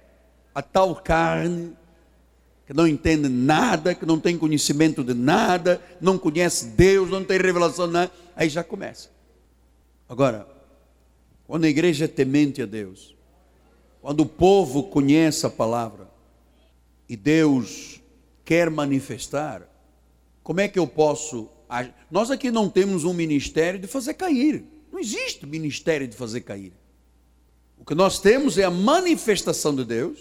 a 0.55 0.62
tal 0.62 0.95
carne 0.95 1.76
que 2.66 2.72
não 2.72 2.86
entende 2.86 3.28
nada, 3.28 3.94
que 3.94 4.06
não 4.06 4.18
tem 4.18 4.38
conhecimento 4.38 5.04
de 5.04 5.14
nada, 5.14 5.82
não 6.00 6.18
conhece 6.18 6.66
Deus, 6.68 7.10
não 7.10 7.24
tem 7.24 7.38
revelação 7.38 7.86
nada, 7.86 8.10
aí 8.34 8.48
já 8.48 8.64
começa. 8.64 9.10
Agora, 10.08 10.48
quando 11.46 11.64
a 11.64 11.68
igreja 11.68 12.06
é 12.06 12.08
temente 12.08 12.62
a 12.62 12.66
Deus, 12.66 13.14
quando 14.00 14.20
o 14.20 14.26
povo 14.26 14.84
conhece 14.84 15.46
a 15.46 15.50
palavra 15.50 16.08
e 17.08 17.16
Deus 17.16 18.00
quer 18.44 18.70
manifestar, 18.70 19.62
como 20.42 20.60
é 20.60 20.68
que 20.68 20.78
eu 20.78 20.86
posso 20.86 21.50
nós 22.10 22.30
aqui 22.30 22.50
não 22.50 22.68
temos 22.68 23.04
um 23.04 23.12
ministério 23.12 23.80
de 23.80 23.86
fazer 23.86 24.14
cair. 24.14 24.64
Não 24.92 25.00
existe 25.00 25.46
ministério 25.46 26.06
de 26.06 26.16
fazer 26.16 26.42
cair. 26.42 26.72
O 27.76 27.84
que 27.84 27.94
nós 27.94 28.20
temos 28.20 28.56
é 28.58 28.64
a 28.64 28.70
manifestação 28.70 29.74
de 29.74 29.84
Deus. 29.84 30.18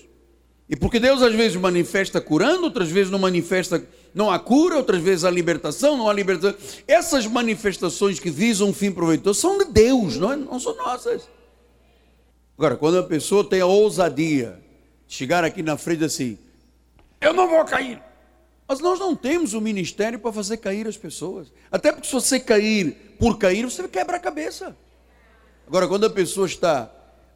E 0.69 0.75
porque 0.75 0.99
Deus 0.99 1.21
às 1.21 1.33
vezes 1.33 1.57
manifesta 1.57 2.21
curando, 2.21 2.63
outras 2.63 2.89
vezes 2.89 3.11
não 3.11 3.19
manifesta, 3.19 3.85
não 4.13 4.31
há 4.31 4.39
cura, 4.39 4.77
outras 4.77 5.01
vezes 5.01 5.25
há 5.25 5.29
libertação, 5.29 5.97
não 5.97 6.09
há 6.09 6.13
libertação. 6.13 6.57
Essas 6.87 7.27
manifestações 7.27 8.19
que 8.19 8.29
visam 8.29 8.69
um 8.69 8.73
fim 8.73 8.91
proveitoso 8.91 9.39
são 9.39 9.57
de 9.57 9.65
Deus, 9.65 10.17
não, 10.17 10.31
é, 10.31 10.35
não 10.35 10.59
são 10.59 10.75
nossas. 10.75 11.27
Agora, 12.57 12.75
quando 12.77 12.99
a 12.99 13.03
pessoa 13.03 13.43
tem 13.43 13.61
a 13.61 13.65
ousadia 13.65 14.59
de 15.07 15.15
chegar 15.15 15.43
aqui 15.43 15.61
na 15.61 15.75
frente 15.75 16.05
assim, 16.05 16.37
eu 17.19 17.33
não 17.33 17.47
vou 17.49 17.63
cair. 17.65 18.01
Mas 18.67 18.79
nós 18.79 18.99
não 18.99 19.15
temos 19.15 19.53
o 19.53 19.57
um 19.57 19.61
ministério 19.61 20.17
para 20.17 20.31
fazer 20.31 20.57
cair 20.57 20.87
as 20.87 20.97
pessoas. 20.97 21.51
Até 21.71 21.91
porque 21.91 22.07
se 22.07 22.13
você 22.13 22.39
cair 22.39 23.15
por 23.19 23.37
cair, 23.37 23.65
você 23.65 23.87
quebra 23.87 24.17
a 24.17 24.19
cabeça. 24.19 24.75
Agora, 25.67 25.87
quando 25.87 26.05
a 26.05 26.09
pessoa 26.09 26.47
está 26.47 26.91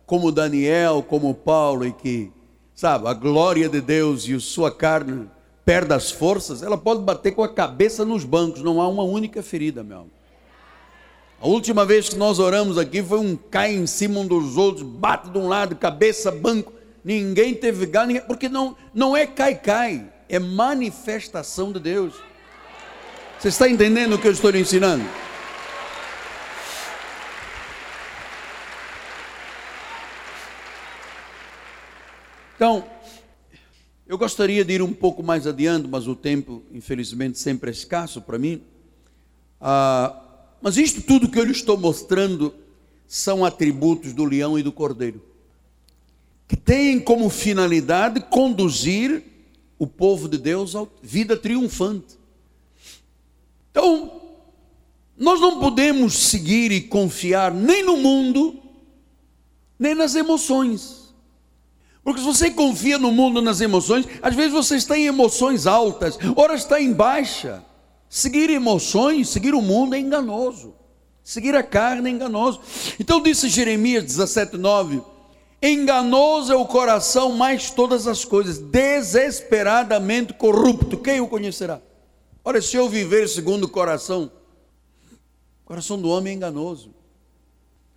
como 0.06 0.32
Daniel, 0.32 1.04
como 1.08 1.34
Paulo, 1.34 1.86
e 1.86 1.92
que, 1.92 2.32
sabe, 2.78 3.08
a 3.08 3.14
glória 3.14 3.68
de 3.68 3.82
Deus 3.82 4.28
e 4.28 4.40
sua 4.40 4.70
carne 4.70 5.28
perde 5.66 5.96
as 5.96 6.12
forças, 6.12 6.62
ela 6.62 6.78
pode 6.78 7.02
bater 7.02 7.32
com 7.32 7.44
a 7.44 7.50
cabeça 7.50 8.06
nos 8.06 8.24
bancos, 8.24 8.62
não 8.62 8.80
há 8.80 8.88
uma 8.88 9.02
única 9.02 9.42
ferida, 9.42 9.84
meu 9.84 9.98
amor. 9.98 10.12
A 11.42 11.48
última 11.48 11.84
vez 11.86 12.10
que 12.10 12.16
nós 12.16 12.38
oramos 12.38 12.78
aqui 12.78 13.02
foi 13.02 13.20
um 13.20 13.36
cai 13.36 13.74
em 13.74 13.88
cima 13.88 14.20
um 14.20 14.28
dos 14.28 14.58
outros, 14.58 14.84
bate 14.84 15.30
de 15.30 15.38
um 15.40 15.48
lado, 15.48 15.76
cabeça, 15.76 16.32
banco. 16.32 16.72
Ninguém 17.04 17.56
teve 17.56 17.88
gana, 17.88 18.22
porque 18.22 18.48
não, 18.48 18.76
não 18.94 19.18
é 19.18 19.26
cai-cai 19.26 20.08
é 20.30 20.40
manifestação 20.40 21.72
de 21.72 21.80
Deus. 21.80 22.14
Você 23.40 23.48
está 23.48 23.68
entendendo 23.68 24.14
o 24.14 24.20
que 24.20 24.28
eu 24.28 24.32
estou 24.32 24.52
lhe 24.52 24.60
ensinando? 24.60 25.04
Então, 32.58 32.84
eu 34.08 34.18
gostaria 34.18 34.66
de 34.66 34.74
ir 34.74 34.82
um 34.82 34.92
pouco 34.92 35.22
mais 35.22 35.46
adiante, 35.46 35.88
mas 35.88 36.08
o 36.08 36.16
tempo, 36.16 36.64
infelizmente, 36.74 37.38
sempre 37.38 37.70
é 37.70 37.72
escasso 37.72 38.20
para 38.20 38.40
mim. 38.40 38.64
Ah, 39.62 40.20
mas 40.60 40.76
isto 40.76 41.04
tudo 41.04 41.30
que 41.30 41.40
eu 41.40 41.44
lhe 41.44 41.52
estou 41.52 41.78
mostrando 41.78 42.52
são 43.08 43.46
atributos 43.46 44.12
do 44.12 44.26
leão 44.26 44.58
e 44.58 44.64
do 44.64 44.72
cordeiro, 44.72 45.22
que 46.48 46.58
têm 46.58 47.00
como 47.00 47.30
finalidade 47.30 48.22
conduzir 48.22 49.24
o 49.78 49.86
povo 49.86 50.28
de 50.28 50.40
Deus 50.40 50.76
à 50.76 50.88
vida 51.04 51.38
triunfante. 51.38 52.18
Então, 53.70 54.20
nós 55.16 55.40
não 55.40 55.60
podemos 55.60 56.18
seguir 56.18 56.72
e 56.72 56.82
confiar 56.82 57.54
nem 57.54 57.84
no 57.84 57.98
mundo, 57.98 58.60
nem 59.78 59.94
nas 59.94 60.16
emoções. 60.16 61.07
Porque 62.08 62.22
se 62.22 62.26
você 62.26 62.50
confia 62.50 62.98
no 62.98 63.12
mundo, 63.12 63.42
nas 63.42 63.60
emoções, 63.60 64.08
às 64.22 64.34
vezes 64.34 64.54
você 64.54 64.78
está 64.78 64.98
em 64.98 65.08
emoções 65.08 65.68
altas, 65.68 66.18
ora 66.38 66.56
está 66.56 66.80
em 66.80 66.94
baixa. 66.94 67.62
Seguir 68.08 68.50
emoções, 68.50 69.28
seguir 69.28 69.54
o 69.54 69.62
mundo 69.62 69.94
é 69.94 70.00
enganoso. 70.00 70.74
Seguir 71.22 71.54
a 71.54 71.62
carne 71.62 72.10
é 72.10 72.14
enganoso. 72.14 72.62
Então 72.98 73.22
disse 73.22 73.50
Jeremias 73.50 74.06
17:9: 74.06 75.04
Enganoso 75.62 76.54
é 76.54 76.56
o 76.56 76.66
coração 76.66 77.34
mais 77.34 77.72
todas 77.72 78.08
as 78.08 78.24
coisas, 78.24 78.58
desesperadamente 78.58 80.34
corrupto. 80.34 80.96
Quem 81.00 81.20
o 81.20 81.28
conhecerá? 81.28 81.82
Ora, 82.42 82.62
se 82.62 82.78
eu 82.78 82.88
viver 82.88 83.28
segundo 83.28 83.66
o 83.66 83.70
coração, 83.70 84.32
o 85.12 85.68
coração 85.68 86.00
do 86.00 86.08
homem 86.08 86.32
é 86.32 86.36
enganoso. 86.38 86.97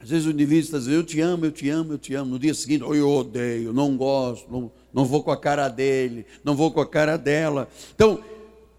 Às 0.00 0.08
vezes 0.08 0.26
o 0.26 0.30
indivíduo 0.30 0.64
está 0.64 0.78
dizendo, 0.78 0.96
eu 0.96 1.04
te 1.04 1.20
amo, 1.20 1.44
eu 1.44 1.52
te 1.52 1.68
amo, 1.68 1.92
eu 1.92 1.98
te 1.98 2.14
amo. 2.14 2.30
No 2.30 2.38
dia 2.38 2.54
seguinte, 2.54 2.82
oh, 2.82 2.94
eu 2.94 3.08
odeio, 3.08 3.70
não 3.72 3.96
gosto, 3.98 4.50
não, 4.50 4.72
não 4.94 5.04
vou 5.04 5.22
com 5.22 5.30
a 5.30 5.36
cara 5.36 5.68
dele, 5.68 6.24
não 6.42 6.56
vou 6.56 6.70
com 6.70 6.80
a 6.80 6.86
cara 6.86 7.18
dela. 7.18 7.68
Então, 7.94 8.24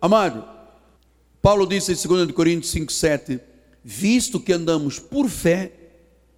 amado, 0.02 0.44
Paulo 1.40 1.68
disse 1.68 1.92
em 1.92 2.08
2 2.08 2.32
Coríntios 2.32 2.72
5, 2.72 2.92
7, 2.92 3.40
visto 3.84 4.40
que 4.40 4.52
andamos 4.52 4.98
por 4.98 5.30
fé 5.30 5.72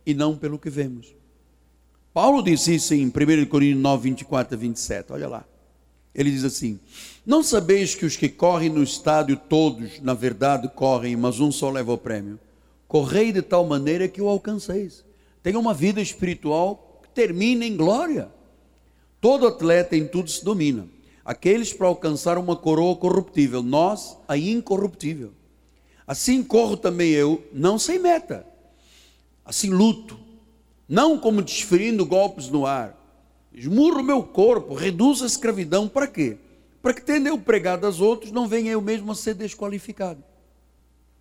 e 0.05 0.13
não 0.13 0.36
pelo 0.36 0.59
que 0.59 0.69
vemos. 0.69 1.15
Paulo 2.13 2.43
disse 2.43 2.75
isso 2.75 2.93
em 2.93 3.07
1 3.07 3.45
Coríntios 3.45 3.81
9, 3.81 4.03
24 4.09 4.53
a 4.53 4.59
27, 4.59 5.13
olha 5.13 5.29
lá. 5.29 5.45
Ele 6.13 6.29
diz 6.29 6.43
assim: 6.43 6.79
Não 7.25 7.41
sabeis 7.41 7.95
que 7.95 8.05
os 8.05 8.15
que 8.15 8.29
correm 8.29 8.69
no 8.69 8.84
estádio, 8.84 9.36
todos, 9.36 9.99
na 10.01 10.13
verdade, 10.13 10.69
correm, 10.75 11.15
mas 11.15 11.39
um 11.39 11.51
só 11.51 11.71
leva 11.71 11.93
o 11.93 11.97
prêmio. 11.97 12.38
Correi 12.93 13.31
de 13.31 13.41
tal 13.41 13.65
maneira 13.65 14.07
que 14.07 14.21
o 14.21 14.29
alcanceis. 14.29 15.03
Tenha 15.41 15.57
uma 15.57 15.73
vida 15.73 15.99
espiritual 15.99 17.01
que 17.01 17.09
termine 17.09 17.65
em 17.65 17.75
glória. 17.75 18.31
Todo 19.19 19.47
atleta 19.47 19.95
em 19.97 20.07
tudo 20.07 20.29
se 20.29 20.45
domina. 20.45 20.87
Aqueles 21.25 21.73
para 21.73 21.87
alcançar 21.87 22.37
uma 22.37 22.55
coroa 22.55 22.95
corruptível, 22.95 23.63
nós 23.63 24.15
a 24.27 24.37
incorruptível. 24.37 25.31
Assim 26.05 26.43
corro 26.43 26.77
também 26.77 27.09
eu, 27.09 27.43
não 27.51 27.79
sem 27.79 27.97
meta. 27.97 28.45
Assim 29.43 29.71
luto, 29.71 30.15
não 30.87 31.17
como 31.17 31.41
desferindo 31.41 32.05
golpes 32.05 32.47
no 32.47 32.63
ar. 32.63 32.95
Esmurro 33.51 34.01
o 34.01 34.03
meu 34.03 34.21
corpo, 34.21 34.75
reduzo 34.75 35.23
a 35.23 35.27
escravidão, 35.27 35.87
para 35.87 36.05
quê? 36.05 36.37
Para 36.79 36.93
que 36.93 37.01
tendo 37.01 37.27
eu 37.27 37.39
pregado 37.39 37.87
aos 37.87 37.99
outros, 37.99 38.31
não 38.31 38.47
venha 38.47 38.71
eu 38.71 38.81
mesmo 38.81 39.11
a 39.11 39.15
ser 39.15 39.33
desqualificado. 39.33 40.23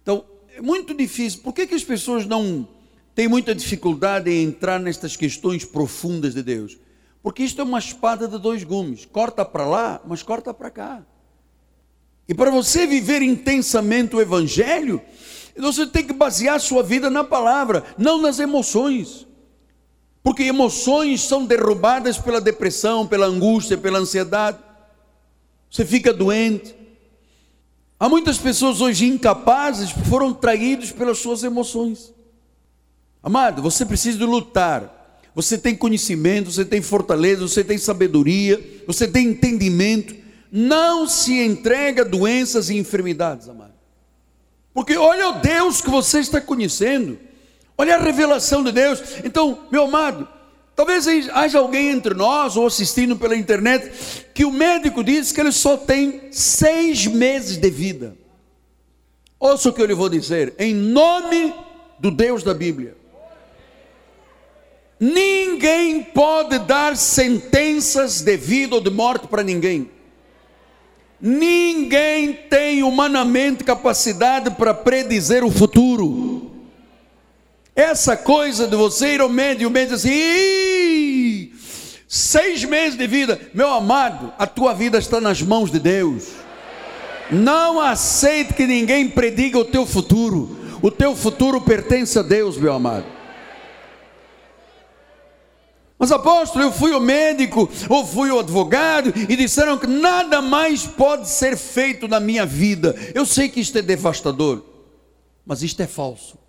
Então, 0.03 0.27
é 0.55 0.61
muito 0.61 0.95
difícil. 0.95 1.41
Por 1.43 1.53
que, 1.53 1.67
que 1.67 1.75
as 1.75 1.85
pessoas 1.85 2.27
não 2.27 2.69
têm 3.15 3.29
muita 3.29 3.55
dificuldade 3.55 4.31
em 4.31 4.45
entrar 4.45 4.79
nestas 4.79 5.17
questões 5.17 5.65
profundas 5.65 6.35
de 6.35 6.43
Deus? 6.43 6.79
Porque 7.23 7.43
isto 7.43 7.61
é 7.61 7.65
uma 7.65 7.79
espada 7.79 8.29
de 8.29 8.39
dois 8.39 8.65
gumes. 8.65 9.07
Corta 9.07 9.45
para 9.45 9.67
lá, 9.67 10.01
mas 10.05 10.23
corta 10.23 10.53
para 10.53 10.71
cá. 10.71 11.03
E 12.29 12.35
para 12.35 12.51
você 12.51 12.87
viver 12.87 13.23
intensamente 13.23 14.15
o 14.15 14.21
Evangelho, 14.21 15.01
você 15.57 15.87
tem 15.87 16.05
que 16.05 16.13
basear 16.13 16.61
sua 16.61 16.83
vida 16.83 17.09
na 17.09 17.25
palavra, 17.25 17.85
não 17.97 18.21
nas 18.21 18.39
emoções. 18.39 19.27
Porque 20.23 20.45
emoções 20.45 21.23
são 21.23 21.45
derrubadas 21.45 22.19
pela 22.19 22.41
depressão, 22.41 23.07
pela 23.07 23.27
angústia, 23.27 23.77
pela 23.79 23.99
ansiedade. 23.99 24.59
Você 25.71 25.85
fica 25.85 26.13
doente. 26.13 26.82
Há 28.03 28.09
muitas 28.09 28.37
pessoas 28.37 28.81
hoje 28.81 29.07
incapazes, 29.07 29.93
foram 30.09 30.35
traídos 30.35 30.91
pelas 30.91 31.19
suas 31.19 31.45
emoções. 31.45 32.13
Amado, 33.23 33.63
você 33.63 33.87
precisa 33.87 34.27
lutar. 34.27 35.21
Você 35.37 35.57
tem 35.57 35.77
conhecimento, 35.77 36.51
você 36.51 36.65
tem 36.65 36.83
fortaleza, 36.83 37.47
você 37.47 37.63
tem 37.63 37.79
sabedoria, 37.79 38.83
você 38.89 39.07
tem 39.07 39.29
entendimento. 39.29 40.17
Não 40.51 41.07
se 41.07 41.45
entrega 41.45 42.03
a 42.03 42.05
doenças 42.05 42.71
e 42.71 42.77
enfermidades, 42.77 43.49
amado. 43.49 43.75
Porque 44.75 44.97
olha 44.97 45.29
o 45.29 45.39
Deus 45.41 45.81
que 45.81 45.89
você 45.89 46.19
está 46.19 46.41
conhecendo. 46.41 47.17
Olha 47.79 47.95
a 47.95 48.03
revelação 48.03 48.65
de 48.65 48.73
Deus. 48.73 49.01
Então, 49.23 49.61
meu 49.71 49.85
amado, 49.85 50.27
talvez 50.75 51.07
haja 51.31 51.59
alguém 51.59 51.91
entre 51.91 52.15
nós 52.15 52.57
ou 52.57 52.67
assistindo 52.67 53.17
pela 53.17 53.37
internet 53.37 53.91
que 54.35 54.45
o 54.45 54.51
médico 54.51 55.03
diz 55.05 55.33
que 55.33 55.41
ele 55.41 55.53
só 55.53 55.77
tem 55.77 56.23
seis 56.31 57.07
meses 57.07 57.57
de 57.57 57.71
vida. 57.71 58.17
Ouça 59.39 59.69
o 59.69 59.73
que 59.73 59.83
eu 59.83 59.87
lhe 59.87 59.95
vou 59.95 60.09
dizer, 60.09 60.55
em 60.59 60.73
nome 60.73 61.53
do 61.99 62.11
Deus 62.11 62.43
da 62.43 62.55
Bíblia. 62.55 62.97
Ninguém 65.01 66.01
pode 66.01 66.61
dar 66.61 66.97
sentenças 66.97 68.21
de 68.21 68.37
vida 68.37 68.77
ou 68.77 68.81
de 68.81 68.89
morte 68.89 69.27
para 69.27 69.43
ninguém. 69.43 69.91
Ninguém 71.21 72.33
tem 72.33 72.85
humanamente 72.85 73.65
capacidade 73.65 74.53
para 74.53 74.73
predizer 74.73 75.45
o 75.45 75.51
futuro. 75.51 76.32
Essa 77.75 78.17
coisa 78.17 78.67
de 78.67 78.77
você 78.77 79.15
ir 79.15 79.21
ao 79.21 79.29
médico 79.31 79.63
e 79.63 79.67
o 79.67 79.71
médico 79.71 79.95
assim, 79.95 81.53
seis 82.07 82.65
meses 82.65 82.99
de 82.99 83.07
vida, 83.07 83.41
meu 83.55 83.71
amado, 83.71 84.33
a 84.39 84.47
tua 84.47 84.75
vida 84.75 84.99
está 84.99 85.21
nas 85.21 85.41
mãos 85.41 85.71
de 85.71 85.81
Deus. 85.81 86.29
Não 87.31 87.81
aceite 87.81 88.53
que 88.53 88.67
ninguém 88.67 89.09
prediga 89.09 89.59
o 89.59 89.65
teu 89.65 89.87
futuro. 89.87 90.59
O 90.83 90.91
teu 90.91 91.17
futuro 91.17 91.63
pertence 91.63 92.19
a 92.19 92.23
Deus, 92.23 92.59
meu 92.59 92.75
amado. 92.75 93.07
Mas 95.99 96.11
apóstolo, 96.11 96.65
eu 96.65 96.73
fui 96.73 96.91
o 96.93 97.01
médico 97.01 97.71
ou 97.89 98.05
fui 98.05 98.31
o 98.31 98.41
advogado 98.41 99.15
e 99.17 99.37
disseram 99.37 99.79
que 99.79 99.87
nada 99.87 100.43
mais 100.43 100.85
pode 100.85 101.29
ser 101.29 101.57
feito 101.57 102.07
na 102.09 102.19
minha 102.19 102.45
vida. 102.45 102.95
Eu 103.15 103.25
sei 103.25 103.49
que 103.49 103.61
isto 103.61 103.79
é 103.79 103.83
devastador, 103.83 104.63
mas 105.47 105.63
isto 105.63 105.81
é 105.81 105.87
falso. 105.87 106.42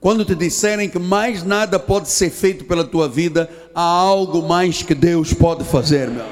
Quando 0.00 0.24
te 0.24 0.34
disserem 0.34 0.88
que 0.88 0.98
mais 0.98 1.42
nada 1.42 1.78
pode 1.78 2.08
ser 2.08 2.30
feito 2.30 2.64
pela 2.64 2.84
tua 2.84 3.08
vida, 3.08 3.50
há 3.74 3.80
algo 3.80 4.42
mais 4.42 4.82
que 4.82 4.94
Deus 4.94 5.32
pode 5.32 5.64
fazer, 5.64 6.08
meu. 6.08 6.26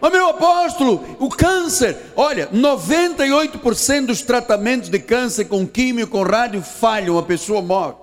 Mas 0.00 0.12
meu 0.12 0.28
apóstolo, 0.28 1.16
o 1.18 1.28
câncer, 1.28 1.96
olha, 2.14 2.48
98% 2.48 4.06
dos 4.06 4.22
tratamentos 4.22 4.88
de 4.88 4.98
câncer 4.98 5.46
com 5.46 5.66
químio, 5.66 6.06
com 6.06 6.22
rádio 6.22 6.62
falham, 6.62 7.18
a 7.18 7.22
pessoa 7.22 7.62
morre. 7.62 7.94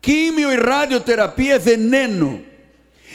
Químio 0.00 0.50
e 0.50 0.56
radioterapia 0.56 1.56
é 1.56 1.58
veneno. 1.58 2.42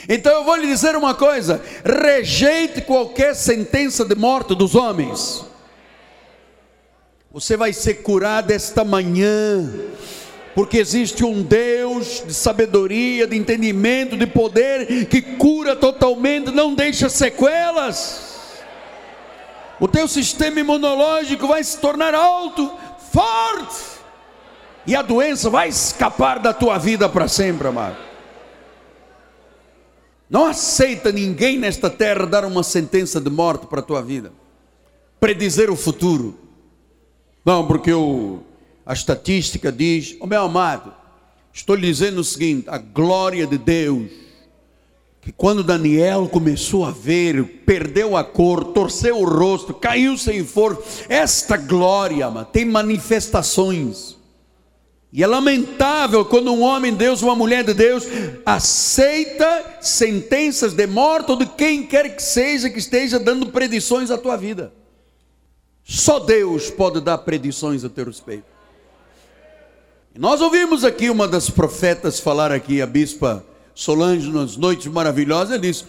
Então 0.08 0.32
eu 0.32 0.44
vou 0.44 0.56
lhe 0.56 0.66
dizer 0.66 0.96
uma 0.96 1.14
coisa: 1.14 1.60
rejeite 1.84 2.82
qualquer 2.82 3.34
sentença 3.34 4.04
de 4.04 4.14
morte 4.14 4.54
dos 4.54 4.74
homens. 4.74 5.44
Você 7.30 7.58
vai 7.58 7.74
ser 7.74 7.96
curado 7.96 8.50
esta 8.50 8.82
manhã, 8.84 9.70
porque 10.54 10.78
existe 10.78 11.22
um 11.24 11.42
Deus 11.42 12.22
de 12.26 12.32
sabedoria, 12.32 13.26
de 13.26 13.36
entendimento, 13.36 14.16
de 14.16 14.26
poder, 14.26 15.06
que 15.06 15.20
cura 15.20 15.76
totalmente, 15.76 16.50
não 16.50 16.74
deixa 16.74 17.10
sequelas. 17.10 18.62
O 19.78 19.86
teu 19.86 20.08
sistema 20.08 20.58
imunológico 20.58 21.46
vai 21.46 21.62
se 21.62 21.78
tornar 21.78 22.14
alto, 22.14 22.72
forte, 23.12 23.76
e 24.86 24.96
a 24.96 25.02
doença 25.02 25.50
vai 25.50 25.68
escapar 25.68 26.38
da 26.38 26.54
tua 26.54 26.78
vida 26.78 27.10
para 27.10 27.28
sempre, 27.28 27.68
amado. 27.68 27.96
Não 30.30 30.46
aceita 30.46 31.12
ninguém 31.12 31.58
nesta 31.58 31.90
terra 31.90 32.26
dar 32.26 32.46
uma 32.46 32.62
sentença 32.62 33.20
de 33.20 33.28
morte 33.28 33.66
para 33.66 33.80
a 33.80 33.82
tua 33.82 34.00
vida, 34.00 34.32
predizer 35.20 35.70
o 35.70 35.76
futuro. 35.76 36.47
Não, 37.44 37.66
porque 37.66 37.92
o, 37.92 38.40
a 38.84 38.92
estatística 38.92 39.70
diz, 39.70 40.12
o 40.12 40.24
oh, 40.24 40.26
meu 40.26 40.42
amado, 40.42 40.92
estou 41.52 41.76
lhe 41.76 41.86
dizendo 41.86 42.20
o 42.20 42.24
seguinte: 42.24 42.68
a 42.68 42.78
glória 42.78 43.46
de 43.46 43.58
Deus, 43.58 44.10
que 45.20 45.32
quando 45.32 45.62
Daniel 45.62 46.28
começou 46.28 46.84
a 46.84 46.90
ver, 46.90 47.62
perdeu 47.66 48.16
a 48.16 48.24
cor, 48.24 48.72
torceu 48.72 49.18
o 49.18 49.24
rosto, 49.24 49.74
caiu 49.74 50.16
sem 50.16 50.44
força, 50.44 51.04
esta 51.08 51.56
glória 51.56 52.26
tem 52.52 52.64
manifestações. 52.64 54.16
E 55.10 55.22
é 55.22 55.26
lamentável 55.26 56.24
quando 56.24 56.52
um 56.52 56.62
homem 56.62 56.92
de 56.92 56.98
Deus, 56.98 57.22
uma 57.22 57.34
mulher 57.34 57.64
de 57.64 57.72
Deus, 57.72 58.04
aceita 58.44 59.78
sentenças 59.80 60.74
de 60.74 60.86
morte 60.86 61.30
ou 61.30 61.36
de 61.38 61.46
quem 61.46 61.82
quer 61.82 62.14
que 62.14 62.22
seja 62.22 62.68
que 62.68 62.78
esteja 62.78 63.18
dando 63.18 63.46
predições 63.46 64.10
à 64.10 64.18
tua 64.18 64.36
vida. 64.36 64.72
Só 65.90 66.18
Deus 66.18 66.70
pode 66.70 67.00
dar 67.00 67.16
predições 67.16 67.82
a 67.82 67.88
teu 67.88 68.04
respeito. 68.04 68.44
Nós 70.14 70.42
ouvimos 70.42 70.84
aqui 70.84 71.08
uma 71.08 71.26
das 71.26 71.48
profetas 71.48 72.20
falar 72.20 72.52
aqui, 72.52 72.82
a 72.82 72.86
bispa 72.86 73.42
Solange, 73.74 74.30
nas 74.30 74.54
noites 74.54 74.86
maravilhosas, 74.88 75.52
ela 75.52 75.58
disse: 75.58 75.84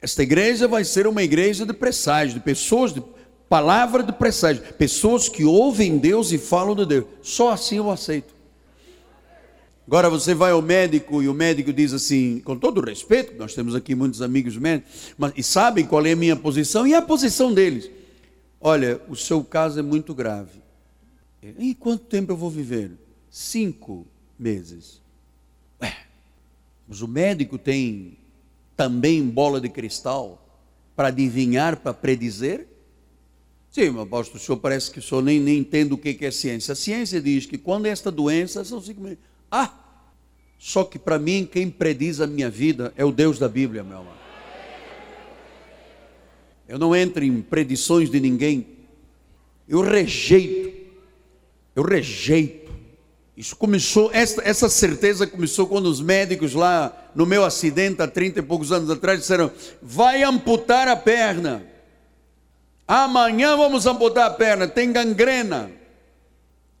Esta 0.00 0.22
igreja 0.22 0.68
vai 0.68 0.84
ser 0.84 1.08
uma 1.08 1.24
igreja 1.24 1.66
de 1.66 1.72
presságio, 1.72 2.34
de 2.34 2.40
pessoas, 2.40 2.94
de 2.94 3.02
palavra 3.48 4.04
de 4.04 4.12
presságio, 4.12 4.62
pessoas 4.74 5.28
que 5.28 5.44
ouvem 5.44 5.98
Deus 5.98 6.30
e 6.30 6.38
falam 6.38 6.76
de 6.76 6.86
Deus. 6.86 7.06
Só 7.20 7.50
assim 7.50 7.78
eu 7.78 7.90
aceito. 7.90 8.32
Agora 9.84 10.08
você 10.08 10.34
vai 10.34 10.52
ao 10.52 10.62
médico 10.62 11.20
e 11.20 11.28
o 11.28 11.34
médico 11.34 11.72
diz 11.72 11.92
assim, 11.92 12.40
com 12.44 12.56
todo 12.56 12.80
respeito, 12.80 13.34
nós 13.36 13.54
temos 13.54 13.74
aqui 13.74 13.96
muitos 13.96 14.22
amigos 14.22 14.56
médicos, 14.56 15.14
mas, 15.18 15.32
e 15.36 15.42
sabem 15.42 15.84
qual 15.84 16.06
é 16.06 16.12
a 16.12 16.16
minha 16.16 16.36
posição 16.36 16.86
e 16.86 16.94
a 16.94 17.02
posição 17.02 17.52
deles. 17.52 17.90
Olha, 18.62 19.00
o 19.08 19.16
seu 19.16 19.42
caso 19.42 19.80
é 19.80 19.82
muito 19.82 20.14
grave. 20.14 20.62
E 21.58 21.74
quanto 21.74 22.04
tempo 22.04 22.30
eu 22.30 22.36
vou 22.36 22.48
viver? 22.48 22.92
Cinco 23.28 24.06
meses. 24.38 25.02
Ué, 25.82 25.92
Mas 26.86 27.02
o 27.02 27.08
médico 27.08 27.58
tem 27.58 28.16
também 28.76 29.28
bola 29.28 29.60
de 29.60 29.68
cristal 29.68 30.38
para 30.94 31.08
adivinhar, 31.08 31.78
para 31.78 31.92
predizer? 31.92 32.68
Sim, 33.68 33.90
meu 33.90 34.02
apóstolo, 34.02 34.38
o 34.38 34.40
senhor 34.40 34.58
parece 34.58 34.92
que 34.92 35.00
o 35.00 35.02
senhor 35.02 35.22
nem, 35.22 35.40
nem 35.40 35.58
entende 35.58 35.92
o 35.92 35.98
que 35.98 36.16
é 36.20 36.30
ciência. 36.30 36.72
A 36.72 36.76
ciência 36.76 37.20
diz 37.20 37.46
que 37.46 37.58
quando 37.58 37.86
esta 37.86 38.12
doença 38.12 38.62
são 38.64 38.80
cinco 38.80 39.00
minutos. 39.00 39.24
Ah! 39.50 39.74
Só 40.56 40.84
que 40.84 41.00
para 41.00 41.18
mim, 41.18 41.48
quem 41.50 41.68
prediz 41.68 42.20
a 42.20 42.26
minha 42.28 42.48
vida 42.48 42.92
é 42.96 43.04
o 43.04 43.10
Deus 43.10 43.40
da 43.40 43.48
Bíblia, 43.48 43.82
meu 43.82 43.98
amado. 43.98 44.21
Eu 46.68 46.78
não 46.78 46.94
entro 46.94 47.24
em 47.24 47.40
predições 47.40 48.10
de 48.10 48.20
ninguém. 48.20 48.66
Eu 49.68 49.80
rejeito. 49.80 50.72
Eu 51.74 51.82
rejeito. 51.82 52.72
Isso 53.36 53.56
começou, 53.56 54.10
essa, 54.12 54.42
essa 54.46 54.68
certeza 54.68 55.26
começou 55.26 55.66
quando 55.66 55.86
os 55.86 56.00
médicos 56.00 56.52
lá 56.52 57.10
no 57.14 57.24
meu 57.24 57.44
acidente 57.44 58.02
há 58.02 58.06
30 58.06 58.40
e 58.40 58.42
poucos 58.42 58.70
anos 58.70 58.90
atrás 58.90 59.20
disseram: 59.20 59.50
vai 59.80 60.22
amputar 60.22 60.86
a 60.86 60.96
perna. 60.96 61.66
Amanhã 62.86 63.56
vamos 63.56 63.86
amputar 63.86 64.26
a 64.26 64.34
perna. 64.34 64.68
Tem 64.68 64.92
gangrena, 64.92 65.70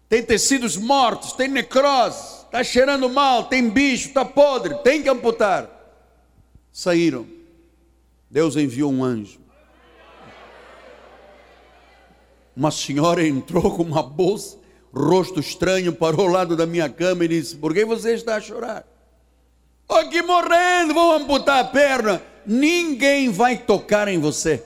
tem 0.08 0.22
tecidos 0.22 0.76
mortos, 0.76 1.32
tem 1.32 1.48
necrose, 1.48 2.44
está 2.44 2.62
cheirando 2.62 3.08
mal, 3.08 3.44
tem 3.44 3.70
bicho, 3.70 4.08
está 4.08 4.24
podre, 4.24 4.74
tem 4.82 5.02
que 5.02 5.08
amputar. 5.08 5.70
Saíram. 6.70 7.26
Deus 8.30 8.56
enviou 8.56 8.92
um 8.92 9.02
anjo. 9.02 9.41
Uma 12.56 12.70
senhora 12.70 13.26
entrou 13.26 13.74
com 13.76 13.82
uma 13.82 14.02
bolsa, 14.02 14.58
rosto 14.92 15.40
estranho, 15.40 15.92
parou 15.92 16.26
ao 16.26 16.32
lado 16.32 16.56
da 16.56 16.66
minha 16.66 16.88
cama 16.88 17.24
e 17.24 17.28
disse: 17.28 17.56
Por 17.56 17.72
que 17.72 17.84
você 17.84 18.14
está 18.14 18.36
a 18.36 18.40
chorar? 18.40 18.84
Aqui 19.88 20.22
morrendo, 20.22 20.94
vão 20.94 21.12
amputar 21.12 21.60
a 21.60 21.64
perna. 21.64 22.22
Ninguém 22.46 23.30
vai 23.30 23.56
tocar 23.56 24.08
em 24.08 24.18
você. 24.18 24.62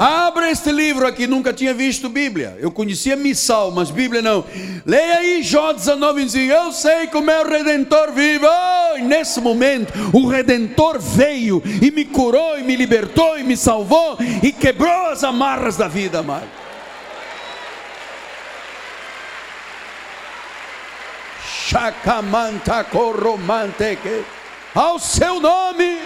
Abra 0.00 0.50
este 0.50 0.72
livro 0.72 1.06
aqui, 1.06 1.26
nunca 1.26 1.52
tinha 1.52 1.74
visto 1.74 2.08
Bíblia. 2.08 2.56
Eu 2.58 2.70
conhecia 2.70 3.14
missal, 3.16 3.70
mas 3.70 3.90
Bíblia 3.90 4.22
não. 4.22 4.46
Leia 4.86 5.18
aí 5.18 5.42
Jó 5.42 5.74
19 5.74 6.22
e 6.22 6.24
diz: 6.24 6.34
Eu 6.50 6.72
sei 6.72 7.06
que 7.06 7.18
o 7.18 7.20
meu 7.20 7.46
redentor 7.46 8.10
vive. 8.10 8.46
Oh, 8.46 8.96
e 8.96 9.02
nesse 9.02 9.42
momento, 9.42 9.92
o 10.14 10.26
redentor 10.26 10.98
veio 10.98 11.62
e 11.82 11.90
me 11.90 12.06
curou, 12.06 12.58
e 12.58 12.62
me 12.62 12.76
libertou, 12.76 13.38
e 13.38 13.42
me 13.42 13.58
salvou, 13.58 14.16
e 14.42 14.50
quebrou 14.52 15.08
as 15.08 15.22
amarras 15.22 15.76
da 15.76 15.86
vida, 15.86 16.20
amado. 16.20 16.48
Chacamanta 21.66 22.82
corromante 22.84 23.98
ao 24.74 24.98
seu 24.98 25.38
nome, 25.40 25.98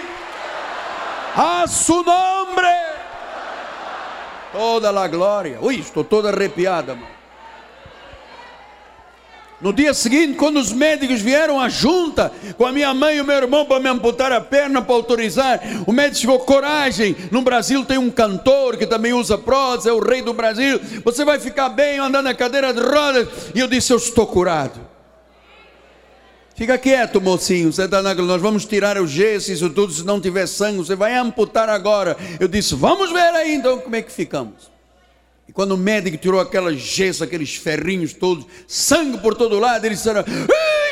a 1.33 1.65
su 1.65 2.03
nome 2.03 2.84
toda 4.55 4.89
a 4.89 5.07
glória. 5.07 5.57
Ui, 5.61 5.75
estou 5.75 6.03
toda 6.03 6.29
arrepiada, 6.29 6.95
mano. 6.95 7.15
No 9.61 9.73
dia 9.73 9.93
seguinte, 9.93 10.37
quando 10.37 10.57
os 10.57 10.71
médicos 10.71 11.21
vieram 11.21 11.59
à 11.59 11.67
junta 11.69 12.31
com 12.57 12.65
a 12.65 12.71
minha 12.71 12.93
mãe 12.93 13.17
e 13.17 13.21
o 13.21 13.25
meu 13.25 13.35
irmão 13.35 13.65
para 13.65 13.79
me 13.79 13.89
amputar 13.89 14.31
a 14.31 14.39
perna 14.39 14.81
para 14.81 14.95
autorizar, 14.95 15.59
o 15.87 15.91
médico 15.91 16.21
chegou 16.21 16.39
coragem. 16.39 17.15
No 17.31 17.41
Brasil 17.41 17.83
tem 17.83 17.97
um 17.97 18.11
cantor 18.11 18.77
que 18.77 18.85
também 18.85 19.13
usa 19.13 19.37
prótese, 19.37 19.89
é 19.89 19.93
o 19.93 19.99
rei 19.99 20.21
do 20.21 20.33
Brasil. 20.33 20.79
Você 21.03 21.25
vai 21.25 21.39
ficar 21.39 21.69
bem 21.69 21.99
andando 21.99 22.25
na 22.25 22.33
cadeira 22.33 22.73
de 22.73 22.81
rodas. 22.81 23.27
E 23.53 23.59
eu 23.59 23.67
disse: 23.67 23.91
Eu 23.91 23.97
estou 23.97 24.27
curado. 24.27 24.94
Fica 26.55 26.77
quieto, 26.77 27.19
mocinho. 27.19 27.71
Você 27.71 27.83
está 27.83 28.01
na... 28.01 28.13
Nós 28.13 28.41
vamos 28.41 28.65
tirar 28.65 28.97
o 28.97 29.05
gesso, 29.05 29.51
isso 29.51 29.69
tudo. 29.69 29.91
Se 29.91 30.05
não 30.05 30.21
tiver 30.21 30.47
sangue, 30.47 30.77
você 30.77 30.95
vai 30.95 31.13
amputar 31.13 31.67
agora. 31.67 32.15
Eu 32.39 32.47
disse: 32.47 32.73
Vamos 32.75 33.11
ver 33.11 33.33
aí 33.35 33.53
então 33.53 33.79
como 33.79 33.95
é 33.95 34.01
que 34.01 34.11
ficamos. 34.11 34.71
E 35.47 35.51
quando 35.51 35.73
o 35.73 35.77
médico 35.77 36.17
tirou 36.17 36.39
aquela 36.39 36.73
gesso, 36.73 37.23
aqueles 37.23 37.55
ferrinhos 37.55 38.13
todos, 38.13 38.45
sangue 38.67 39.17
por 39.17 39.35
todo 39.35 39.59
lado, 39.59 39.83
eles 39.85 39.97
disseram: 39.97 40.23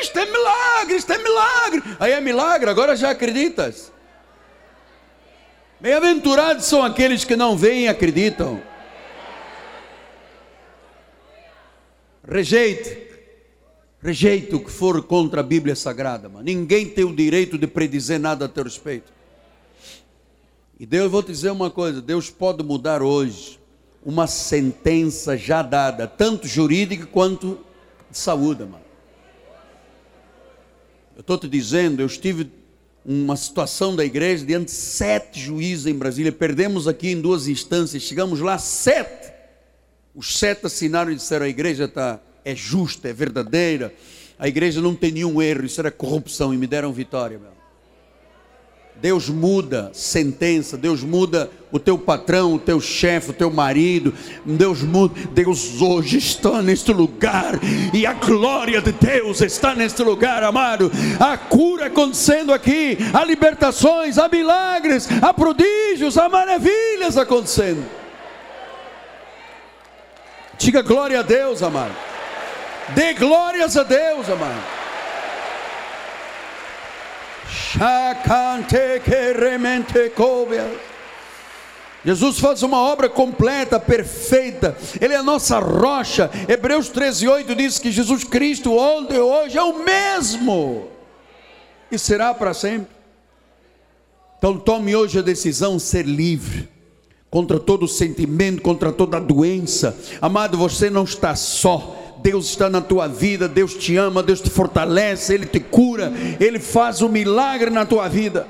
Isto 0.02 0.18
é 0.18 0.26
milagre, 0.26 0.96
isto 0.96 1.12
é 1.12 1.18
milagre. 1.18 1.82
Aí 1.98 2.12
é 2.12 2.20
milagre, 2.20 2.68
agora 2.68 2.94
já 2.94 3.10
acreditas. 3.10 3.90
Bem-aventurados 5.80 6.66
são 6.66 6.82
aqueles 6.82 7.24
que 7.24 7.36
não 7.36 7.56
veem 7.56 7.84
e 7.84 7.88
acreditam. 7.88 8.60
Rejeite 12.26 13.13
Rejeite 14.04 14.54
o 14.54 14.60
que 14.60 14.70
for 14.70 15.02
contra 15.02 15.40
a 15.40 15.42
Bíblia 15.42 15.74
Sagrada, 15.74 16.28
mano. 16.28 16.44
Ninguém 16.44 16.86
tem 16.86 17.06
o 17.06 17.16
direito 17.16 17.56
de 17.56 17.66
predizer 17.66 18.20
nada 18.20 18.44
a 18.44 18.48
teu 18.48 18.64
respeito. 18.64 19.10
E 20.78 20.84
Deus, 20.84 21.10
vou 21.10 21.22
te 21.22 21.32
dizer 21.32 21.50
uma 21.50 21.70
coisa: 21.70 22.02
Deus 22.02 22.28
pode 22.28 22.62
mudar 22.62 23.00
hoje 23.00 23.58
uma 24.04 24.26
sentença 24.26 25.38
já 25.38 25.62
dada, 25.62 26.06
tanto 26.06 26.46
jurídica 26.46 27.06
quanto 27.06 27.58
de 28.10 28.18
saúde, 28.18 28.64
mano. 28.64 28.84
Eu 31.16 31.22
estou 31.22 31.38
te 31.38 31.48
dizendo, 31.48 32.02
eu 32.02 32.06
estive 32.06 32.52
uma 33.06 33.36
situação 33.36 33.96
da 33.96 34.04
igreja 34.04 34.44
diante 34.44 34.66
de 34.66 34.72
sete 34.72 35.40
juízes 35.40 35.86
em 35.86 35.94
Brasília, 35.94 36.30
perdemos 36.30 36.86
aqui 36.86 37.08
em 37.08 37.20
duas 37.22 37.48
instâncias, 37.48 38.02
chegamos 38.02 38.40
lá, 38.40 38.58
sete. 38.58 39.32
Os 40.14 40.38
sete 40.38 40.66
assinaram 40.66 41.10
e 41.10 41.14
disseram: 41.14 41.46
a 41.46 41.48
igreja 41.48 41.84
está 41.84 42.20
é 42.44 42.54
justa, 42.54 43.08
é 43.08 43.12
verdadeira. 43.12 43.92
A 44.38 44.48
igreja 44.48 44.80
não 44.80 44.94
tem 44.94 45.12
nenhum 45.12 45.40
erro, 45.40 45.64
isso 45.64 45.80
era 45.80 45.90
corrupção 45.90 46.52
e 46.52 46.56
me 46.56 46.66
deram 46.66 46.92
vitória, 46.92 47.38
meu. 47.38 47.54
Deus 48.96 49.28
muda 49.28 49.90
sentença, 49.92 50.76
Deus 50.76 51.02
muda 51.02 51.50
o 51.72 51.80
teu 51.80 51.98
patrão, 51.98 52.54
o 52.54 52.58
teu 52.60 52.80
chefe, 52.80 53.30
o 53.30 53.34
teu 53.34 53.50
marido, 53.50 54.14
Deus 54.44 54.82
muda, 54.82 55.14
Deus 55.32 55.82
hoje 55.82 56.18
está 56.18 56.62
neste 56.62 56.92
lugar 56.92 57.58
e 57.92 58.06
a 58.06 58.12
glória 58.12 58.80
de 58.80 58.92
Deus 58.92 59.40
está 59.40 59.74
neste 59.74 60.02
lugar, 60.02 60.44
amado. 60.44 60.92
A 61.18 61.36
cura 61.36 61.86
acontecendo 61.86 62.52
aqui, 62.52 62.96
há 63.12 63.24
libertações, 63.24 64.16
há 64.16 64.28
milagres, 64.28 65.08
há 65.20 65.34
prodígios, 65.34 66.16
há 66.16 66.28
maravilhas 66.28 67.18
acontecendo. 67.18 67.84
Diga 70.56 70.82
glória 70.82 71.18
a 71.18 71.22
Deus, 71.22 71.64
amado. 71.64 72.03
Dê 72.90 73.14
glórias 73.14 73.76
a 73.76 73.82
Deus, 73.82 74.28
amado. 74.28 74.62
Jesus 82.04 82.38
faz 82.38 82.62
uma 82.62 82.78
obra 82.78 83.08
completa, 83.08 83.80
perfeita. 83.80 84.76
Ele 85.00 85.14
é 85.14 85.16
a 85.16 85.22
nossa 85.22 85.58
rocha. 85.58 86.30
Hebreus 86.46 86.90
13:8 86.90 87.54
diz 87.54 87.78
que 87.78 87.90
Jesus 87.90 88.24
Cristo 88.24 88.76
ontem 88.76 89.16
e 89.16 89.20
hoje 89.20 89.56
é 89.56 89.62
o 89.62 89.82
mesmo 89.82 90.88
e 91.90 91.98
será 91.98 92.34
para 92.34 92.52
sempre. 92.52 92.94
Então 94.38 94.58
tome 94.58 94.94
hoje 94.94 95.18
a 95.18 95.22
decisão 95.22 95.78
de 95.78 95.82
ser 95.82 96.04
livre 96.04 96.68
contra 97.30 97.58
todo 97.58 97.88
sentimento, 97.88 98.60
contra 98.60 98.92
toda 98.92 99.18
doença. 99.18 99.96
Amado, 100.20 100.58
você 100.58 100.90
não 100.90 101.04
está 101.04 101.34
só. 101.34 102.03
Deus 102.24 102.46
está 102.46 102.70
na 102.70 102.80
tua 102.80 103.06
vida, 103.06 103.46
Deus 103.46 103.74
te 103.74 103.98
ama, 103.98 104.22
Deus 104.22 104.40
te 104.40 104.48
fortalece, 104.48 105.34
Ele 105.34 105.44
te 105.44 105.60
cura, 105.60 106.10
Ele 106.40 106.58
faz 106.58 107.02
o 107.02 107.06
um 107.06 107.10
milagre 107.10 107.68
na 107.68 107.84
tua 107.84 108.08
vida. 108.08 108.48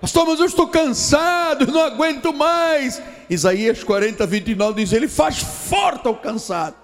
Pastor, 0.00 0.26
mas 0.26 0.40
eu 0.40 0.46
estou 0.46 0.66
cansado, 0.66 1.66
não 1.70 1.82
aguento 1.82 2.32
mais. 2.32 3.02
Isaías 3.28 3.84
40, 3.84 4.26
29 4.26 4.82
diz: 4.82 4.94
Ele 4.94 5.08
faz 5.08 5.40
forte 5.40 6.08
ao 6.08 6.16
cansado, 6.16 6.74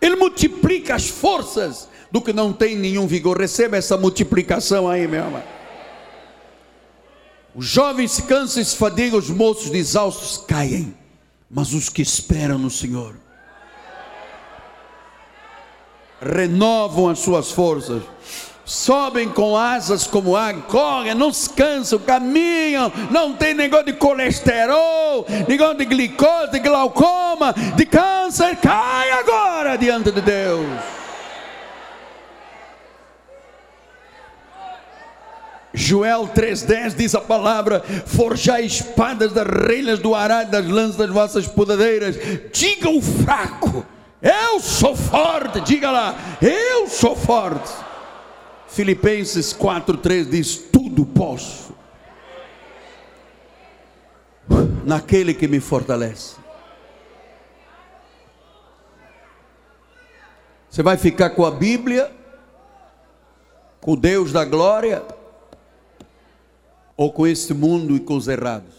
Ele 0.00 0.16
multiplica 0.16 0.94
as 0.94 1.10
forças 1.10 1.86
do 2.10 2.22
que 2.22 2.32
não 2.32 2.54
tem 2.54 2.76
nenhum 2.76 3.06
vigor. 3.06 3.38
Receba 3.38 3.76
essa 3.76 3.98
multiplicação 3.98 4.88
aí, 4.88 5.06
meu 5.06 5.22
amado. 5.22 5.44
Os 7.54 7.66
jovens 7.66 8.12
se 8.12 8.22
cansam 8.22 8.62
e 8.62 8.64
se 8.64 8.74
fadigam, 8.74 9.18
os 9.18 9.28
moços 9.28 9.70
exaustos 9.70 10.42
caem, 10.48 10.94
mas 11.50 11.74
os 11.74 11.90
que 11.90 12.00
esperam 12.00 12.56
no 12.56 12.70
Senhor 12.70 13.25
renovam 16.20 17.08
as 17.08 17.18
suas 17.18 17.50
forças, 17.50 18.02
sobem 18.64 19.28
com 19.28 19.56
asas 19.56 20.06
como 20.06 20.36
águia, 20.36 20.62
correm, 20.62 21.14
não 21.14 21.32
se 21.32 21.48
cansam, 21.50 21.98
caminham, 21.98 22.92
não 23.10 23.32
tem 23.34 23.54
negócio 23.54 23.86
de 23.86 23.92
colesterol, 23.92 25.24
negócio 25.48 25.78
de 25.78 25.84
glicose, 25.84 26.52
de 26.52 26.58
glaucoma, 26.58 27.54
de 27.76 27.86
câncer, 27.86 28.56
cai 28.56 29.10
agora 29.12 29.76
diante 29.76 30.10
de 30.10 30.20
Deus. 30.20 30.66
Joel 35.76 36.30
3,10 36.34 36.94
diz 36.96 37.14
a 37.14 37.20
palavra: 37.20 37.84
Forjai 38.06 38.64
espadas 38.64 39.32
das 39.32 39.46
relhas 39.46 39.98
do 39.98 40.14
arado, 40.14 40.50
das 40.50 40.66
lanças 40.66 40.96
das 40.96 41.10
vossas 41.10 41.46
podadeiras. 41.46 42.16
Diga 42.50 42.88
o 42.88 43.02
fraco, 43.02 43.84
eu 44.28 44.60
sou 44.60 44.96
forte, 44.96 45.60
diga 45.60 45.90
lá, 45.90 46.14
eu 46.42 46.86
sou 46.88 47.14
forte. 47.14 47.72
Filipenses 48.68 49.52
4,3 49.52 50.28
diz: 50.28 50.56
Tudo 50.56 51.06
posso 51.06 51.74
naquele 54.84 55.34
que 55.34 55.48
me 55.48 55.60
fortalece. 55.60 56.36
Você 60.70 60.82
vai 60.82 60.96
ficar 60.96 61.30
com 61.30 61.44
a 61.44 61.50
Bíblia, 61.50 62.14
com 63.80 63.92
o 63.92 63.96
Deus 63.96 64.30
da 64.30 64.44
glória, 64.44 65.02
ou 66.96 67.12
com 67.12 67.26
este 67.26 67.54
mundo 67.54 67.96
e 67.96 68.00
com 68.00 68.14
os 68.16 68.28
errados? 68.28 68.74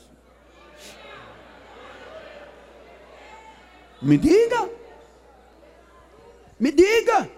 Me 4.02 4.16
diga, 4.18 4.70
me 6.60 6.72
diga. 6.72 7.30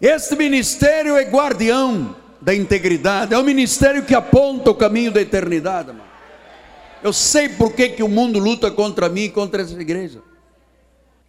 Este 0.00 0.36
ministério 0.36 1.16
é 1.16 1.24
guardião 1.24 2.16
da 2.40 2.54
integridade, 2.54 3.32
é 3.32 3.38
o 3.38 3.42
ministério 3.42 4.04
que 4.04 4.14
aponta 4.14 4.70
o 4.70 4.74
caminho 4.74 5.10
da 5.10 5.20
eternidade. 5.20 5.88
Mano. 5.88 6.04
Eu 7.02 7.12
sei 7.12 7.48
por 7.48 7.72
que, 7.74 7.90
que 7.90 8.02
o 8.02 8.08
mundo 8.08 8.38
luta 8.38 8.70
contra 8.70 9.08
mim 9.08 9.24
e 9.24 9.30
contra 9.30 9.62
essa 9.62 9.78
igreja. 9.80 10.22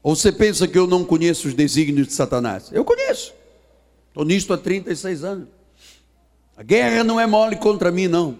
Ou 0.02 0.16
você 0.16 0.32
pensa 0.32 0.68
que 0.68 0.78
eu 0.78 0.88
não 0.88 1.04
conheço 1.04 1.48
os 1.48 1.54
desígnios 1.54 2.08
de 2.08 2.14
Satanás? 2.14 2.70
Eu 2.72 2.86
conheço. 2.86 3.34
Estou 4.10 4.24
nisto 4.24 4.54
há 4.54 4.58
36 4.58 5.24
anos. 5.24 5.48
A 6.56 6.64
guerra 6.64 7.04
não 7.04 7.20
é 7.20 7.28
mole 7.28 7.58
contra 7.58 7.92
mim, 7.92 8.08
não. 8.08 8.40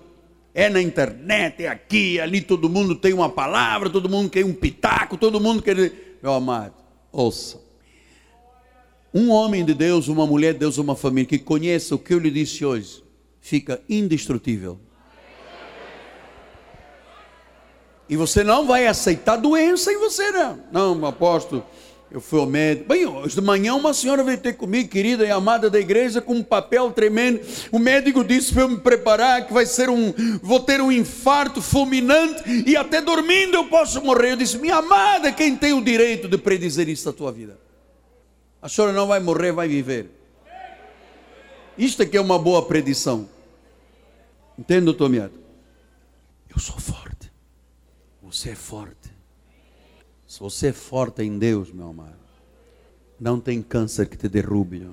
É 0.54 0.70
na 0.70 0.82
internet, 0.82 1.66
é 1.66 1.68
aqui, 1.68 2.18
ali, 2.20 2.40
todo 2.40 2.70
mundo 2.70 2.96
tem 2.96 3.12
uma 3.12 3.30
palavra, 3.30 3.90
todo 3.90 4.08
mundo 4.08 4.30
quer 4.30 4.46
um 4.46 4.54
pitaco, 4.54 5.18
todo 5.18 5.42
mundo 5.42 5.62
quer. 5.62 5.76
Meu 6.24 6.34
amado, 6.34 6.74
ouça. 7.12 7.65
Um 9.18 9.32
homem 9.32 9.64
de 9.64 9.74
Deus, 9.74 10.10
uma 10.10 10.28
mulher 10.28 10.52
de 10.52 10.60
Deus, 10.60 10.78
uma 10.78 10.94
família 10.94 11.26
que 11.26 11.40
conheça 11.40 11.96
o 11.96 11.98
que 11.98 12.14
eu 12.14 12.20
lhe 12.20 12.30
disse 12.30 12.66
hoje, 12.66 13.02
fica 13.40 13.82
indestrutível. 13.88 14.78
E 18.10 18.18
você 18.18 18.44
não 18.44 18.68
vai 18.68 18.86
aceitar 18.88 19.38
doença 19.38 19.90
em 19.90 19.98
você, 19.98 20.32
não. 20.32 20.60
Não, 20.70 21.06
apóstolo, 21.06 21.66
eu 22.12 22.20
fui 22.20 22.42
ao 22.42 22.46
médico. 22.46 22.90
Bem, 22.90 23.06
hoje 23.06 23.36
de 23.36 23.42
manhã 23.42 23.74
uma 23.76 23.94
senhora 23.94 24.22
veio 24.22 24.38
ter 24.38 24.58
comigo, 24.58 24.90
querida 24.90 25.26
e 25.26 25.32
amada 25.32 25.70
da 25.70 25.80
igreja, 25.80 26.20
com 26.20 26.34
um 26.34 26.44
papel 26.44 26.92
tremendo. 26.92 27.40
O 27.72 27.80
médico 27.80 28.22
disse 28.22 28.52
para 28.52 28.64
eu 28.64 28.70
me 28.70 28.80
preparar 28.80 29.48
que 29.48 29.54
vai 29.54 29.66
ser 29.66 29.90
um, 29.90 30.14
vou 30.44 30.60
ter 30.60 30.82
um 30.82 30.92
infarto 30.92 31.62
fulminante 31.62 32.44
e 32.68 32.76
até 32.76 33.02
dormindo 33.02 33.56
eu 33.56 33.64
posso 33.70 34.04
morrer. 34.04 34.34
Eu 34.34 34.36
disse, 34.36 34.58
minha 34.58 34.76
amada, 34.76 35.32
quem 35.32 35.56
tem 35.56 35.72
o 35.72 35.82
direito 35.82 36.28
de 36.28 36.38
predizer 36.38 36.90
isso 36.90 37.08
na 37.08 37.14
tua 37.14 37.32
vida? 37.32 37.65
A 38.66 38.68
senhora 38.68 38.92
não 38.92 39.06
vai 39.06 39.20
morrer, 39.20 39.52
vai 39.52 39.68
viver. 39.68 40.10
Isto 41.78 42.02
aqui 42.02 42.18
é 42.18 42.20
uma 42.20 42.40
boa 42.40 42.66
predição. 42.66 43.30
Entende, 44.58 44.86
doutor 44.86 45.08
Miado? 45.08 45.36
Eu 46.50 46.58
sou 46.58 46.80
forte. 46.80 47.32
Você 48.24 48.50
é 48.50 48.56
forte. 48.56 49.14
Se 50.26 50.40
você 50.40 50.70
é 50.70 50.74
forte 50.74 51.22
em 51.22 51.38
Deus, 51.38 51.72
meu 51.72 51.90
amado, 51.90 52.18
não 53.20 53.40
tem 53.40 53.62
câncer 53.62 54.10
que 54.10 54.18
te 54.18 54.28
derrube. 54.28 54.90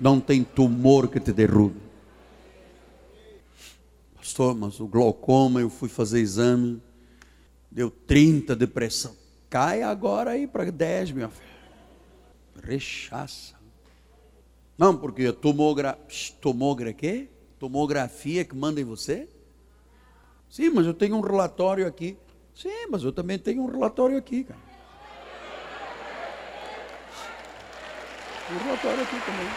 Não 0.00 0.20
tem 0.20 0.44
tumor 0.44 1.08
que 1.08 1.18
te 1.18 1.32
derrube. 1.32 1.80
Pastor, 4.14 4.54
mas 4.54 4.78
o 4.78 4.86
glaucoma, 4.86 5.60
eu 5.60 5.70
fui 5.70 5.88
fazer 5.88 6.20
exame, 6.20 6.80
deu 7.68 7.90
30 7.90 8.54
depressão. 8.54 9.16
Cai 9.48 9.82
agora 9.82 10.30
aí 10.30 10.46
para 10.46 10.70
10, 10.70 11.10
minha 11.10 11.28
filha. 11.28 11.49
Rechaça. 12.62 13.54
Não, 14.76 14.96
porque 14.96 15.32
tomogra... 15.32 15.98
tomogra 16.40 16.92
quê? 16.92 17.28
tomografia 17.60 18.42
que 18.42 18.56
manda 18.56 18.80
em 18.80 18.84
você? 18.84 19.28
Sim, 20.48 20.70
mas 20.70 20.86
eu 20.86 20.94
tenho 20.94 21.14
um 21.14 21.20
relatório 21.20 21.86
aqui. 21.86 22.16
Sim, 22.54 22.86
mas 22.90 23.04
eu 23.04 23.12
também 23.12 23.38
tenho 23.38 23.62
um 23.62 23.70
relatório 23.70 24.16
aqui, 24.16 24.44
cara. 24.44 24.58
Um 28.50 28.64
relatório 28.64 29.02
aqui 29.02 29.20
também. 29.26 29.48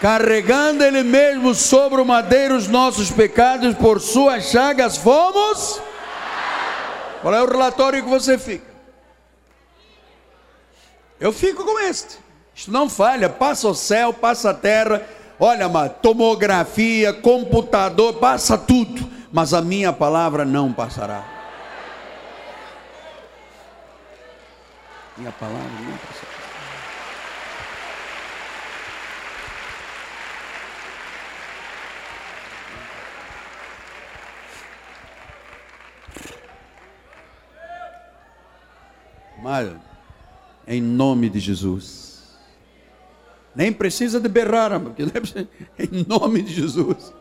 Carregando 0.00 0.84
Ele 0.84 1.02
mesmo 1.02 1.52
sobre 1.56 2.00
o 2.00 2.04
madeiro 2.04 2.56
os 2.56 2.68
nossos 2.68 3.10
pecados, 3.10 3.74
por 3.74 4.00
suas 4.00 4.44
chagas 4.44 4.96
fomos. 4.96 5.82
Qual 7.22 7.34
é 7.34 7.42
o 7.42 7.46
relatório 7.46 8.02
que 8.02 8.08
você 8.08 8.38
fica? 8.38 8.66
Eu 11.18 11.32
fico 11.32 11.64
com 11.64 11.78
este. 11.80 12.18
Isto 12.54 12.70
não 12.70 12.88
falha, 12.88 13.28
passa 13.28 13.68
o 13.68 13.74
céu, 13.74 14.12
passa 14.12 14.50
a 14.50 14.54
terra 14.54 15.06
Olha, 15.40 15.66
amado, 15.66 16.00
tomografia, 16.02 17.12
computador, 17.12 18.14
passa 18.14 18.58
tudo, 18.58 19.08
mas 19.32 19.54
a 19.54 19.62
minha 19.62 19.92
palavra 19.92 20.44
não 20.44 20.72
passará. 20.72 21.24
Minha 25.16 25.30
palavra 25.30 25.62
não 25.62 25.96
passará. 25.96 26.27
Mas, 39.42 39.70
em 40.66 40.80
nome 40.80 41.28
de 41.28 41.40
Jesus. 41.40 42.08
Nem 43.54 43.72
precisa 43.72 44.20
de 44.20 44.28
berrar, 44.28 44.78
porque 44.78 45.02
em 45.78 46.04
nome 46.06 46.42
de 46.42 46.54
Jesus. 46.54 47.12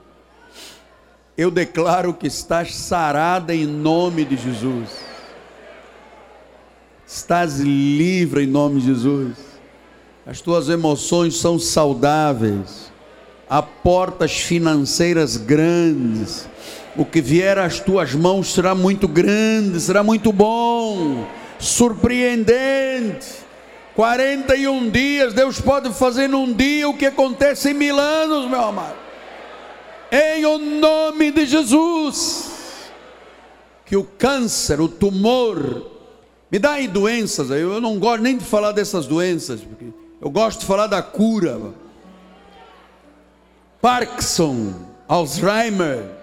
Eu 1.38 1.52
declaro 1.52 2.14
que 2.14 2.28
estás 2.28 2.76
sarada 2.76 3.54
em 3.54 3.66
nome 3.66 4.26
de 4.26 4.36
Jesus. 4.36 4.90
Estás 7.06 7.60
livre 7.60 8.44
em 8.44 8.48
nome 8.48 8.82
de 8.82 8.88
Jesus. 8.88 9.38
As 10.26 10.42
tuas 10.42 10.68
emoções 10.68 11.38
são 11.38 11.58
saudáveis. 11.58 12.92
Há 13.50 13.62
portas 13.62 14.40
financeiras 14.40 15.38
grandes. 15.38 16.50
O 16.98 17.06
que 17.06 17.22
vier 17.22 17.58
às 17.58 17.80
tuas 17.80 18.14
mãos 18.14 18.54
será 18.54 18.76
muito 18.76 19.08
grande, 19.08 19.80
será 19.80 20.04
muito 20.04 20.34
bom, 20.34 21.26
surpreendente 21.60 23.48
41 23.98 24.92
dias, 24.92 25.34
Deus 25.34 25.60
pode 25.60 25.92
fazer 25.92 26.28
num 26.28 26.54
dia 26.54 26.88
o 26.88 26.96
que 26.96 27.08
acontece 27.08 27.72
em 27.72 27.74
mil 27.74 28.00
anos, 28.00 28.48
meu 28.48 28.62
amado. 28.62 28.96
Em 30.12 30.46
o 30.46 30.60
nome 30.60 31.32
de 31.32 31.48
Jesus. 31.48 32.92
Que 33.84 33.98
o 33.98 34.04
câncer, 34.04 34.80
o 34.80 34.88
tumor, 34.88 35.90
me 36.52 36.60
dá 36.60 36.74
aí 36.74 36.88
doenças, 36.88 37.50
eu 37.50 37.82
não 37.82 37.98
gosto 37.98 38.22
nem 38.22 38.38
de 38.38 38.46
falar 38.46 38.72
dessas 38.72 39.08
doenças, 39.08 39.62
porque 39.62 39.86
eu 40.22 40.30
gosto 40.30 40.60
de 40.60 40.68
falar 40.68 40.86
da 40.86 41.02
cura. 41.02 41.60
Parkinson, 43.82 44.76
Alzheimer, 45.08 46.17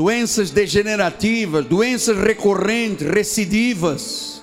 doenças 0.00 0.50
degenerativas, 0.50 1.66
doenças 1.66 2.16
recorrentes, 2.16 3.06
recidivas, 3.06 4.42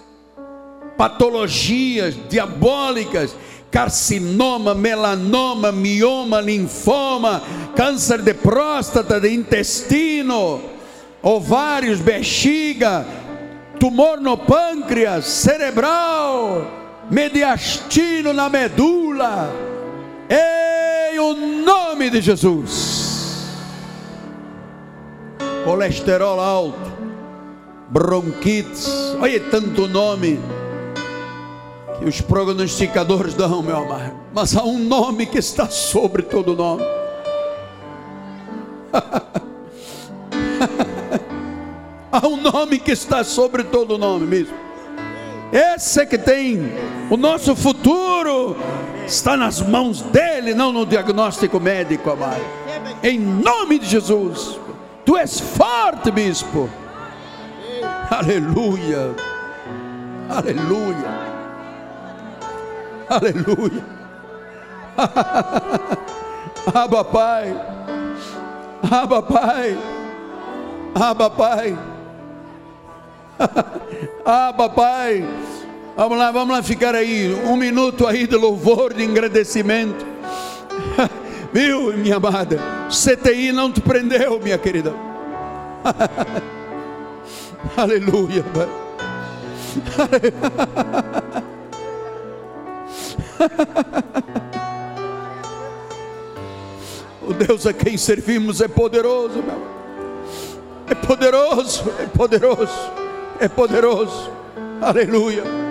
patologias 0.96 2.16
diabólicas, 2.30 3.36
carcinoma, 3.72 4.76
melanoma, 4.76 5.72
mioma, 5.72 6.40
linfoma, 6.42 7.42
câncer 7.76 8.22
de 8.22 8.36
próstata, 8.36 9.20
de 9.20 9.34
intestino, 9.34 10.62
ovários, 11.24 12.00
bexiga, 12.00 13.04
tumor 13.80 14.22
no 14.22 14.38
pâncreas, 14.38 15.26
cerebral, 15.26 16.68
mediastino 17.10 18.32
na 18.32 18.48
medula, 18.48 19.52
em 20.30 21.18
o 21.18 21.34
nome 21.34 22.12
de 22.12 22.22
Jesus 22.22 23.07
colesterol 25.68 26.40
alto, 26.40 26.80
bronquites, 27.90 28.88
olha 29.20 29.38
tanto 29.52 29.86
nome 29.86 30.40
que 32.00 32.06
os 32.06 32.22
prognosticadores 32.22 33.34
dão, 33.34 33.62
meu 33.62 33.76
amado. 33.76 34.16
Mas 34.34 34.56
há 34.56 34.64
um 34.64 34.80
nome 34.80 35.26
que 35.26 35.40
está 35.40 35.70
sobre 35.70 36.24
todo 36.24 36.56
nome. 36.56 36.86
há 42.14 42.26
um 42.26 42.38
nome 42.38 42.80
que 42.80 42.94
está 42.94 43.26
sobre 43.26 43.66
todo 43.66 43.98
nome 43.98 44.26
mesmo. 44.26 44.56
Esse 45.52 46.00
é 46.00 46.06
que 46.06 46.18
tem 46.18 46.62
o 47.12 47.18
nosso 47.18 47.54
futuro 47.58 48.56
está 49.06 49.36
nas 49.36 49.62
mãos 49.62 50.02
dele, 50.02 50.54
não 50.54 50.72
no 50.72 50.86
diagnóstico 50.86 51.60
médico, 51.60 52.10
amado. 52.10 52.40
Em 53.04 53.20
nome 53.20 53.80
de 53.80 53.88
Jesus. 53.88 54.66
Tu 55.08 55.16
és 55.16 55.40
forte, 55.40 56.12
bispo. 56.12 56.70
Aleluia. 58.12 59.16
Aleluia. 60.30 61.12
Aleluia. 63.08 63.86
Abba 66.76 67.06
Pai. 67.06 67.56
Abba 68.92 69.22
Pai. 69.22 69.78
Abba 70.94 71.30
Pai. 71.30 71.78
Abba 74.26 74.70
Pai. 74.70 75.26
Vamos 75.96 76.18
lá, 76.18 76.32
vamos 76.32 76.54
lá 76.54 76.62
ficar 76.62 76.94
aí. 76.94 77.34
Um 77.46 77.56
minuto 77.56 78.06
aí 78.06 78.28
de 78.28 78.36
louvor, 78.36 78.94
de 78.94 79.06
agradecimento. 79.06 80.06
Viu, 81.54 81.94
minha 81.98 82.18
amada? 82.18 82.60
CTI 82.90 83.52
não 83.52 83.72
te 83.72 83.82
prendeu, 83.82 84.40
minha 84.40 84.58
querida. 84.58 84.94
Aleluia. 87.76 88.44
o 97.22 97.34
Deus 97.34 97.66
a 97.68 97.74
quem 97.74 97.98
servimos 97.98 98.62
é 98.62 98.68
poderoso, 98.68 99.42
meu. 99.44 99.78
É 100.90 100.96
poderoso, 100.96 101.84
é 102.00 102.06
poderoso, 102.06 102.92
é 103.40 103.48
poderoso. 103.48 104.32
Aleluia. 104.82 105.67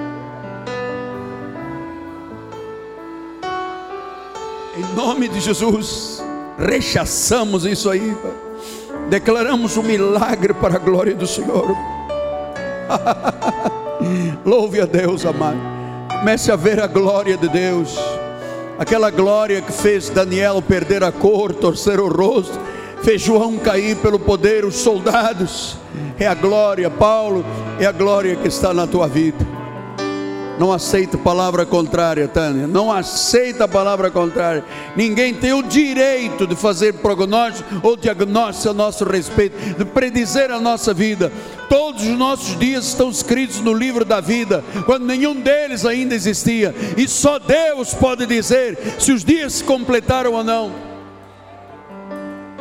Em 4.77 4.95
nome 4.95 5.27
de 5.27 5.41
Jesus, 5.41 6.23
rechaçamos 6.59 7.65
isso 7.65 7.89
aí. 7.89 8.15
Declaramos 9.09 9.79
um 9.79 9.83
milagre 9.83 10.53
para 10.53 10.75
a 10.75 10.79
glória 10.79 11.15
do 11.15 11.27
Senhor. 11.27 11.75
Louve 14.45 14.83
a 14.83 14.85
Deus, 14.85 15.25
amado. 15.25 15.59
Comece 16.11 16.53
a 16.53 16.57
ver 16.57 16.79
a 16.79 16.87
glória 16.87 17.39
de 17.39 17.49
Deus. 17.49 17.97
Aquela 18.79 19.11
glória 19.11 19.63
que 19.63 19.73
fez 19.73 20.11
Daniel 20.11 20.61
perder 20.61 21.03
a 21.03 21.11
cor, 21.11 21.55
torcer 21.55 21.99
o 21.99 22.09
rosto, 22.09 22.61
fez 23.03 23.23
João 23.23 23.57
cair 23.57 23.97
pelo 23.97 24.19
poder, 24.19 24.67
os 24.67 24.75
soldados. 24.77 25.79
É 26.19 26.27
a 26.27 26.35
glória, 26.35 26.91
Paulo, 26.91 27.43
é 27.81 27.87
a 27.87 27.93
glória 27.93 28.37
que 28.37 28.49
está 28.49 28.75
na 28.75 28.87
tua 28.87 29.09
vida. 29.09 29.56
Não 30.59 30.73
aceita 30.73 31.19
palavra 31.19 31.67
contrária, 31.67 32.27
Tânia. 32.27 32.67
Não 32.67 32.91
aceita 32.91 33.65
a 33.65 33.69
palavra 33.69 34.11
contrária. 34.11 34.65
Ninguém 34.97 35.35
tem 35.35 35.53
o 35.53 35.63
direito 35.63 36.47
de 36.47 36.57
fazer 36.57 36.95
prognóstico 36.95 37.69
ou 37.83 37.97
diagnóstico 37.97 38.71
a 38.71 38.75
nosso 38.75 39.05
respeito, 39.05 39.57
de 39.77 39.85
predizer 39.85 40.51
a 40.51 40.59
nossa 40.59 40.95
vida. 40.95 41.31
Todos 41.69 42.05
os 42.05 42.17
nossos 42.17 42.59
dias 42.59 42.87
estão 42.87 43.11
escritos 43.11 43.61
no 43.61 43.75
livro 43.75 44.05
da 44.05 44.21
vida, 44.21 44.65
quando 44.87 45.05
nenhum 45.05 45.35
deles 45.35 45.85
ainda 45.85 46.15
existia. 46.15 46.75
E 46.97 47.07
só 47.07 47.39
Deus 47.39 47.93
pode 47.93 48.25
dizer 48.25 48.79
se 48.99 49.13
os 49.13 49.23
dias 49.23 49.55
se 49.55 49.65
completaram 49.65 50.33
ou 50.33 50.43
não. 50.43 50.73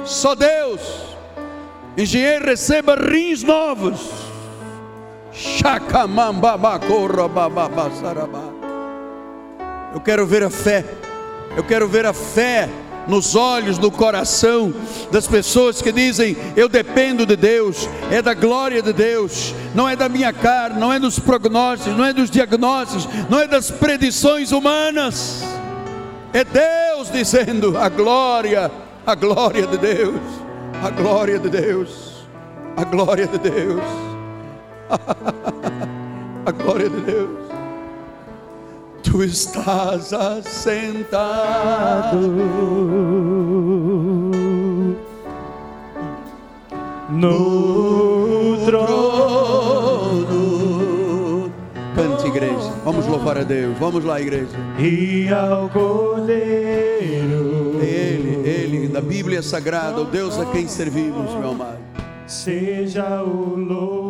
Só 0.04 0.36
Deus. 0.36 0.82
Engenheiro 1.98 2.46
receba 2.46 2.96
rins 2.96 3.42
novos 3.42 4.25
eu 9.96 10.02
quero 10.02 10.26
ver 10.26 10.44
a 10.44 10.50
fé. 10.50 10.84
Eu 11.56 11.64
quero 11.64 11.88
ver 11.88 12.06
a 12.06 12.14
fé 12.14 12.70
nos 13.08 13.34
olhos, 13.34 13.78
no 13.78 13.90
coração 13.90 14.74
das 15.10 15.26
pessoas 15.26 15.82
que 15.82 15.92
dizem: 15.92 16.36
Eu 16.56 16.68
dependo 16.68 17.26
de 17.26 17.38
Deus, 17.38 17.88
é 18.12 18.22
da 18.22 18.34
glória 18.34 18.82
de 18.82 18.92
Deus, 18.92 19.56
não 19.74 19.88
é 19.88 19.96
da 19.96 20.10
minha 20.10 20.34
carne, 20.34 20.80
não 20.80 20.92
é 20.92 21.00
dos 21.00 21.18
prognósticos, 21.18 21.98
não 21.98 22.04
é 22.04 22.12
dos 22.12 22.30
diagnósticos, 22.30 23.08
não 23.30 23.40
é 23.40 23.48
das 23.48 23.72
predições 23.72 24.52
humanas. 24.52 25.44
É 26.34 26.44
Deus 26.44 27.10
dizendo: 27.10 27.78
A 27.78 27.88
glória, 27.88 28.70
a 29.08 29.16
glória 29.16 29.66
de 29.66 29.78
Deus, 29.78 30.20
a 30.84 30.90
glória 30.90 31.40
de 31.40 31.50
Deus, 31.50 32.26
a 32.76 32.84
glória 32.84 33.28
de 33.28 33.38
Deus. 33.38 34.15
A 36.46 36.52
glória 36.52 36.90
de 36.90 37.02
Deus. 37.02 37.30
Tu 39.04 39.24
estás 39.24 40.14
assentado 40.14 42.20
no 47.10 48.58
trono. 48.66 50.36
Cante, 51.96 52.28
igreja. 52.28 52.74
Vamos 52.84 53.08
louvar 53.08 53.38
a 53.38 53.44
Deus. 53.44 53.78
Vamos 53.80 54.04
lá, 54.04 54.20
igreja. 54.20 54.58
E 54.78 55.30
ao 55.30 55.70
Cordeiro. 55.70 56.36
Ele, 57.82 58.48
ele, 58.48 58.88
da 58.88 59.02
Bíblia 59.02 59.42
Sagrada, 59.42 60.02
o 60.02 60.06
Deus 60.06 60.38
a 60.38 60.46
quem 60.48 60.68
servimos, 60.68 61.34
meu 61.36 61.52
amado. 61.52 61.80
Seja 62.28 63.24
o 63.24 63.56
louvor 63.56 64.05